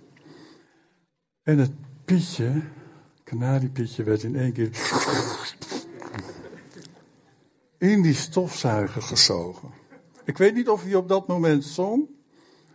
en 1.47 1.57
het 1.57 1.71
pietje, 2.05 2.61
kanariepietje, 3.23 4.03
werd 4.03 4.23
in 4.23 4.35
één 4.35 4.53
keer 4.53 4.69
in 7.77 8.01
die 8.01 8.13
stofzuiger 8.13 9.01
gezogen. 9.01 9.69
Ik 10.23 10.37
weet 10.37 10.53
niet 10.53 10.69
of 10.69 10.83
hij 10.83 10.95
op 10.95 11.07
dat 11.07 11.27
moment 11.27 11.63
zong, 11.63 12.07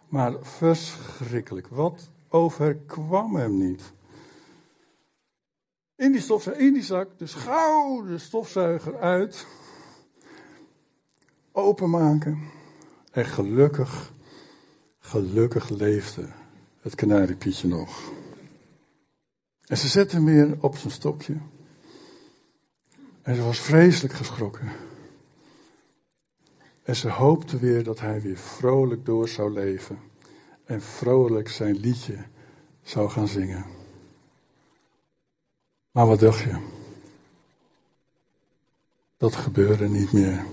maar 0.08 0.35
verschrikkelijk. 0.40 1.68
Wat 1.68 2.11
overkwam 2.28 3.37
hem 3.37 3.58
niet? 3.58 3.92
In 5.96 6.12
die 6.12 6.20
stofzuiger, 6.20 6.66
in 6.66 6.72
die 6.72 6.82
zak, 6.82 7.18
dus 7.18 7.35
gauw 7.35 8.02
de 8.06 8.18
stofzuiger 8.18 8.98
uit, 8.98 9.46
openmaken. 11.52 12.38
En 13.11 13.24
gelukkig, 13.24 14.12
gelukkig 14.98 15.68
leefde 15.68 16.28
het 16.80 16.94
kanariepietje 16.94 17.68
nog. 17.68 18.20
En 19.66 19.77
ze 19.77 19.88
zette 19.88 20.16
hem 20.16 20.25
weer 20.25 20.57
op 20.61 20.77
zijn 20.77 20.92
stokje. 20.92 21.37
En 23.22 23.35
ze 23.35 23.42
was 23.42 23.59
vreselijk 23.59 24.14
geschrokken. 24.14 24.72
En 26.83 26.96
ze 26.96 27.09
hoopte 27.09 27.59
weer 27.59 27.85
dat 27.85 28.01
hij 28.01 28.20
weer 28.20 28.37
vrolijk 28.37 29.05
door 29.05 29.29
zou 29.29 29.53
leven. 29.53 29.98
En 30.64 30.83
vrolijk 30.83 31.48
zijn 31.48 31.77
liedje 31.77 32.16
zou 32.83 33.11
gaan 33.11 33.29
zingen. 33.29 33.66
Maar 35.90 36.07
wat 36.07 36.20
dacht 36.20 36.40
je? 36.40 36.59
Dat 39.16 39.35
gebeurde 39.37 39.88
niet 39.88 40.12
meer. 40.12 40.44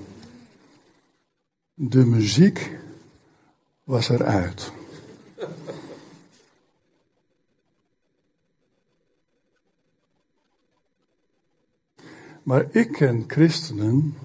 De 1.74 2.06
muziek 2.06 2.78
was 3.84 4.10
eruit. 4.10 4.72
Maar 12.50 12.66
ik 12.72 12.92
ken 12.92 13.24
christenen 13.28 14.18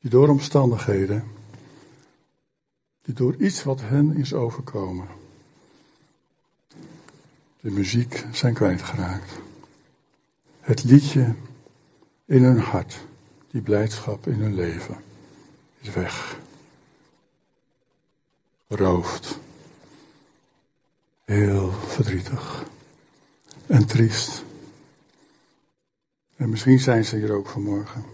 die 0.00 0.10
door 0.10 0.28
omstandigheden 0.28 1.24
die 3.02 3.14
door 3.14 3.36
iets 3.36 3.62
wat 3.62 3.80
hen 3.80 4.16
is 4.16 4.34
overkomen, 4.34 5.08
de 7.60 7.70
muziek 7.70 8.26
zijn 8.32 8.54
kwijtgeraakt. 8.54 9.32
Het 10.60 10.84
liedje 10.84 11.34
in 12.24 12.42
hun 12.42 12.58
hart, 12.58 13.06
die 13.50 13.62
blijdschap 13.62 14.26
in 14.26 14.40
hun 14.40 14.54
leven, 14.54 14.96
is 15.80 15.90
weg. 15.90 16.40
Roofd. 18.74 19.38
Heel 21.24 21.72
verdrietig. 21.72 22.64
En 23.66 23.86
triest. 23.86 24.44
En 26.36 26.48
misschien 26.48 26.78
zijn 26.78 27.04
ze 27.04 27.16
hier 27.16 27.32
ook 27.32 27.48
vanmorgen. 27.48 28.04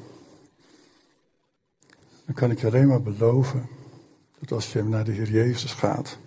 Dan 2.24 2.34
kan 2.34 2.50
ik 2.50 2.60
je 2.60 2.66
alleen 2.66 2.88
maar 2.88 3.02
beloven 3.02 3.68
dat 4.38 4.52
als 4.52 4.72
je 4.72 4.82
naar 4.82 5.04
de 5.04 5.12
Heer 5.12 5.30
Jezus 5.30 5.72
gaat, 5.72 6.18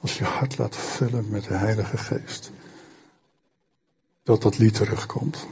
als 0.00 0.18
je 0.18 0.24
hart 0.24 0.58
laat 0.58 0.76
vullen 0.76 1.28
met 1.28 1.44
de 1.44 1.54
Heilige 1.54 1.98
Geest, 1.98 2.50
dat 4.22 4.42
dat 4.42 4.58
lied 4.58 4.74
terugkomt. 4.74 5.46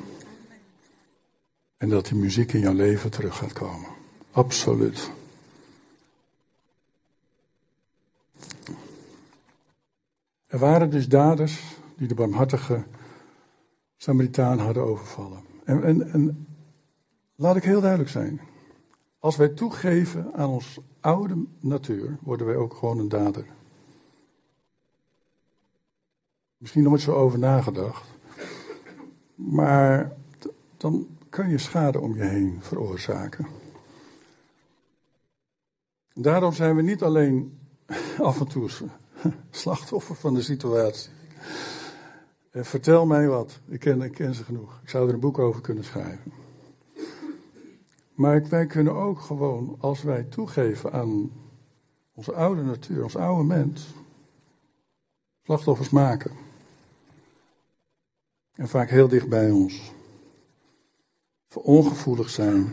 En 1.76 1.88
dat 1.88 2.06
die 2.06 2.18
muziek 2.18 2.52
in 2.52 2.60
jouw 2.60 2.74
leven 2.74 3.10
terug 3.10 3.36
gaat 3.36 3.52
komen. 3.52 3.88
Absoluut. 4.32 5.10
Er 10.46 10.58
waren 10.58 10.90
dus 10.90 11.08
daders 11.08 11.76
die 11.96 12.08
de 12.08 12.14
barmhartige 12.14 12.84
Samaritaan 13.96 14.58
hadden 14.58 14.82
overvallen. 14.82 15.44
En, 15.64 15.82
en, 15.84 16.12
en 16.12 16.46
laat 17.34 17.56
ik 17.56 17.64
heel 17.64 17.80
duidelijk 17.80 18.10
zijn. 18.10 18.40
Als 19.18 19.36
wij 19.36 19.48
toegeven 19.48 20.34
aan 20.34 20.48
ons 20.48 20.80
oude 21.00 21.44
natuur, 21.60 22.18
worden 22.22 22.46
wij 22.46 22.56
ook 22.56 22.74
gewoon 22.74 22.98
een 22.98 23.08
dader. 23.08 23.46
Misschien 26.56 26.82
nooit 26.82 27.00
zo 27.00 27.12
over 27.12 27.38
nagedacht. 27.38 28.08
Maar 29.34 30.16
dan 30.76 31.06
kan 31.28 31.48
je 31.48 31.58
schade 31.58 32.00
om 32.00 32.14
je 32.14 32.22
heen 32.22 32.58
veroorzaken. 32.60 33.46
Daarom 36.14 36.52
zijn 36.52 36.76
we 36.76 36.82
niet 36.82 37.02
alleen 37.02 37.58
af 38.28 38.40
en 38.40 38.46
toe 38.46 38.70
slachtoffer 39.50 40.14
van 40.14 40.34
de 40.34 40.42
situatie. 40.42 41.10
Eh, 42.50 42.62
vertel 42.62 43.06
mij 43.06 43.28
wat. 43.28 43.60
Ik 43.68 43.80
ken, 43.80 44.02
ik 44.02 44.12
ken 44.12 44.34
ze 44.34 44.44
genoeg. 44.44 44.80
Ik 44.82 44.88
zou 44.88 45.08
er 45.08 45.14
een 45.14 45.20
boek 45.20 45.38
over 45.38 45.60
kunnen 45.60 45.84
schrijven. 45.84 46.32
Maar 48.14 48.48
wij 48.48 48.66
kunnen 48.66 48.94
ook 48.94 49.20
gewoon, 49.20 49.76
als 49.80 50.02
wij 50.02 50.22
toegeven 50.22 50.92
aan 50.92 51.30
onze 52.14 52.32
oude 52.32 52.62
natuur, 52.62 53.02
ons 53.02 53.16
oude 53.16 53.44
mens, 53.44 53.94
slachtoffers 55.42 55.90
maken. 55.90 56.30
En 58.52 58.68
vaak 58.68 58.90
heel 58.90 59.08
dicht 59.08 59.28
bij 59.28 59.50
ons. 59.50 59.92
Ongevoelig 61.54 62.30
zijn. 62.30 62.72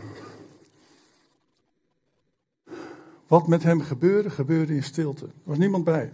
Wat 3.30 3.48
met 3.48 3.62
hem 3.62 3.80
gebeurde, 3.80 4.30
gebeurde 4.30 4.74
in 4.74 4.82
stilte. 4.82 5.24
Er 5.24 5.32
was 5.42 5.58
niemand 5.58 5.84
bij. 5.84 6.12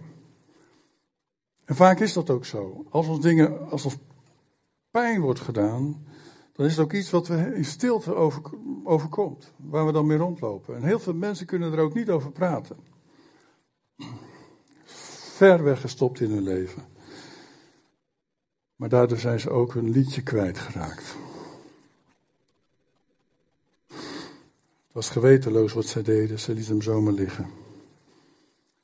En 1.65 1.75
vaak 1.75 1.99
is 1.99 2.13
dat 2.13 2.29
ook 2.29 2.45
zo. 2.45 2.85
Als 2.89 3.07
ons 3.07 3.21
dingen, 3.21 3.69
als 3.69 3.85
ons 3.85 3.97
pijn 4.91 5.21
wordt 5.21 5.39
gedaan, 5.39 6.05
dan 6.53 6.65
is 6.65 6.71
het 6.75 6.85
ook 6.85 6.93
iets 6.93 7.09
wat 7.09 7.27
we 7.27 7.55
in 7.55 7.65
stilte 7.65 8.15
over, 8.15 8.41
overkomt. 8.83 9.53
Waar 9.55 9.85
we 9.85 9.91
dan 9.91 10.05
mee 10.05 10.17
rondlopen. 10.17 10.75
En 10.75 10.83
heel 10.83 10.99
veel 10.99 11.13
mensen 11.13 11.45
kunnen 11.45 11.73
er 11.73 11.79
ook 11.79 11.93
niet 11.93 12.09
over 12.09 12.31
praten. 12.31 12.77
Ver 15.35 15.63
weggestopt 15.63 16.19
in 16.19 16.31
hun 16.31 16.43
leven. 16.43 16.83
Maar 18.75 18.89
daardoor 18.89 19.17
zijn 19.17 19.39
ze 19.39 19.49
ook 19.49 19.73
hun 19.73 19.89
liedje 19.89 20.21
kwijtgeraakt. 20.21 21.15
Was 24.97 25.09
gewetenloos 25.09 25.73
wat 25.73 25.85
zij 25.85 26.01
deden, 26.01 26.39
ze 26.39 26.53
lieten 26.53 26.71
hem 26.71 26.81
zomaar 26.81 27.13
liggen. 27.13 27.49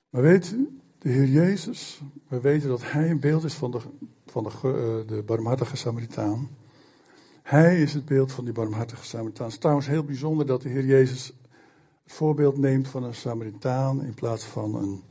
Maar 0.10 0.22
weet 0.22 0.52
u, 0.52 0.80
de 1.00 1.10
Heer 1.10 1.28
Jezus, 1.28 2.02
we 2.28 2.40
weten 2.40 2.70
dat 2.70 2.92
Hij 2.92 3.10
een 3.10 3.20
beeld 3.20 3.44
is 3.44 3.54
van 3.54 3.72
de, 3.72 3.80
van 4.26 4.44
de, 4.44 4.50
eh, 4.50 5.08
de 5.16 5.24
barmhartige 5.26 5.76
Samaritaan. 5.76 6.50
Hij 7.44 7.82
is 7.82 7.94
het 7.94 8.06
beeld 8.06 8.32
van 8.32 8.44
die 8.44 8.54
barmhartige 8.54 9.06
Samaritaan. 9.06 9.46
Het 9.46 9.54
is 9.54 9.60
trouwens 9.60 9.88
heel 9.88 10.04
bijzonder 10.04 10.46
dat 10.46 10.62
de 10.62 10.70
Heer 10.70 10.86
Jezus 10.86 11.34
het 12.04 12.14
voorbeeld 12.14 12.58
neemt 12.58 12.88
van 12.88 13.04
een 13.04 13.16
Samaritaan 13.16 14.04
in 14.04 14.14
plaats 14.14 14.46
van 14.46 14.76
een, 14.76 15.04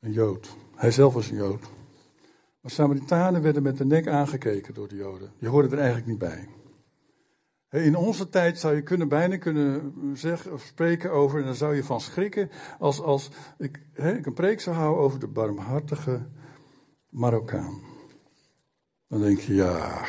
een 0.00 0.12
Jood. 0.12 0.56
Hij 0.74 0.90
zelf 0.90 1.14
was 1.14 1.30
een 1.30 1.36
Jood. 1.36 1.62
Maar 2.60 2.70
Samaritanen 2.70 3.42
werden 3.42 3.62
met 3.62 3.78
de 3.78 3.84
nek 3.84 4.06
aangekeken 4.06 4.74
door 4.74 4.88
de 4.88 4.96
Joden. 4.96 5.32
Die 5.38 5.48
hoorden 5.48 5.72
er 5.72 5.78
eigenlijk 5.78 6.06
niet 6.06 6.18
bij. 6.18 6.48
In 7.74 7.96
onze 7.96 8.28
tijd 8.28 8.58
zou 8.58 8.74
je 8.74 8.82
kunnen, 8.82 9.08
bijna 9.08 9.36
kunnen 9.36 9.94
zeggen 10.12 10.52
of 10.52 10.62
spreken 10.62 11.12
over, 11.12 11.38
en 11.38 11.44
dan 11.44 11.54
zou 11.54 11.74
je 11.74 11.84
van 11.84 12.00
schrikken, 12.00 12.50
als, 12.78 13.00
als 13.00 13.30
ik, 13.58 13.80
ik 13.94 14.26
een 14.26 14.32
preek 14.32 14.60
zou 14.60 14.76
houden 14.76 15.02
over 15.02 15.18
de 15.18 15.26
barmhartige 15.26 16.26
Marokkaan. 17.08 17.80
Dan 19.08 19.20
denk 19.20 19.38
je, 19.38 19.54
ja, 19.54 20.04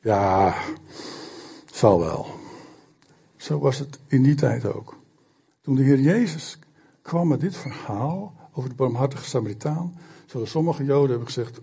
ja, 0.00 0.54
zal 1.72 1.98
wel. 1.98 2.26
Zo 3.36 3.58
was 3.58 3.78
het 3.78 3.98
in 4.06 4.22
die 4.22 4.34
tijd 4.34 4.64
ook. 4.64 4.96
Toen 5.60 5.74
de 5.74 5.82
Heer 5.82 6.00
Jezus 6.00 6.58
kwam 7.02 7.28
met 7.28 7.40
dit 7.40 7.56
verhaal 7.56 8.34
over 8.52 8.68
de 8.68 8.76
barmhartige 8.76 9.24
Samaritaan, 9.24 9.98
zullen 10.26 10.48
sommige 10.48 10.84
Joden 10.84 11.10
hebben 11.10 11.26
gezegd, 11.26 11.60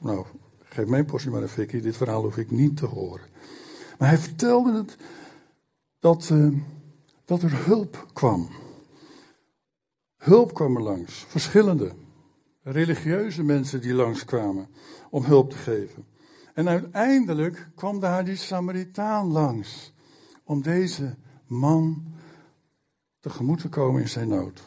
nou, 0.00 0.26
geef 0.62 0.86
mijn 0.86 1.04
portie 1.04 1.30
maar 1.30 1.42
een 1.42 1.48
fikkie, 1.48 1.80
dit 1.80 1.96
verhaal 1.96 2.22
hoef 2.22 2.36
ik 2.36 2.50
niet 2.50 2.76
te 2.76 2.86
horen. 2.86 3.32
Maar 4.04 4.12
hij 4.12 4.22
vertelde 4.22 4.72
het 4.72 4.96
dat, 5.98 6.28
uh, 6.32 6.58
dat 7.24 7.42
er 7.42 7.64
hulp 7.66 8.06
kwam. 8.12 8.48
Hulp 10.16 10.54
kwam 10.54 10.76
er 10.76 10.82
langs, 10.82 11.24
verschillende 11.28 11.92
religieuze 12.62 13.42
mensen 13.42 13.80
die 13.80 13.94
langskwamen 13.94 14.68
om 15.10 15.24
hulp 15.24 15.50
te 15.50 15.56
geven. 15.56 16.06
En 16.54 16.68
uiteindelijk 16.68 17.68
kwam 17.74 18.00
daar 18.00 18.24
die 18.24 18.36
Samaritaan 18.36 19.26
langs 19.26 19.92
om 20.42 20.62
deze 20.62 21.16
man 21.46 22.04
tegemoet 23.20 23.60
te 23.60 23.68
komen 23.68 24.00
in 24.00 24.08
zijn 24.08 24.28
nood. 24.28 24.62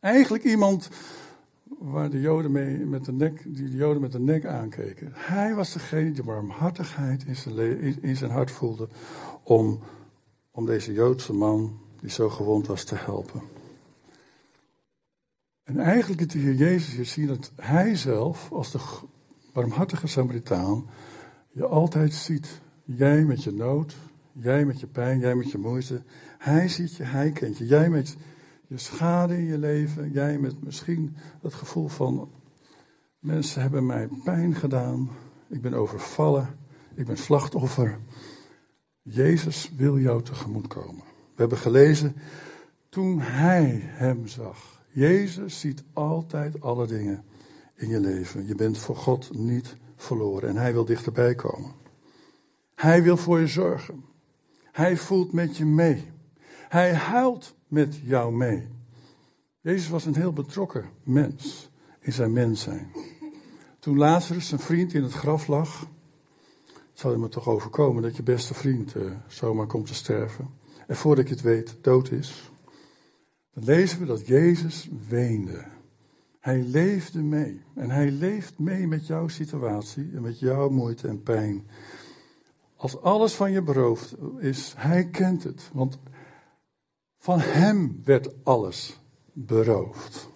Eigenlijk 0.00 0.44
iemand 0.44 0.88
waar 1.78 2.10
de 2.10 2.20
Joden 2.20 2.52
mee 2.52 2.78
met 2.78 3.04
de 3.04 3.12
nek, 3.12 3.42
die 3.44 3.70
de 3.70 3.76
Joden 3.76 4.00
met 4.02 4.12
de 4.12 4.20
nek 4.20 4.44
aankeken. 4.44 5.10
Hij 5.14 5.54
was 5.54 5.72
degene 5.72 6.12
die 6.12 6.24
barmhartigheid 6.24 7.24
in 7.24 7.36
zijn, 7.36 8.02
in 8.02 8.16
zijn 8.16 8.30
hart 8.30 8.50
voelde 8.50 8.88
om, 9.42 9.78
om 10.50 10.66
deze 10.66 10.92
Joodse 10.92 11.32
man, 11.32 11.78
die 12.00 12.10
zo 12.10 12.28
gewond 12.28 12.66
was, 12.66 12.84
te 12.84 12.94
helpen. 12.94 13.40
En 15.64 15.78
eigenlijk 15.78 16.20
het 16.20 16.30
de 16.30 16.56
Jezus 16.56 16.94
hier 16.94 17.06
zien 17.06 17.26
dat 17.26 17.52
hij 17.56 17.96
zelf, 17.96 18.52
als 18.52 18.70
de 18.70 18.78
barmhartige 19.52 20.06
Samaritaan, 20.06 20.86
je 21.52 21.66
altijd 21.66 22.14
ziet. 22.14 22.60
Jij 22.84 23.24
met 23.24 23.44
je 23.44 23.52
nood, 23.52 23.96
jij 24.32 24.64
met 24.64 24.80
je 24.80 24.86
pijn, 24.86 25.18
jij 25.18 25.34
met 25.34 25.50
je 25.50 25.58
moeite. 25.58 26.02
Hij 26.38 26.68
ziet 26.68 26.96
je, 26.96 27.02
hij 27.02 27.30
kent 27.30 27.58
je. 27.58 27.66
Jij 27.66 27.90
met 27.90 28.16
je 28.66 28.78
schade 28.78 29.36
in 29.36 29.44
je 29.44 29.58
leven. 29.58 30.10
Jij 30.10 30.38
met 30.38 30.64
misschien 30.64 31.16
het 31.42 31.54
gevoel 31.54 31.88
van 31.88 32.30
mensen 33.18 33.62
hebben 33.62 33.86
mij 33.86 34.08
pijn 34.24 34.54
gedaan. 34.54 35.10
Ik 35.48 35.60
ben 35.60 35.74
overvallen. 35.74 36.58
Ik 36.94 37.06
ben 37.06 37.16
slachtoffer. 37.16 37.98
Jezus 39.02 39.72
wil 39.76 39.98
jou 39.98 40.22
tegemoet 40.22 40.66
komen. 40.66 41.04
We 41.04 41.42
hebben 41.42 41.58
gelezen 41.58 42.16
toen 42.88 43.20
hij 43.20 43.80
hem 43.82 44.26
zag. 44.26 44.84
Jezus 44.88 45.60
ziet 45.60 45.82
altijd 45.92 46.60
alle 46.60 46.86
dingen 46.86 47.24
in 47.74 47.88
je 47.88 48.00
leven. 48.00 48.46
Je 48.46 48.54
bent 48.54 48.78
voor 48.78 48.96
God 48.96 49.34
niet 49.34 49.76
verloren 49.96 50.48
en 50.48 50.56
hij 50.56 50.72
wil 50.72 50.84
dichterbij 50.84 51.34
komen. 51.34 51.72
Hij 52.74 53.02
wil 53.02 53.16
voor 53.16 53.40
je 53.40 53.46
zorgen. 53.46 54.04
Hij 54.72 54.96
voelt 54.96 55.32
met 55.32 55.56
je 55.56 55.64
mee. 55.64 56.04
Hij 56.68 56.94
huilt 56.94 57.55
met 57.68 57.96
jou 58.02 58.34
mee. 58.34 58.68
Jezus 59.60 59.88
was 59.88 60.04
een 60.04 60.16
heel 60.16 60.32
betrokken 60.32 60.84
mens 61.02 61.70
in 62.00 62.12
zijn 62.12 62.32
mens 62.32 62.62
zijn. 62.62 62.92
Toen 63.78 63.98
Lazarus, 63.98 64.48
zijn 64.48 64.60
vriend, 64.60 64.94
in 64.94 65.02
het 65.02 65.12
graf 65.12 65.46
lag, 65.46 65.86
zal 66.92 67.10
je 67.10 67.18
me 67.18 67.28
toch 67.28 67.48
overkomen 67.48 68.02
dat 68.02 68.16
je 68.16 68.22
beste 68.22 68.54
vriend 68.54 68.94
uh, 68.94 69.10
zomaar 69.26 69.66
komt 69.66 69.86
te 69.86 69.94
sterven. 69.94 70.50
En 70.86 70.96
voordat 70.96 71.28
je 71.28 71.34
het 71.34 71.42
weet, 71.42 71.76
dood 71.80 72.10
is. 72.10 72.50
Dan 73.54 73.64
lezen 73.64 74.00
we 74.00 74.06
dat 74.06 74.26
Jezus 74.26 74.88
weende. 75.08 75.64
Hij 76.40 76.62
leefde 76.62 77.22
mee. 77.22 77.62
En 77.74 77.90
hij 77.90 78.10
leeft 78.10 78.58
mee 78.58 78.86
met 78.86 79.06
jouw 79.06 79.28
situatie 79.28 80.10
en 80.14 80.22
met 80.22 80.38
jouw 80.38 80.68
moeite 80.68 81.08
en 81.08 81.22
pijn. 81.22 81.66
Als 82.76 83.00
alles 83.00 83.34
van 83.34 83.52
je 83.52 83.62
beroofd 83.62 84.14
is, 84.38 84.74
hij 84.76 85.08
kent 85.08 85.44
het. 85.44 85.70
Want 85.72 85.98
van 87.26 87.40
hem 87.40 88.00
werd 88.04 88.44
alles 88.44 89.00
beroofd. 89.32 90.28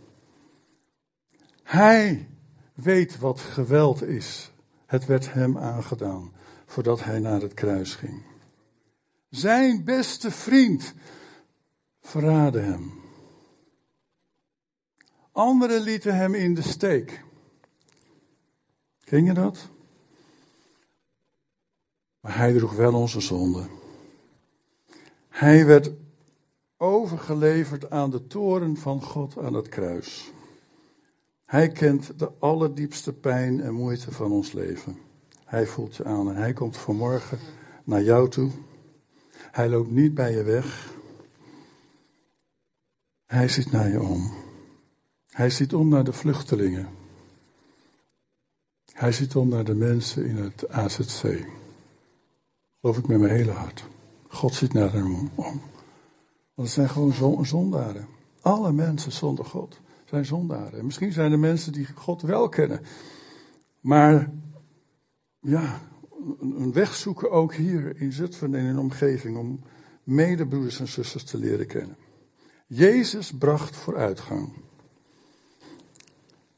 Hij 1.63 2.29
weet 2.75 3.19
wat 3.19 3.41
geweld 3.41 4.03
is. 4.03 4.53
Het 4.87 5.07
werd 5.07 5.33
hem 5.33 5.59
aangedaan 5.59 6.33
voordat 6.67 7.05
hij 7.05 7.19
naar 7.19 7.41
het 7.41 7.55
kruis 7.55 7.95
ging. 7.95 8.23
Zijn 9.29 9.85
beste 9.85 10.31
vriend 10.31 10.95
verraadde 12.01 12.61
hem. 12.61 12.93
Anderen 15.33 15.81
lieten 15.81 16.17
hem 16.17 16.35
in 16.35 16.55
de 16.55 16.63
steek. 16.63 17.25
Ken 19.05 19.25
je 19.25 19.33
dat? 19.33 19.69
Maar 22.21 22.37
hij 22.37 22.53
droeg 22.53 22.73
wel 22.73 22.95
onze 22.95 23.21
zonde. 23.21 23.67
Hij 25.29 25.67
werd 25.67 26.00
overgeleverd 26.83 27.91
aan 27.91 28.11
de 28.11 28.27
toren 28.27 28.77
van 28.77 29.03
God 29.03 29.39
aan 29.39 29.55
het 29.55 29.69
kruis. 29.69 30.33
Hij 31.45 31.69
kent 31.69 32.19
de 32.19 32.31
allerdiepste 32.39 33.13
pijn 33.13 33.61
en 33.61 33.75
moeite 33.75 34.13
van 34.13 34.33
ons 34.33 34.53
leven. 34.53 34.99
Hij 35.45 35.67
voelt 35.67 35.97
je 35.97 36.05
aan 36.05 36.29
en 36.29 36.37
hij 36.37 36.53
komt 36.53 36.77
vanmorgen 36.77 37.39
naar 37.85 38.03
jou 38.03 38.29
toe. 38.29 38.51
Hij 39.31 39.69
loopt 39.69 39.91
niet 39.91 40.15
bij 40.15 40.33
je 40.33 40.43
weg. 40.43 40.95
Hij 43.27 43.49
ziet 43.49 43.71
naar 43.71 43.89
je 43.89 44.01
om. 44.01 44.33
Hij 45.31 45.51
ziet 45.51 45.75
om 45.75 45.89
naar 45.89 46.05
de 46.05 46.13
vluchtelingen. 46.13 46.89
Hij 48.93 49.13
ziet 49.13 49.37
om 49.37 49.49
naar 49.49 49.65
de 49.65 49.75
mensen 49.75 50.27
in 50.27 50.37
het 50.37 50.69
AZC. 50.69 51.47
Geloof 52.81 52.99
ik 52.99 53.07
met 53.07 53.21
mijn 53.21 53.33
hele 53.33 53.53
hart. 53.53 53.85
God 54.29 54.55
ziet 54.55 54.73
naar 54.73 54.93
hem 54.93 55.31
om. 55.35 55.70
Want 56.61 56.73
het 56.73 56.81
zijn 56.87 57.13
gewoon 57.13 57.47
zondaren. 57.47 58.07
Alle 58.41 58.73
mensen 58.73 59.13
zonder 59.13 59.45
God 59.45 59.81
zijn 60.05 60.25
zondaren. 60.25 60.79
En 60.79 60.85
misschien 60.85 61.13
zijn 61.13 61.33
er 61.33 61.39
mensen 61.39 61.73
die 61.73 61.87
God 61.95 62.23
wel 62.23 62.49
kennen. 62.49 62.81
Maar 63.81 64.31
ja, 65.41 65.81
een 66.41 66.73
weg 66.73 66.95
zoeken 66.95 67.31
ook 67.31 67.55
hier 67.55 68.01
in 68.01 68.13
Zutphen 68.13 68.55
en 68.55 68.65
in 68.65 68.79
omgeving 68.79 69.37
om 69.37 69.61
medebroeders 70.03 70.81
en 70.81 70.89
zusters 70.89 71.25
te 71.25 71.39
leren 71.39 71.67
kennen. 71.67 71.97
Jezus 72.67 73.33
bracht 73.33 73.77
vooruitgang. 73.77 74.53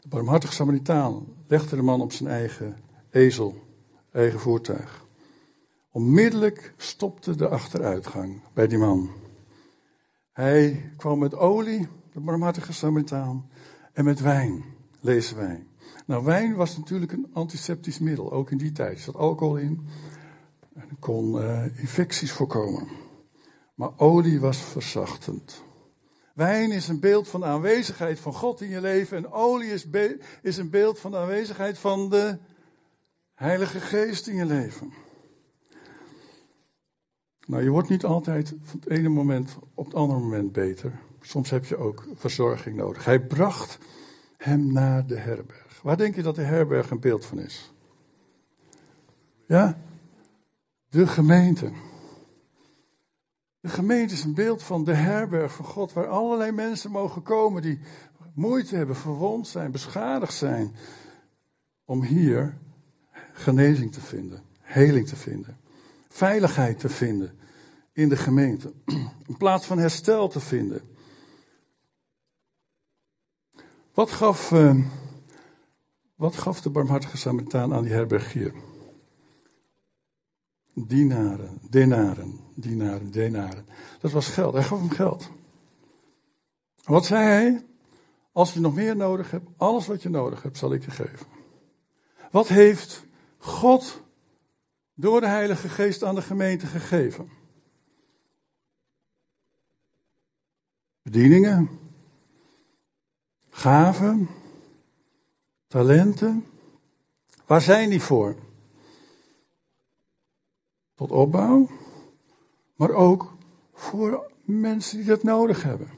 De 0.01 0.09
barmhartige 0.09 0.53
Samaritaan 0.53 1.27
legde 1.47 1.77
de 1.77 1.83
man 1.83 2.01
op 2.01 2.13
zijn 2.13 2.29
eigen 2.29 2.77
ezel, 3.11 3.55
eigen 4.13 4.41
voertuig. 4.41 5.07
Onmiddellijk 5.91 6.75
stopte 6.77 7.35
de 7.35 7.49
achteruitgang 7.49 8.41
bij 8.53 8.67
die 8.67 8.79
man. 8.79 9.22
Hij 10.33 10.93
kwam 10.97 11.19
met 11.19 11.35
olie, 11.35 11.89
de 12.13 12.21
barmhartige 12.21 12.73
Samaritaan, 12.73 13.51
en 13.93 14.05
met 14.05 14.21
wijn, 14.21 14.65
lezen 15.01 15.37
wij. 15.37 15.67
Nou, 16.07 16.25
wijn 16.25 16.55
was 16.55 16.77
natuurlijk 16.77 17.13
een 17.13 17.31
antiseptisch 17.33 17.99
middel, 17.99 18.33
ook 18.33 18.51
in 18.51 18.59
die 18.59 18.73
tijd. 18.73 18.97
Er 18.97 19.03
zat 19.03 19.17
alcohol 19.17 19.57
in 19.57 19.87
en 20.75 20.97
kon 20.99 21.35
uh, 21.35 21.65
infecties 21.79 22.33
voorkomen. 22.33 22.89
Maar 23.75 23.91
olie 23.97 24.41
was 24.41 24.59
verzachtend. 24.59 25.63
Wijn 26.35 26.71
is 26.71 26.89
een 26.89 27.01
beeld 27.01 27.29
van 27.29 27.41
de 27.41 27.47
aanwezigheid 27.47 28.21
van 28.21 28.33
God 28.33 28.61
in 28.61 28.69
je 28.69 28.81
leven. 28.81 29.17
En 29.17 29.33
olie 29.33 29.73
is, 29.73 29.87
is 30.43 30.57
een 30.57 30.71
beeld 30.71 30.99
van 30.99 31.11
de 31.11 31.17
aanwezigheid 31.17 31.79
van 31.79 32.11
de 32.11 32.39
Heilige 33.35 33.81
Geest 33.81 34.27
in 34.27 34.35
je 34.35 34.47
leven. 34.47 34.93
Nou, 37.47 37.63
je 37.63 37.71
wordt 37.71 37.89
niet 37.89 38.05
altijd 38.05 38.55
van 38.63 38.81
het 38.81 38.89
ene 38.89 39.09
moment 39.09 39.57
op 39.75 39.85
het 39.85 39.95
andere 39.95 40.21
moment 40.21 40.53
beter. 40.53 41.01
Soms 41.21 41.51
heb 41.51 41.65
je 41.65 41.77
ook 41.77 42.07
verzorging 42.15 42.77
nodig. 42.77 43.05
Hij 43.05 43.21
bracht 43.21 43.79
hem 44.37 44.73
naar 44.73 45.07
de 45.07 45.17
herberg. 45.17 45.81
Waar 45.83 45.97
denk 45.97 46.15
je 46.15 46.23
dat 46.23 46.35
de 46.35 46.43
herberg 46.43 46.91
een 46.91 47.01
beeld 47.01 47.25
van 47.25 47.39
is? 47.39 47.73
Ja? 49.47 49.79
De 50.89 51.07
gemeente. 51.07 51.73
De 53.61 53.69
gemeente 53.69 54.15
is 54.15 54.25
een 54.25 54.35
beeld 54.35 54.63
van 54.63 54.85
de 54.85 54.95
herberg 54.95 55.53
van 55.53 55.65
God, 55.65 55.93
waar 55.93 56.07
allerlei 56.07 56.53
mensen 56.53 56.91
mogen 56.91 57.23
komen 57.23 57.63
die 57.63 57.81
moeite 58.35 58.77
hebben, 58.77 58.97
verwond 58.97 59.49
zijn, 59.49 59.71
beschadigd 59.71 60.35
zijn, 60.35 60.75
om 61.85 62.03
hier 62.03 62.59
genezing 63.33 63.93
te 63.93 64.01
vinden, 64.01 64.43
heling 64.61 65.09
te 65.09 65.17
vinden, 65.17 65.57
veiligheid 66.13 66.79
te 66.79 66.89
vinden 66.89 67.39
in 67.93 68.09
de 68.09 68.17
gemeente, 68.17 68.73
een 69.29 69.37
plaats 69.39 69.67
van 69.67 69.79
herstel 69.79 70.29
te 70.29 70.41
vinden. 70.41 70.81
Wat 73.95 74.11
gaf, 74.11 74.51
uh, 74.51 74.85
wat 76.15 76.37
gaf 76.37 76.61
de 76.61 76.71
barmhartige 76.71 77.17
Samaritaan 77.17 77.75
aan 77.75 77.83
die 77.83 77.93
herberg 77.93 78.33
hier? 78.33 78.55
Dinaren, 80.75 81.59
denaren, 81.71 82.41
dinaren, 82.55 83.11
denaren. 83.11 83.67
Dat 84.01 84.11
was 84.11 84.29
geld. 84.29 84.55
Hij 84.55 84.63
gaf 84.63 84.79
hem 84.79 84.91
geld. 84.91 85.31
Wat 86.85 87.07
zei 87.07 87.25
hij? 87.25 87.67
Als 88.33 88.53
je 88.53 88.61
nog 88.61 88.75
meer 88.75 88.97
nodig 88.97 89.31
hebt, 89.31 89.49
alles 89.57 89.87
wat 89.87 90.03
je 90.03 90.09
nodig 90.09 90.43
hebt, 90.43 90.59
zal 90.59 90.73
ik 90.73 90.85
je 90.85 90.91
geven. 90.91 91.27
Wat 92.31 92.49
heeft 92.49 93.05
God 93.39 94.03
door 95.03 95.21
de 95.21 95.27
Heilige 95.27 95.69
Geest 95.69 96.03
aan 96.03 96.15
de 96.15 96.23
gemeente 96.23 96.67
gegeven? 96.67 97.31
Bedieningen, 101.03 101.71
gaven, 103.51 104.29
talenten. 105.67 106.47
Waar 107.47 107.61
zijn 107.61 107.91
die 107.91 108.03
voor? 108.03 108.37
tot 110.95 111.11
opbouw, 111.11 111.69
maar 112.77 112.91
ook 112.91 113.33
voor 113.73 114.31
mensen 114.45 114.97
die 114.97 115.07
dat 115.07 115.23
nodig 115.23 115.63
hebben. 115.63 115.89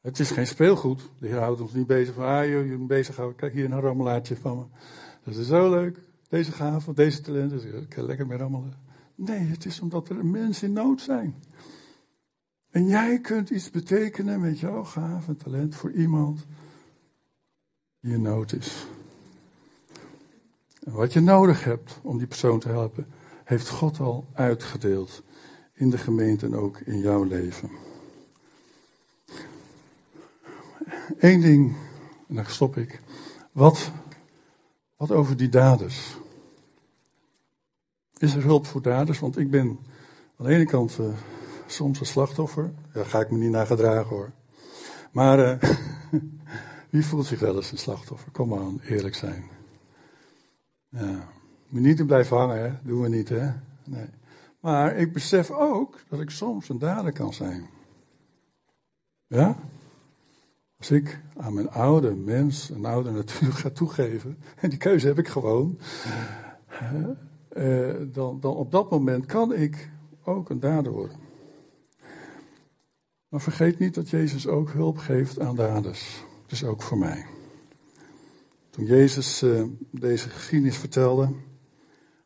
Het 0.00 0.18
is 0.18 0.30
geen 0.30 0.46
speelgoed. 0.46 1.10
De 1.18 1.26
Heer 1.28 1.38
houdt 1.38 1.60
ons 1.60 1.72
niet 1.72 1.86
bezig 1.86 2.14
van, 2.14 2.24
ah 2.24 2.48
joh, 2.48 2.64
je 2.64 2.70
bent 2.70 2.86
bezig. 2.86 3.34
Kijk 3.36 3.52
hier 3.52 3.64
een 3.64 3.80
rammelaartje 3.80 4.36
van 4.36 4.56
me. 4.56 4.64
Dat 5.24 5.34
is 5.34 5.46
zo 5.46 5.70
leuk. 5.70 5.98
Deze 6.28 6.52
gave, 6.52 6.94
deze 6.94 7.20
talenten. 7.20 7.82
Ik 7.82 7.88
kan 7.88 8.04
lekker 8.04 8.26
mee 8.26 8.38
rammelen. 8.38 8.74
Nee, 9.14 9.38
het 9.38 9.64
is 9.64 9.80
omdat 9.80 10.08
er 10.08 10.26
mensen 10.26 10.68
in 10.68 10.72
nood 10.72 11.00
zijn. 11.00 11.34
En 12.70 12.86
jij 12.86 13.20
kunt 13.20 13.50
iets 13.50 13.70
betekenen 13.70 14.40
met 14.40 14.58
jouw 14.58 14.84
gave 14.84 15.28
en 15.28 15.36
talent 15.36 15.74
voor 15.74 15.92
iemand 15.92 16.46
die 18.00 18.12
in 18.12 18.22
nood 18.22 18.52
is. 18.52 18.86
Wat 20.80 21.12
je 21.12 21.20
nodig 21.20 21.64
hebt 21.64 21.98
om 22.02 22.18
die 22.18 22.26
persoon 22.26 22.58
te 22.58 22.68
helpen, 22.68 23.06
heeft 23.44 23.68
God 23.68 24.00
al 24.00 24.26
uitgedeeld 24.32 25.22
in 25.72 25.90
de 25.90 25.98
gemeente 25.98 26.46
en 26.46 26.54
ook 26.54 26.78
in 26.80 26.98
jouw 26.98 27.22
leven. 27.22 27.70
Eén 31.18 31.40
ding, 31.40 31.76
en 32.28 32.34
dan 32.34 32.46
stop 32.46 32.76
ik. 32.76 33.00
Wat, 33.52 33.90
wat 34.96 35.10
over 35.10 35.36
die 35.36 35.48
daders? 35.48 36.16
Is 38.18 38.34
er 38.34 38.42
hulp 38.42 38.66
voor 38.66 38.82
daders? 38.82 39.18
Want 39.18 39.38
ik 39.38 39.50
ben 39.50 39.78
aan 40.36 40.46
de 40.46 40.54
ene 40.54 40.66
kant 40.66 40.98
uh, 41.00 41.06
soms 41.66 42.00
een 42.00 42.06
slachtoffer. 42.06 42.70
Daar 42.92 43.06
ga 43.06 43.20
ik 43.20 43.30
me 43.30 43.38
niet 43.38 43.50
naar 43.50 43.66
gedragen 43.66 44.16
hoor. 44.16 44.30
Maar 45.10 45.38
uh, 45.38 45.70
wie 46.90 47.04
voelt 47.04 47.26
zich 47.26 47.40
wel 47.40 47.56
eens 47.56 47.72
een 47.72 47.78
slachtoffer? 47.78 48.32
Kom 48.32 48.54
aan, 48.54 48.80
eerlijk 48.80 49.14
zijn. 49.14 49.44
Ja. 50.88 51.28
Moet 51.68 51.82
niet 51.82 51.98
in 51.98 52.06
blijven 52.06 52.36
hangen, 52.36 52.62
hè? 52.62 52.72
doen 52.82 53.00
we 53.00 53.08
niet, 53.08 53.28
hè? 53.28 53.50
Nee. 53.84 54.06
Maar 54.60 54.96
ik 54.96 55.12
besef 55.12 55.50
ook 55.50 55.98
dat 56.08 56.20
ik 56.20 56.30
soms 56.30 56.68
een 56.68 56.78
dader 56.78 57.12
kan 57.12 57.32
zijn. 57.32 57.66
Ja? 59.26 59.56
Als 60.78 60.90
ik 60.90 61.20
aan 61.36 61.54
mijn 61.54 61.70
oude 61.70 62.14
mens, 62.14 62.70
een 62.70 62.84
oude 62.84 63.10
natuur 63.10 63.52
ga 63.52 63.70
toegeven, 63.70 64.38
en 64.60 64.70
die 64.70 64.78
keuze 64.78 65.06
heb 65.06 65.18
ik 65.18 65.28
gewoon, 65.28 65.78
uh, 67.56 67.94
dan, 68.12 68.40
dan 68.40 68.54
op 68.54 68.70
dat 68.70 68.90
moment 68.90 69.26
kan 69.26 69.54
ik 69.54 69.90
ook 70.24 70.50
een 70.50 70.60
dader 70.60 70.92
worden. 70.92 71.18
Maar 73.28 73.40
vergeet 73.40 73.78
niet 73.78 73.94
dat 73.94 74.10
Jezus 74.10 74.46
ook 74.46 74.70
hulp 74.70 74.98
geeft 74.98 75.40
aan 75.40 75.56
daders. 75.56 76.24
Dus 76.46 76.64
ook 76.64 76.82
voor 76.82 76.98
mij. 76.98 77.26
Toen 78.70 78.84
Jezus 78.84 79.42
uh, 79.42 79.64
deze 79.90 80.28
geschiedenis 80.28 80.76
vertelde, 80.76 81.28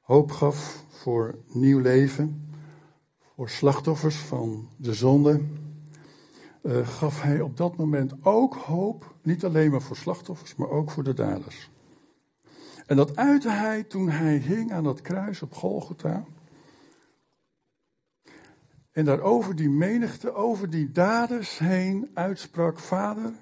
hoop 0.01 0.31
gaf 0.31 0.85
voor 0.89 1.39
nieuw 1.47 1.79
leven, 1.79 2.51
voor 3.35 3.49
slachtoffers 3.49 4.17
van 4.17 4.69
de 4.77 4.95
zonde, 4.95 5.41
uh, 6.63 6.89
gaf 6.89 7.23
hij 7.23 7.41
op 7.41 7.57
dat 7.57 7.77
moment 7.77 8.13
ook 8.23 8.55
hoop, 8.55 9.15
niet 9.23 9.45
alleen 9.45 9.71
maar 9.71 9.83
voor 9.83 9.97
slachtoffers, 9.97 10.55
maar 10.55 10.71
ook 10.71 10.91
voor 10.91 11.05
de 11.05 11.15
daders. 11.15 11.71
En 12.87 12.97
dat 12.97 13.17
uitte 13.17 13.51
hij 13.51 13.83
toen 13.83 14.09
hij 14.09 14.37
hing 14.37 14.73
aan 14.73 14.85
dat 14.85 15.01
kruis 15.01 15.43
op 15.43 15.55
Golgotha. 15.55 16.25
En 18.93 19.05
daar 19.05 19.21
over 19.21 19.57
die 19.57 19.71
menigte, 19.71 20.35
over 20.35 20.71
die 20.71 20.93
daders 20.93 21.59
heen 21.59 22.11
uitsprak: 22.15 22.79
Vader, 22.79 23.33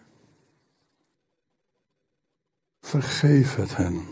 vergeef 2.81 3.57
het 3.57 3.77
hen. 3.77 4.07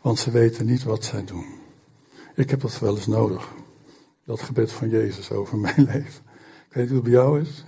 Want 0.00 0.18
ze 0.18 0.30
weten 0.30 0.66
niet 0.66 0.82
wat 0.82 1.04
zij 1.04 1.24
doen. 1.24 1.46
Ik 2.34 2.50
heb 2.50 2.60
dat 2.60 2.78
wel 2.78 2.96
eens 2.96 3.06
nodig. 3.06 3.52
Dat 4.24 4.40
gebed 4.40 4.72
van 4.72 4.88
Jezus 4.88 5.30
over 5.30 5.58
mijn 5.58 5.84
leven. 5.92 6.24
Ik 6.70 6.76
weet 6.76 6.90
niet 6.90 6.94
hoe 6.94 7.02
het 7.02 7.12
bij 7.12 7.22
jou 7.22 7.40
is. 7.40 7.64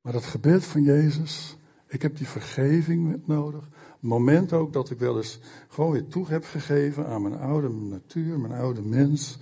Maar 0.00 0.12
dat 0.12 0.24
gebed 0.24 0.64
van 0.64 0.82
Jezus, 0.82 1.56
ik 1.86 2.02
heb 2.02 2.16
die 2.16 2.28
vergeving 2.28 3.26
nodig. 3.26 3.68
Moment 4.00 4.52
ook 4.52 4.72
dat 4.72 4.90
ik 4.90 4.98
wel 4.98 5.16
eens 5.16 5.38
gewoon 5.68 5.92
weer 5.92 6.06
toe 6.06 6.26
heb 6.28 6.44
gegeven 6.44 7.06
aan 7.06 7.22
mijn 7.22 7.38
oude 7.38 7.68
natuur, 7.68 8.40
mijn 8.40 8.52
oude 8.52 8.82
mens. 8.82 9.38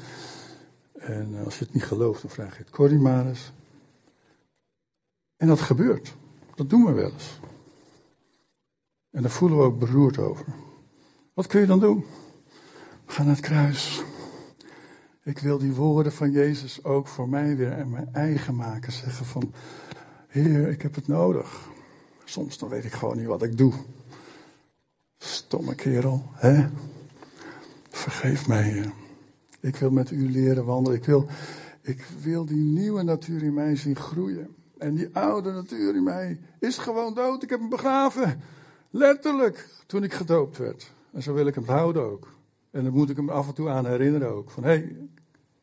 En 0.92 1.34
eh, 1.34 1.44
als 1.44 1.58
je 1.58 1.64
het 1.64 1.74
niet 1.74 1.84
gelooft, 1.84 2.22
dan 2.22 2.30
vraag 2.30 2.56
je 2.56 2.62
het 2.62 2.70
Corrie 2.70 2.98
maar 2.98 3.26
eens. 3.26 3.52
En 5.36 5.46
dat 5.46 5.60
gebeurt. 5.60 6.16
Dat 6.54 6.70
doen 6.70 6.84
we 6.84 6.92
wel 6.92 7.10
eens. 7.12 7.40
En 9.10 9.22
daar 9.22 9.30
voelen 9.30 9.58
we 9.58 9.64
ook 9.64 9.78
beroerd 9.78 10.18
over. 10.18 10.46
Wat 11.34 11.46
kun 11.46 11.60
je 11.60 11.66
dan 11.66 11.80
doen? 11.80 12.04
We 13.06 13.12
gaan 13.12 13.26
naar 13.26 13.34
het 13.34 13.44
kruis. 13.44 14.02
Ik 15.28 15.38
wil 15.38 15.58
die 15.58 15.74
woorden 15.74 16.12
van 16.12 16.30
Jezus 16.30 16.84
ook 16.84 17.08
voor 17.08 17.28
mij 17.28 17.56
weer 17.56 17.72
en 17.72 17.90
mijn 17.90 18.08
eigen 18.12 18.54
maken. 18.56 18.92
Zeggen 18.92 19.26
van, 19.26 19.52
Heer, 20.28 20.68
ik 20.68 20.82
heb 20.82 20.94
het 20.94 21.06
nodig. 21.06 21.68
Soms 22.24 22.58
dan 22.58 22.68
weet 22.68 22.84
ik 22.84 22.92
gewoon 22.92 23.16
niet 23.16 23.26
wat 23.26 23.42
ik 23.42 23.58
doe. 23.58 23.72
Stomme 25.18 25.74
kerel, 25.74 26.22
hè? 26.32 26.68
Vergeef 27.90 28.48
mij. 28.48 28.92
Ik 29.60 29.76
wil 29.76 29.90
met 29.90 30.10
u 30.10 30.30
leren 30.30 30.64
wandelen. 30.64 30.98
Ik 30.98 31.04
wil, 31.04 31.26
ik 31.80 32.04
wil 32.22 32.44
die 32.44 32.64
nieuwe 32.64 33.02
natuur 33.02 33.42
in 33.42 33.54
mij 33.54 33.76
zien 33.76 33.96
groeien. 33.96 34.54
En 34.78 34.94
die 34.94 35.08
oude 35.12 35.52
natuur 35.52 35.94
in 35.94 36.02
mij 36.02 36.38
is 36.58 36.78
gewoon 36.78 37.14
dood. 37.14 37.42
Ik 37.42 37.50
heb 37.50 37.60
hem 37.60 37.68
begraven. 37.68 38.40
Letterlijk, 38.90 39.68
toen 39.86 40.02
ik 40.02 40.12
gedoopt 40.12 40.58
werd. 40.58 40.92
En 41.12 41.22
zo 41.22 41.34
wil 41.34 41.46
ik 41.46 41.54
hem 41.54 41.66
houden 41.66 42.02
ook. 42.02 42.36
En 42.70 42.84
dan 42.84 42.92
moet 42.92 43.10
ik 43.10 43.16
hem 43.16 43.28
af 43.28 43.48
en 43.48 43.54
toe 43.54 43.68
aan 43.68 43.86
herinneren 43.86 44.34
ook. 44.34 44.50
Van, 44.50 44.62
hé, 44.62 44.70
hey, 44.70 44.96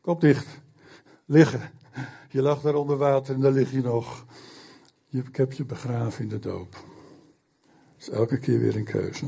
kop 0.06 0.20
dicht. 0.20 0.60
Liggen. 1.24 1.70
Je 2.30 2.42
lag 2.42 2.60
daar 2.60 2.74
onder 2.74 2.96
water 2.96 3.34
en 3.34 3.40
daar 3.40 3.52
lig 3.52 3.72
je 3.72 3.80
nog. 3.80 4.24
Ik 5.10 5.36
heb 5.36 5.52
je 5.52 5.64
begraven 5.64 6.22
in 6.22 6.28
de 6.28 6.38
doop. 6.38 6.84
is 7.98 8.10
elke 8.10 8.38
keer 8.38 8.58
weer 8.58 8.76
een 8.76 8.84
keuze. 8.84 9.26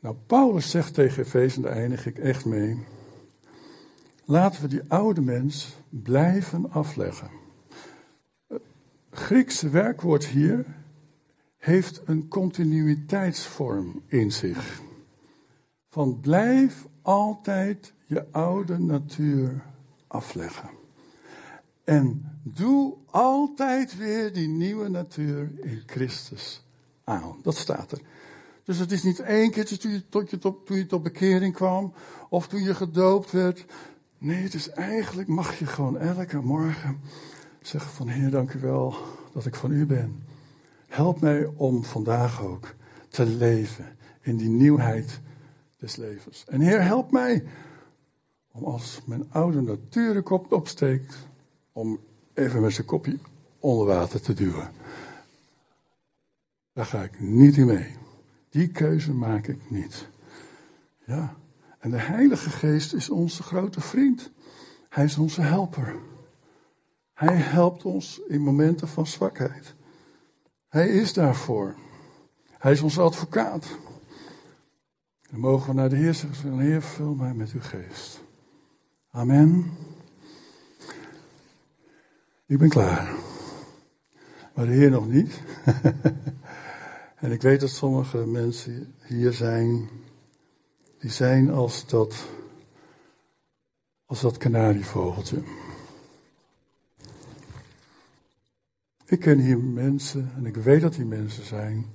Nou, 0.00 0.16
Paulus 0.26 0.70
zegt 0.70 0.94
tegen 0.94 1.22
Efeze, 1.24 1.56
en 1.56 1.62
daar 1.62 1.72
eindig 1.72 2.06
ik 2.06 2.18
echt 2.18 2.44
mee. 2.44 2.86
Laten 4.24 4.62
we 4.62 4.68
die 4.68 4.82
oude 4.88 5.20
mens 5.20 5.76
blijven 5.88 6.70
afleggen. 6.70 7.30
Het 8.46 8.62
Griekse 9.10 9.68
werkwoord 9.68 10.26
hier 10.26 10.64
heeft 11.56 12.02
een 12.04 12.28
continuïteitsvorm 12.28 14.02
in 14.06 14.32
zich. 14.32 14.80
Van 15.88 16.20
blijf 16.20 16.86
altijd 17.10 17.92
je 18.06 18.26
oude 18.30 18.78
natuur 18.78 19.62
afleggen. 20.06 20.70
En 21.84 22.32
doe 22.42 22.94
altijd 23.06 23.96
weer 23.96 24.32
die 24.32 24.48
nieuwe 24.48 24.88
natuur 24.88 25.50
in 25.60 25.82
Christus 25.86 26.64
aan. 27.04 27.36
Dat 27.42 27.56
staat 27.56 27.92
er. 27.92 28.00
Dus 28.64 28.78
het 28.78 28.92
is 28.92 29.02
niet 29.02 29.20
één 29.20 29.50
keer 29.50 29.78
toen 29.78 29.90
je, 29.90 30.08
tot 30.08 30.30
je, 30.30 30.38
tot, 30.38 30.66
toen 30.66 30.76
je 30.76 30.86
tot 30.86 31.02
bekering 31.02 31.54
kwam 31.54 31.92
of 32.28 32.48
toen 32.48 32.62
je 32.62 32.74
gedoopt 32.74 33.30
werd. 33.30 33.64
Nee, 34.18 34.42
het 34.42 34.54
is 34.54 34.70
eigenlijk, 34.70 35.28
mag 35.28 35.58
je 35.58 35.66
gewoon 35.66 35.98
elke 35.98 36.40
morgen 36.40 37.00
zeggen 37.60 37.90
van 37.90 38.08
Heer, 38.08 38.30
dank 38.30 38.52
u 38.52 38.60
wel 38.60 38.94
dat 39.32 39.46
ik 39.46 39.54
van 39.54 39.70
u 39.70 39.86
ben. 39.86 40.22
Help 40.86 41.20
mij 41.20 41.46
om 41.56 41.84
vandaag 41.84 42.42
ook 42.42 42.74
te 43.08 43.26
leven 43.26 43.96
in 44.20 44.36
die 44.36 44.48
nieuwheid 44.48 45.20
des 45.80 45.96
levens. 45.96 46.44
En 46.48 46.60
Heer, 46.60 46.82
help 46.82 47.10
mij 47.10 47.44
om 48.52 48.64
als 48.64 49.00
mijn 49.04 49.32
oude 49.32 49.60
natuurkop 49.60 50.52
opsteekt, 50.52 51.16
om 51.72 52.00
even 52.34 52.60
met 52.60 52.72
zijn 52.72 52.86
kopje 52.86 53.18
onder 53.58 53.86
water 53.86 54.20
te 54.20 54.34
duwen. 54.34 54.70
Daar 56.72 56.86
ga 56.86 57.02
ik 57.02 57.20
niet 57.20 57.56
in 57.56 57.66
mee. 57.66 57.96
Die 58.50 58.68
keuze 58.68 59.12
maak 59.12 59.46
ik 59.46 59.70
niet. 59.70 60.08
Ja, 61.04 61.36
en 61.78 61.90
de 61.90 61.98
Heilige 61.98 62.50
Geest 62.50 62.94
is 62.94 63.10
onze 63.10 63.42
grote 63.42 63.80
vriend. 63.80 64.30
Hij 64.88 65.04
is 65.04 65.18
onze 65.18 65.40
helper. 65.40 65.94
Hij 67.14 67.36
helpt 67.36 67.84
ons 67.84 68.20
in 68.28 68.40
momenten 68.40 68.88
van 68.88 69.06
zwakheid. 69.06 69.74
Hij 70.68 70.88
is 70.88 71.12
daarvoor. 71.12 71.74
Hij 72.58 72.72
is 72.72 72.80
onze 72.80 73.00
advocaat. 73.00 73.66
Dan 75.30 75.40
mogen 75.40 75.68
we 75.68 75.74
naar 75.74 75.88
de 75.88 75.96
Heer 75.96 76.14
zeggen: 76.14 76.58
Heer, 76.58 76.82
vul 76.82 77.14
mij 77.14 77.34
met 77.34 77.52
uw 77.52 77.60
geest. 77.60 78.20
Amen. 79.10 79.70
Ik 82.46 82.58
ben 82.58 82.68
klaar. 82.68 83.14
Maar 84.54 84.66
de 84.66 84.72
Heer 84.72 84.90
nog 84.90 85.08
niet. 85.08 85.40
en 87.22 87.32
ik 87.32 87.42
weet 87.42 87.60
dat 87.60 87.70
sommige 87.70 88.26
mensen 88.26 88.94
hier 89.06 89.32
zijn, 89.32 89.88
die 90.98 91.10
zijn 91.10 91.50
als 91.50 91.86
dat, 91.86 92.28
als 94.06 94.20
dat 94.20 94.36
kanarievogeltje. 94.36 95.42
Ik 99.06 99.20
ken 99.20 99.38
hier 99.38 99.58
mensen, 99.58 100.32
en 100.36 100.46
ik 100.46 100.56
weet 100.56 100.80
dat 100.80 100.94
die 100.94 101.04
mensen 101.04 101.44
zijn, 101.44 101.86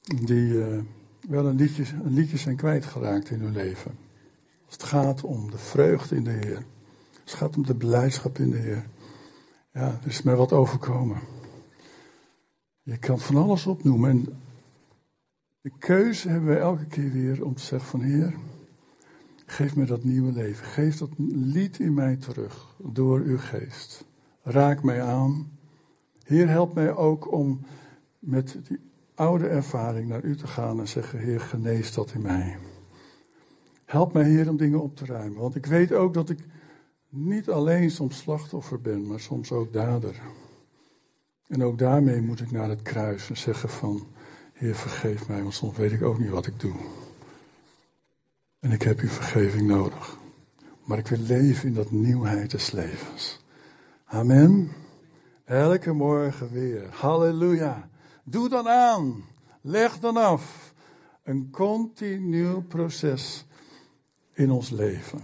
die 0.00 0.52
uh, 0.52 0.82
wel 1.28 1.46
een 1.46 1.56
liedje, 1.56 1.84
een 2.04 2.12
liedje 2.12 2.36
zijn 2.36 2.56
kwijtgeraakt 2.56 3.30
in 3.30 3.40
hun 3.40 3.52
leven. 3.52 3.98
Als 4.64 4.74
het 4.74 4.82
gaat 4.82 5.24
om 5.24 5.50
de 5.50 5.58
vreugde 5.58 6.16
in 6.16 6.24
de 6.24 6.30
Heer. 6.30 6.64
Als 7.22 7.32
het 7.32 7.34
gaat 7.34 7.56
om 7.56 7.66
de 7.66 7.74
blijdschap 7.74 8.38
in 8.38 8.50
de 8.50 8.56
Heer. 8.56 8.86
Ja, 9.72 9.98
er 10.02 10.08
is 10.08 10.22
mij 10.22 10.36
wat 10.36 10.52
overkomen. 10.52 11.18
Je 12.82 12.98
kan 12.98 13.18
van 13.18 13.36
alles 13.36 13.66
opnoemen. 13.66 14.10
En 14.10 14.26
de 15.60 15.72
keuze 15.78 16.28
hebben 16.28 16.48
we 16.48 16.58
elke 16.58 16.86
keer 16.86 17.12
weer 17.12 17.44
om 17.44 17.54
te 17.54 17.62
zeggen 17.62 17.88
van 17.88 18.00
Heer, 18.00 18.34
geef 19.46 19.76
me 19.76 19.84
dat 19.84 20.04
nieuwe 20.04 20.32
leven. 20.32 20.66
Geef 20.66 20.96
dat 20.96 21.10
lied 21.28 21.78
in 21.78 21.94
mij 21.94 22.16
terug 22.16 22.76
door 22.78 23.20
uw 23.20 23.38
geest. 23.38 24.04
Raak 24.42 24.82
mij 24.82 25.02
aan. 25.02 25.58
Heer, 26.24 26.48
help 26.48 26.74
mij 26.74 26.94
ook 26.94 27.32
om 27.32 27.60
met 28.18 28.58
die 28.68 28.80
oude 29.14 29.48
ervaring 29.48 30.08
naar 30.08 30.22
u 30.22 30.36
te 30.36 30.46
gaan 30.46 30.80
en 30.80 30.88
zeggen, 30.88 31.18
Heer, 31.18 31.40
genees 31.40 31.94
dat 31.94 32.12
in 32.12 32.22
mij. 32.22 32.56
Help 33.84 34.12
mij, 34.12 34.24
Heer, 34.24 34.48
om 34.48 34.56
dingen 34.56 34.82
op 34.82 34.96
te 34.96 35.04
ruimen. 35.04 35.40
Want 35.40 35.54
ik 35.54 35.66
weet 35.66 35.92
ook 35.92 36.14
dat 36.14 36.30
ik 36.30 36.38
niet 37.08 37.50
alleen 37.50 37.90
soms 37.90 38.16
slachtoffer 38.18 38.80
ben, 38.80 39.06
maar 39.06 39.20
soms 39.20 39.52
ook 39.52 39.72
dader. 39.72 40.20
En 41.46 41.64
ook 41.64 41.78
daarmee 41.78 42.20
moet 42.20 42.40
ik 42.40 42.50
naar 42.50 42.68
het 42.68 42.82
kruis 42.82 43.28
en 43.28 43.36
zeggen 43.36 43.68
van, 43.68 44.06
Heer 44.52 44.74
vergeef 44.74 45.28
mij, 45.28 45.42
want 45.42 45.54
soms 45.54 45.76
weet 45.76 45.92
ik 45.92 46.02
ook 46.02 46.18
niet 46.18 46.30
wat 46.30 46.46
ik 46.46 46.60
doe. 46.60 46.74
En 48.60 48.72
ik 48.72 48.82
heb 48.82 48.98
uw 48.98 49.08
vergeving 49.08 49.68
nodig. 49.68 50.16
Maar 50.84 50.98
ik 50.98 51.06
wil 51.06 51.18
leven 51.18 51.68
in 51.68 51.74
dat 51.74 51.90
nieuwheid 51.90 52.50
des 52.50 52.70
levens. 52.70 53.44
Amen. 54.04 54.72
Elke 55.44 55.92
morgen 55.92 56.52
weer. 56.52 56.86
Halleluja. 56.90 57.88
Doe 58.24 58.48
dan 58.48 58.68
aan. 58.68 59.24
Leg 59.60 59.98
dan 59.98 60.16
af. 60.16 60.74
Een 61.22 61.50
continu 61.50 62.60
proces 62.60 63.46
in 64.32 64.50
ons 64.50 64.70
leven. 64.70 65.22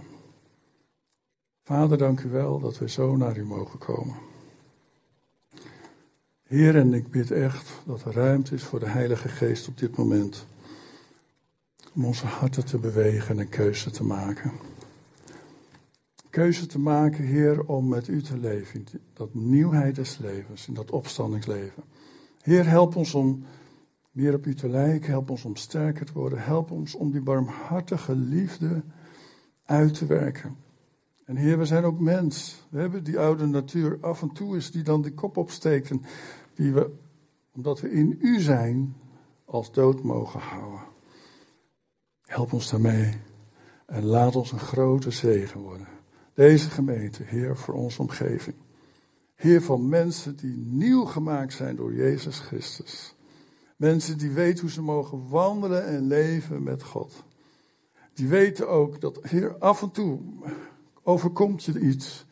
Vader, 1.63 1.97
dank 1.97 2.21
u 2.21 2.29
wel 2.29 2.59
dat 2.59 2.77
we 2.77 2.89
zo 2.89 3.15
naar 3.15 3.37
u 3.37 3.45
mogen 3.45 3.79
komen. 3.79 4.15
Heer, 6.43 6.75
en 6.75 6.93
ik 6.93 7.11
bid 7.11 7.31
echt 7.31 7.71
dat 7.85 8.03
er 8.05 8.13
ruimte 8.13 8.55
is 8.55 8.63
voor 8.63 8.79
de 8.79 8.89
Heilige 8.89 9.29
Geest 9.29 9.67
op 9.67 9.77
dit 9.77 9.97
moment. 9.97 10.45
Om 11.93 12.05
onze 12.05 12.25
harten 12.25 12.65
te 12.65 12.77
bewegen 12.77 13.29
en 13.29 13.39
een 13.39 13.49
keuze 13.49 13.91
te 13.91 14.03
maken. 14.03 14.51
Keuze 16.29 16.65
te 16.65 16.79
maken, 16.79 17.23
Heer, 17.23 17.63
om 17.63 17.87
met 17.87 18.07
u 18.07 18.21
te 18.21 18.37
leven. 18.37 18.79
In 18.79 18.87
dat 19.13 19.33
nieuwheid 19.33 19.95
des 19.95 20.17
levens, 20.17 20.67
in 20.67 20.73
dat 20.73 20.91
opstandingsleven. 20.91 21.83
Heer, 22.41 22.67
help 22.67 22.95
ons 22.95 23.13
om 23.13 23.43
meer 24.11 24.33
op 24.33 24.45
u 24.45 24.55
te 24.55 24.69
lijken. 24.69 25.09
Help 25.09 25.29
ons 25.29 25.45
om 25.45 25.55
sterker 25.55 26.05
te 26.05 26.13
worden. 26.13 26.43
Help 26.43 26.71
ons 26.71 26.95
om 26.95 27.11
die 27.11 27.21
barmhartige 27.21 28.15
liefde 28.15 28.83
uit 29.65 29.93
te 29.93 30.05
werken. 30.05 30.55
En 31.25 31.35
Heer, 31.35 31.57
we 31.57 31.65
zijn 31.65 31.83
ook 31.83 31.99
mens. 31.99 32.63
We 32.69 32.79
hebben 32.79 33.03
die 33.03 33.19
oude 33.19 33.45
natuur. 33.45 33.97
Af 34.01 34.21
en 34.21 34.31
toe 34.31 34.57
is 34.57 34.71
die 34.71 34.83
dan 34.83 35.01
de 35.01 35.13
kop 35.13 35.37
opsteekt. 35.37 35.89
En 35.89 36.01
die 36.53 36.73
we, 36.73 36.91
omdat 37.51 37.81
we 37.81 37.91
in 37.91 38.17
u 38.19 38.39
zijn, 38.39 38.95
als 39.45 39.71
dood 39.71 40.03
mogen 40.03 40.39
houden. 40.39 40.81
Help 42.21 42.53
ons 42.53 42.69
daarmee. 42.69 43.13
En 43.85 44.05
laat 44.05 44.35
ons 44.35 44.51
een 44.51 44.59
grote 44.59 45.11
zegen 45.11 45.59
worden. 45.59 45.87
Deze 46.33 46.69
gemeente, 46.69 47.23
Heer, 47.23 47.57
voor 47.57 47.73
onze 47.73 48.01
omgeving. 48.01 48.55
Heer 49.41 49.61
van 49.61 49.89
mensen 49.89 50.35
die 50.35 50.55
nieuw 50.57 51.05
gemaakt 51.05 51.53
zijn 51.53 51.75
door 51.75 51.93
Jezus 51.93 52.39
Christus. 52.39 53.15
Mensen 53.75 54.17
die 54.17 54.29
weten 54.29 54.61
hoe 54.61 54.69
ze 54.69 54.81
mogen 54.81 55.29
wandelen 55.29 55.85
en 55.85 56.07
leven 56.07 56.63
met 56.63 56.83
God. 56.83 57.23
Die 58.13 58.27
weten 58.27 58.69
ook 58.69 59.01
dat, 59.01 59.19
Heer, 59.21 59.57
af 59.57 59.81
en 59.81 59.91
toe 59.91 60.19
overkomt 61.03 61.63
je 61.63 61.79
iets. 61.79 62.25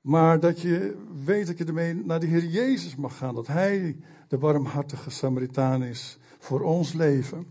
Maar 0.00 0.40
dat 0.40 0.60
je 0.60 0.96
weet 1.24 1.46
dat 1.46 1.58
je 1.58 1.64
ermee 1.64 1.94
naar 1.94 2.20
de 2.20 2.26
Heer 2.26 2.44
Jezus 2.44 2.96
mag 2.96 3.16
gaan. 3.16 3.34
Dat 3.34 3.46
Hij 3.46 3.96
de 4.28 4.38
warmhartige 4.38 5.10
Samaritaan 5.10 5.82
is 5.82 6.18
voor 6.38 6.60
ons 6.60 6.92
leven. 6.92 7.46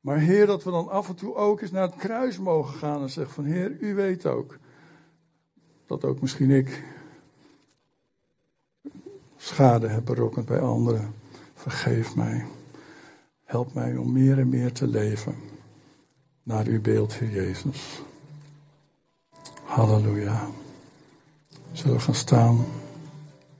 Maar 0.00 0.18
Heer, 0.18 0.46
dat 0.46 0.64
we 0.64 0.70
dan 0.70 0.88
af 0.88 1.08
en 1.08 1.14
toe 1.14 1.34
ook 1.34 1.60
eens 1.60 1.70
naar 1.70 1.86
het 1.86 1.96
kruis 1.96 2.38
mogen 2.38 2.78
gaan 2.78 3.02
en 3.02 3.10
zeggen 3.10 3.34
van 3.34 3.44
Heer, 3.44 3.76
u 3.80 3.94
weet 3.94 4.26
ook 4.26 4.58
dat 5.86 6.04
ook 6.04 6.20
misschien 6.20 6.50
ik 6.50 6.82
schade 9.36 9.88
heb 9.88 10.04
berokkend 10.04 10.46
bij 10.46 10.60
anderen. 10.60 11.14
Vergeef 11.54 12.16
mij. 12.16 12.44
Help 13.44 13.74
mij 13.74 13.96
om 13.96 14.12
meer 14.12 14.38
en 14.38 14.48
meer 14.48 14.72
te 14.72 14.86
leven 14.86 15.34
naar 16.42 16.66
uw 16.66 16.80
beeld, 16.80 17.14
Heer 17.14 17.30
Jezus. 17.30 18.02
Halleluja. 19.64 20.46
Zullen 21.72 21.96
we 21.96 22.02
gaan 22.02 22.14
staan? 22.14 22.64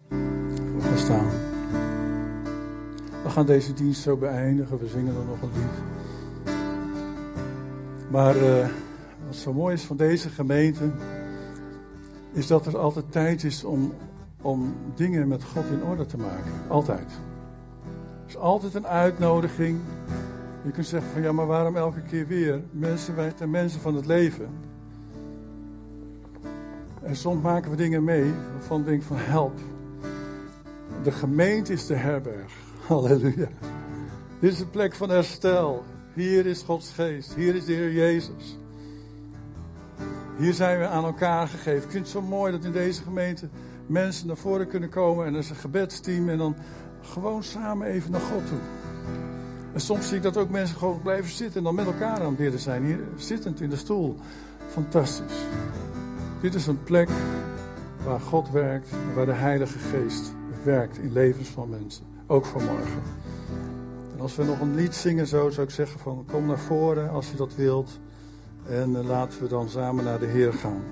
We 0.09 0.81
gaan 0.81 0.99
staan. 0.99 1.31
We 3.23 3.31
gaan 3.31 3.47
deze 3.47 3.73
dienst 3.73 4.03
zo 4.03 4.17
beëindigen. 4.17 4.79
We 4.79 4.89
zingen 4.89 5.17
er 5.17 5.25
nog 5.25 5.43
een 5.43 5.51
lied. 5.55 5.83
Maar 8.11 8.37
uh, 8.37 8.69
wat 9.27 9.37
zo 9.37 9.53
mooi 9.53 9.75
is 9.75 9.83
van 9.83 9.97
deze 9.97 10.29
gemeente, 10.29 10.91
is 12.33 12.47
dat 12.47 12.67
er 12.67 12.79
altijd 12.79 13.13
tijd 13.13 13.45
is 13.45 13.65
om, 13.65 13.93
om 14.45 14.75
dingen 14.95 15.29
met 15.29 15.45
God 15.45 15.65
in 15.71 15.85
orde 15.85 16.07
te 16.07 16.17
maken. 16.17 16.53
Altijd. 16.69 17.11
Er 18.25 18.29
is 18.31 18.37
altijd 18.37 18.75
een 18.75 18.87
uitnodiging. 18.87 19.79
Je 20.65 20.71
kunt 20.71 20.87
zeggen 20.87 21.11
van 21.11 21.23
ja, 21.23 21.33
maar 21.33 21.47
waarom 21.47 21.77
elke 21.77 22.01
keer 22.01 22.27
weer? 22.27 22.63
Mensen, 22.71 23.17
wij 23.17 23.33
zijn 23.37 23.51
mensen 23.51 23.81
van 23.81 23.95
het 23.95 24.07
leven. 24.07 24.49
En 27.03 27.17
soms 27.17 27.43
maken 27.43 27.71
we 27.71 27.77
dingen 27.77 28.05
mee 28.05 28.33
waarvan 28.53 28.81
ik 28.81 28.87
denk 28.87 29.03
van 29.03 29.17
help. 29.17 29.59
De 31.03 31.13
gemeente 31.13 31.73
is 31.73 31.87
de 31.87 31.95
herberg. 31.95 32.53
Halleluja. 32.87 33.49
Dit 34.41 34.53
is 34.53 34.61
een 34.61 34.71
plek 34.71 34.95
van 34.95 35.11
herstel. 35.11 35.85
Hier 36.15 36.47
is 36.47 36.63
Gods 36.63 36.93
geest. 36.93 37.35
Hier 37.35 37.55
is 37.55 37.65
de 37.65 37.73
Heer 37.73 37.93
Jezus. 37.93 38.59
Hier 40.39 40.53
zijn 40.53 40.79
we 40.79 40.87
aan 40.87 41.05
elkaar 41.05 41.49
gegeven. 41.49 41.83
Ik 41.83 41.91
vind 41.91 42.05
het 42.05 42.09
zo 42.09 42.23
mooi 42.23 42.53
dat 42.53 42.65
in 42.65 42.73
deze 42.73 43.03
gemeente 43.03 43.49
mensen 43.87 44.27
naar 44.27 44.37
voren 44.37 44.69
kunnen 44.69 44.89
komen. 44.89 45.27
En 45.27 45.33
er 45.33 45.39
is 45.39 45.51
een 45.51 45.57
gebedsteam. 45.57 46.29
En 46.29 46.39
dan 46.39 46.57
gewoon 47.01 47.43
samen 47.43 47.87
even 47.87 48.11
naar 48.11 48.21
God 48.21 48.47
toe. 48.47 48.59
En 49.73 49.81
soms 49.81 50.09
zie 50.09 50.17
ik 50.17 50.23
dat 50.23 50.37
ook 50.37 50.51
mensen 50.51 50.77
gewoon 50.77 51.01
blijven 51.03 51.31
zitten. 51.31 51.57
En 51.57 51.65
dan 51.65 51.75
met 51.75 51.87
elkaar 51.87 52.21
aan 52.21 52.27
het 52.27 52.37
bidden 52.37 52.61
zijn. 52.61 52.85
Hier 52.85 53.01
zittend 53.17 53.61
in 53.61 53.71
de 53.71 53.77
stoel. 53.77 54.17
Fantastisch. 54.69 55.45
Dit 56.41 56.55
is 56.55 56.67
een 56.67 56.83
plek 56.83 57.09
waar 58.05 58.21
God 58.21 58.51
werkt. 58.51 58.89
Waar 59.15 59.27
de 59.27 59.33
Heilige 59.33 59.79
Geest 59.79 60.33
werkt 60.65 60.99
in 60.99 61.13
levens 61.13 61.49
van 61.49 61.69
mensen. 61.69 62.05
Ook 62.27 62.47
vanmorgen. 62.47 63.03
En 64.15 64.21
als 64.21 64.37
we 64.37 64.45
nog 64.45 64.61
een 64.61 64.75
lied 64.75 64.95
zingen 64.95 65.27
zo, 65.27 65.51
zou 65.51 65.67
ik 65.67 65.73
zeggen 65.73 66.01
van 66.01 66.25
kom 66.31 66.47
naar 66.47 66.59
voren 66.59 67.11
als 67.11 67.31
je 67.31 67.37
dat 67.37 67.55
wilt. 67.55 67.99
En 68.69 68.91
uh, 68.91 69.05
laten 69.05 69.43
we 69.43 69.49
dan 69.49 69.69
samen 69.69 70.05
naar 70.05 70.19
de 70.19 70.27
Heer 70.27 70.53
gaan. 70.53 70.83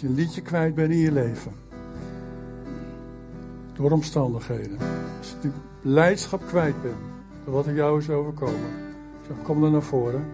Je 0.00 0.06
een 0.06 0.14
liedje 0.14 0.40
kwijt 0.40 0.74
bent 0.74 0.90
in 0.90 0.98
je 0.98 1.12
leven. 1.12 1.52
Door 3.72 3.90
omstandigheden. 3.90 4.78
Als 5.18 5.30
je 5.30 5.36
die 5.40 5.50
blijdschap 5.82 6.46
kwijt 6.46 6.82
bent. 6.82 6.94
Door 7.44 7.54
wat 7.54 7.66
er 7.66 7.74
jou 7.74 7.98
is 7.98 8.10
overkomen. 8.10 8.70
Kom 9.42 9.60
dan 9.60 9.72
naar 9.72 9.82
voren. 9.82 10.24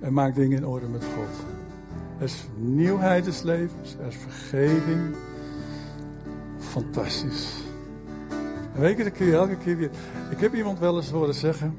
En 0.00 0.12
maak 0.12 0.34
dingen 0.34 0.58
in 0.58 0.66
orde 0.66 0.86
met 0.86 1.04
God. 1.04 1.46
Er 2.18 2.24
is 2.24 2.48
nieuwheid 2.56 3.24
des 3.24 3.42
levens. 3.42 3.96
Er 4.00 4.06
is 4.06 4.16
vergeving. 4.16 5.14
Fantastisch. 6.58 7.54
En 8.74 8.96
dat 8.96 9.12
kun 9.12 9.26
je 9.26 9.32
elke 9.32 9.56
keer 9.56 9.76
weer. 9.76 9.90
Ik 10.30 10.40
heb 10.40 10.54
iemand 10.54 10.78
wel 10.78 10.96
eens 10.96 11.10
horen 11.10 11.34
zeggen. 11.34 11.74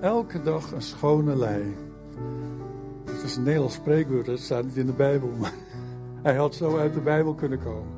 Elke 0.00 0.42
dag 0.42 0.72
een 0.72 0.82
schone 0.82 1.36
lei. 1.36 1.76
Het 3.04 3.22
is 3.22 3.36
een 3.36 3.42
Nederlands 3.42 3.74
spreekwoord, 3.74 4.26
dat 4.26 4.38
staat 4.38 4.64
niet 4.64 4.76
in 4.76 4.86
de 4.86 4.92
Bijbel. 4.92 5.30
Maar 5.40 5.52
hij 6.26 6.34
had 6.34 6.54
zo 6.54 6.78
uit 6.78 6.94
de 6.94 7.00
Bijbel 7.00 7.34
kunnen 7.34 7.62
komen. 7.62 7.92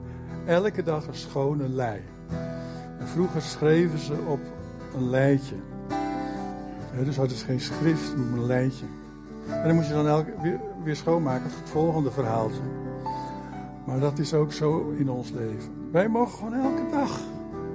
Elke 0.46 0.82
dag 0.82 1.06
een 1.06 1.14
schone 1.14 1.68
lei. 1.68 2.00
En 2.98 3.06
vroeger 3.06 3.42
schreven 3.42 3.98
ze 3.98 4.14
op 4.26 4.40
een. 4.96 5.10
Ja, 6.96 7.04
dus 7.04 7.16
hadden 7.16 7.36
ze 7.36 7.44
geen 7.44 7.60
schrift, 7.60 8.16
maar 8.16 8.38
een 8.38 8.46
leitje. 8.46 8.84
En 9.48 9.66
dan 9.66 9.74
moet 9.74 9.86
je 9.86 9.92
dan 9.92 10.06
elke, 10.06 10.32
weer, 10.42 10.60
weer 10.84 10.96
schoonmaken 10.96 11.50
voor 11.50 11.60
het 11.60 11.70
volgende 11.70 12.10
verhaaltje. 12.10 12.60
Maar 13.84 14.00
dat 14.00 14.18
is 14.18 14.34
ook 14.34 14.52
zo 14.52 14.90
in 14.98 15.10
ons 15.10 15.30
leven. 15.30 15.90
Wij 15.92 16.08
mogen 16.08 16.38
gewoon 16.38 16.54
elke 16.54 16.90
dag, 16.90 17.20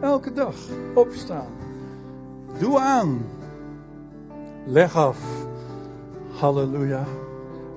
elke 0.01 0.33
dag 0.33 0.55
opstaan. 0.93 1.51
Doe 2.59 2.79
aan. 2.79 3.25
Leg 4.65 4.95
af. 4.95 5.47
Halleluja. 6.39 7.03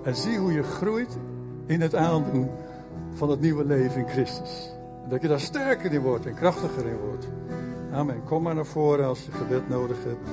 En 0.03 0.16
zie 0.16 0.39
hoe 0.39 0.53
je 0.53 0.62
groeit 0.62 1.18
in 1.66 1.81
het 1.81 1.95
aandoen 1.95 2.51
van 3.15 3.31
het 3.31 3.41
nieuwe 3.41 3.65
leven 3.65 4.01
in 4.01 4.09
Christus. 4.09 4.71
Dat 5.09 5.23
je 5.23 5.29
daar 5.29 5.41
sterker 5.41 5.93
in 5.93 6.01
wordt 6.01 6.27
en 6.27 6.35
krachtiger 6.35 6.87
in 6.87 6.99
wordt. 6.99 7.29
Amen. 7.93 8.25
Kom 8.25 8.43
maar 8.43 8.55
naar 8.55 8.67
voren 8.67 9.07
als 9.07 9.25
je 9.25 9.33
gebed 9.33 9.69
nodig 9.69 9.97
hebt. 10.05 10.29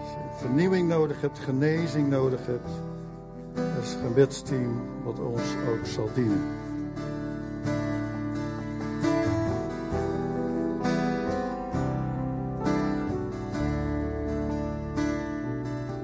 Als 0.00 0.10
je 0.10 0.46
vernieuwing 0.46 0.88
nodig 0.88 1.20
hebt, 1.20 1.38
genezing 1.38 2.08
nodig 2.08 2.46
hebt. 2.46 2.70
Er 3.54 3.82
is 3.82 3.94
een 3.94 4.06
gebedsteam 4.06 4.80
wat 5.04 5.18
ons 5.18 5.54
ook 5.68 5.86
zal 5.86 6.08
dienen. 6.14 6.42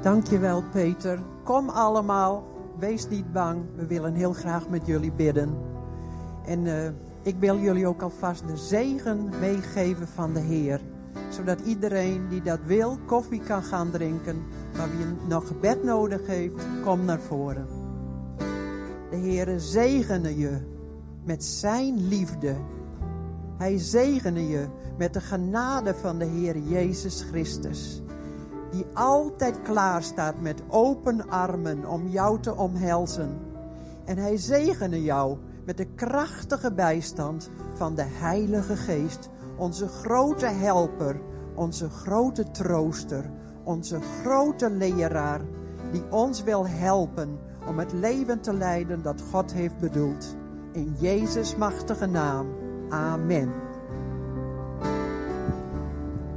Dankjewel 0.02 0.62
Peter. 0.72 1.18
Kom 1.42 1.68
allemaal. 1.68 2.44
Wees 2.80 3.08
niet 3.08 3.32
bang. 3.32 3.62
We 3.76 3.86
willen 3.86 4.14
heel 4.14 4.32
graag 4.32 4.68
met 4.68 4.86
jullie 4.86 5.12
bidden. 5.12 5.54
En 6.46 6.64
uh, 6.64 6.88
ik 7.22 7.36
wil 7.38 7.58
jullie 7.58 7.86
ook 7.86 8.02
alvast 8.02 8.48
de 8.48 8.56
zegen 8.56 9.28
meegeven 9.40 10.08
van 10.08 10.32
de 10.32 10.40
Heer. 10.40 10.80
Zodat 11.28 11.60
iedereen 11.60 12.28
die 12.28 12.42
dat 12.42 12.58
wil 12.64 12.98
koffie 13.06 13.40
kan 13.40 13.62
gaan 13.62 13.90
drinken. 13.90 14.42
Maar 14.76 14.88
wie 14.96 15.06
nog 15.28 15.46
gebed 15.46 15.84
nodig 15.84 16.26
heeft, 16.26 16.54
kom 16.84 17.04
naar 17.04 17.20
voren. 17.20 17.66
De 19.10 19.16
Heer 19.16 19.60
zegene 19.60 20.38
je 20.38 20.58
met 21.24 21.44
zijn 21.44 22.08
liefde. 22.08 22.56
Hij 23.58 23.78
zegene 23.78 24.48
je 24.48 24.66
met 24.98 25.14
de 25.14 25.20
genade 25.20 25.94
van 25.94 26.18
de 26.18 26.24
Heer 26.24 26.58
Jezus 26.58 27.22
Christus 27.22 28.02
die 28.70 28.86
altijd 28.94 29.62
klaar 29.62 30.02
staat 30.02 30.40
met 30.40 30.62
open 30.68 31.28
armen 31.28 31.86
om 31.86 32.08
jou 32.08 32.40
te 32.40 32.56
omhelzen. 32.56 33.38
En 34.04 34.18
hij 34.18 34.36
zegene 34.36 35.02
jou 35.02 35.38
met 35.64 35.76
de 35.76 35.86
krachtige 35.94 36.72
bijstand 36.72 37.50
van 37.74 37.94
de 37.94 38.04
Heilige 38.06 38.76
Geest, 38.76 39.28
onze 39.56 39.88
grote 39.88 40.46
helper, 40.46 41.20
onze 41.54 41.90
grote 41.90 42.50
trooster, 42.50 43.30
onze 43.64 44.00
grote 44.00 44.70
leraar, 44.70 45.40
die 45.92 46.02
ons 46.10 46.42
wil 46.42 46.66
helpen 46.66 47.38
om 47.66 47.78
het 47.78 47.92
leven 47.92 48.40
te 48.40 48.52
leiden 48.52 49.02
dat 49.02 49.22
God 49.30 49.52
heeft 49.52 49.78
bedoeld. 49.78 50.36
In 50.72 50.94
Jezus' 50.98 51.56
machtige 51.56 52.06
naam. 52.06 52.46
Amen. 52.88 53.69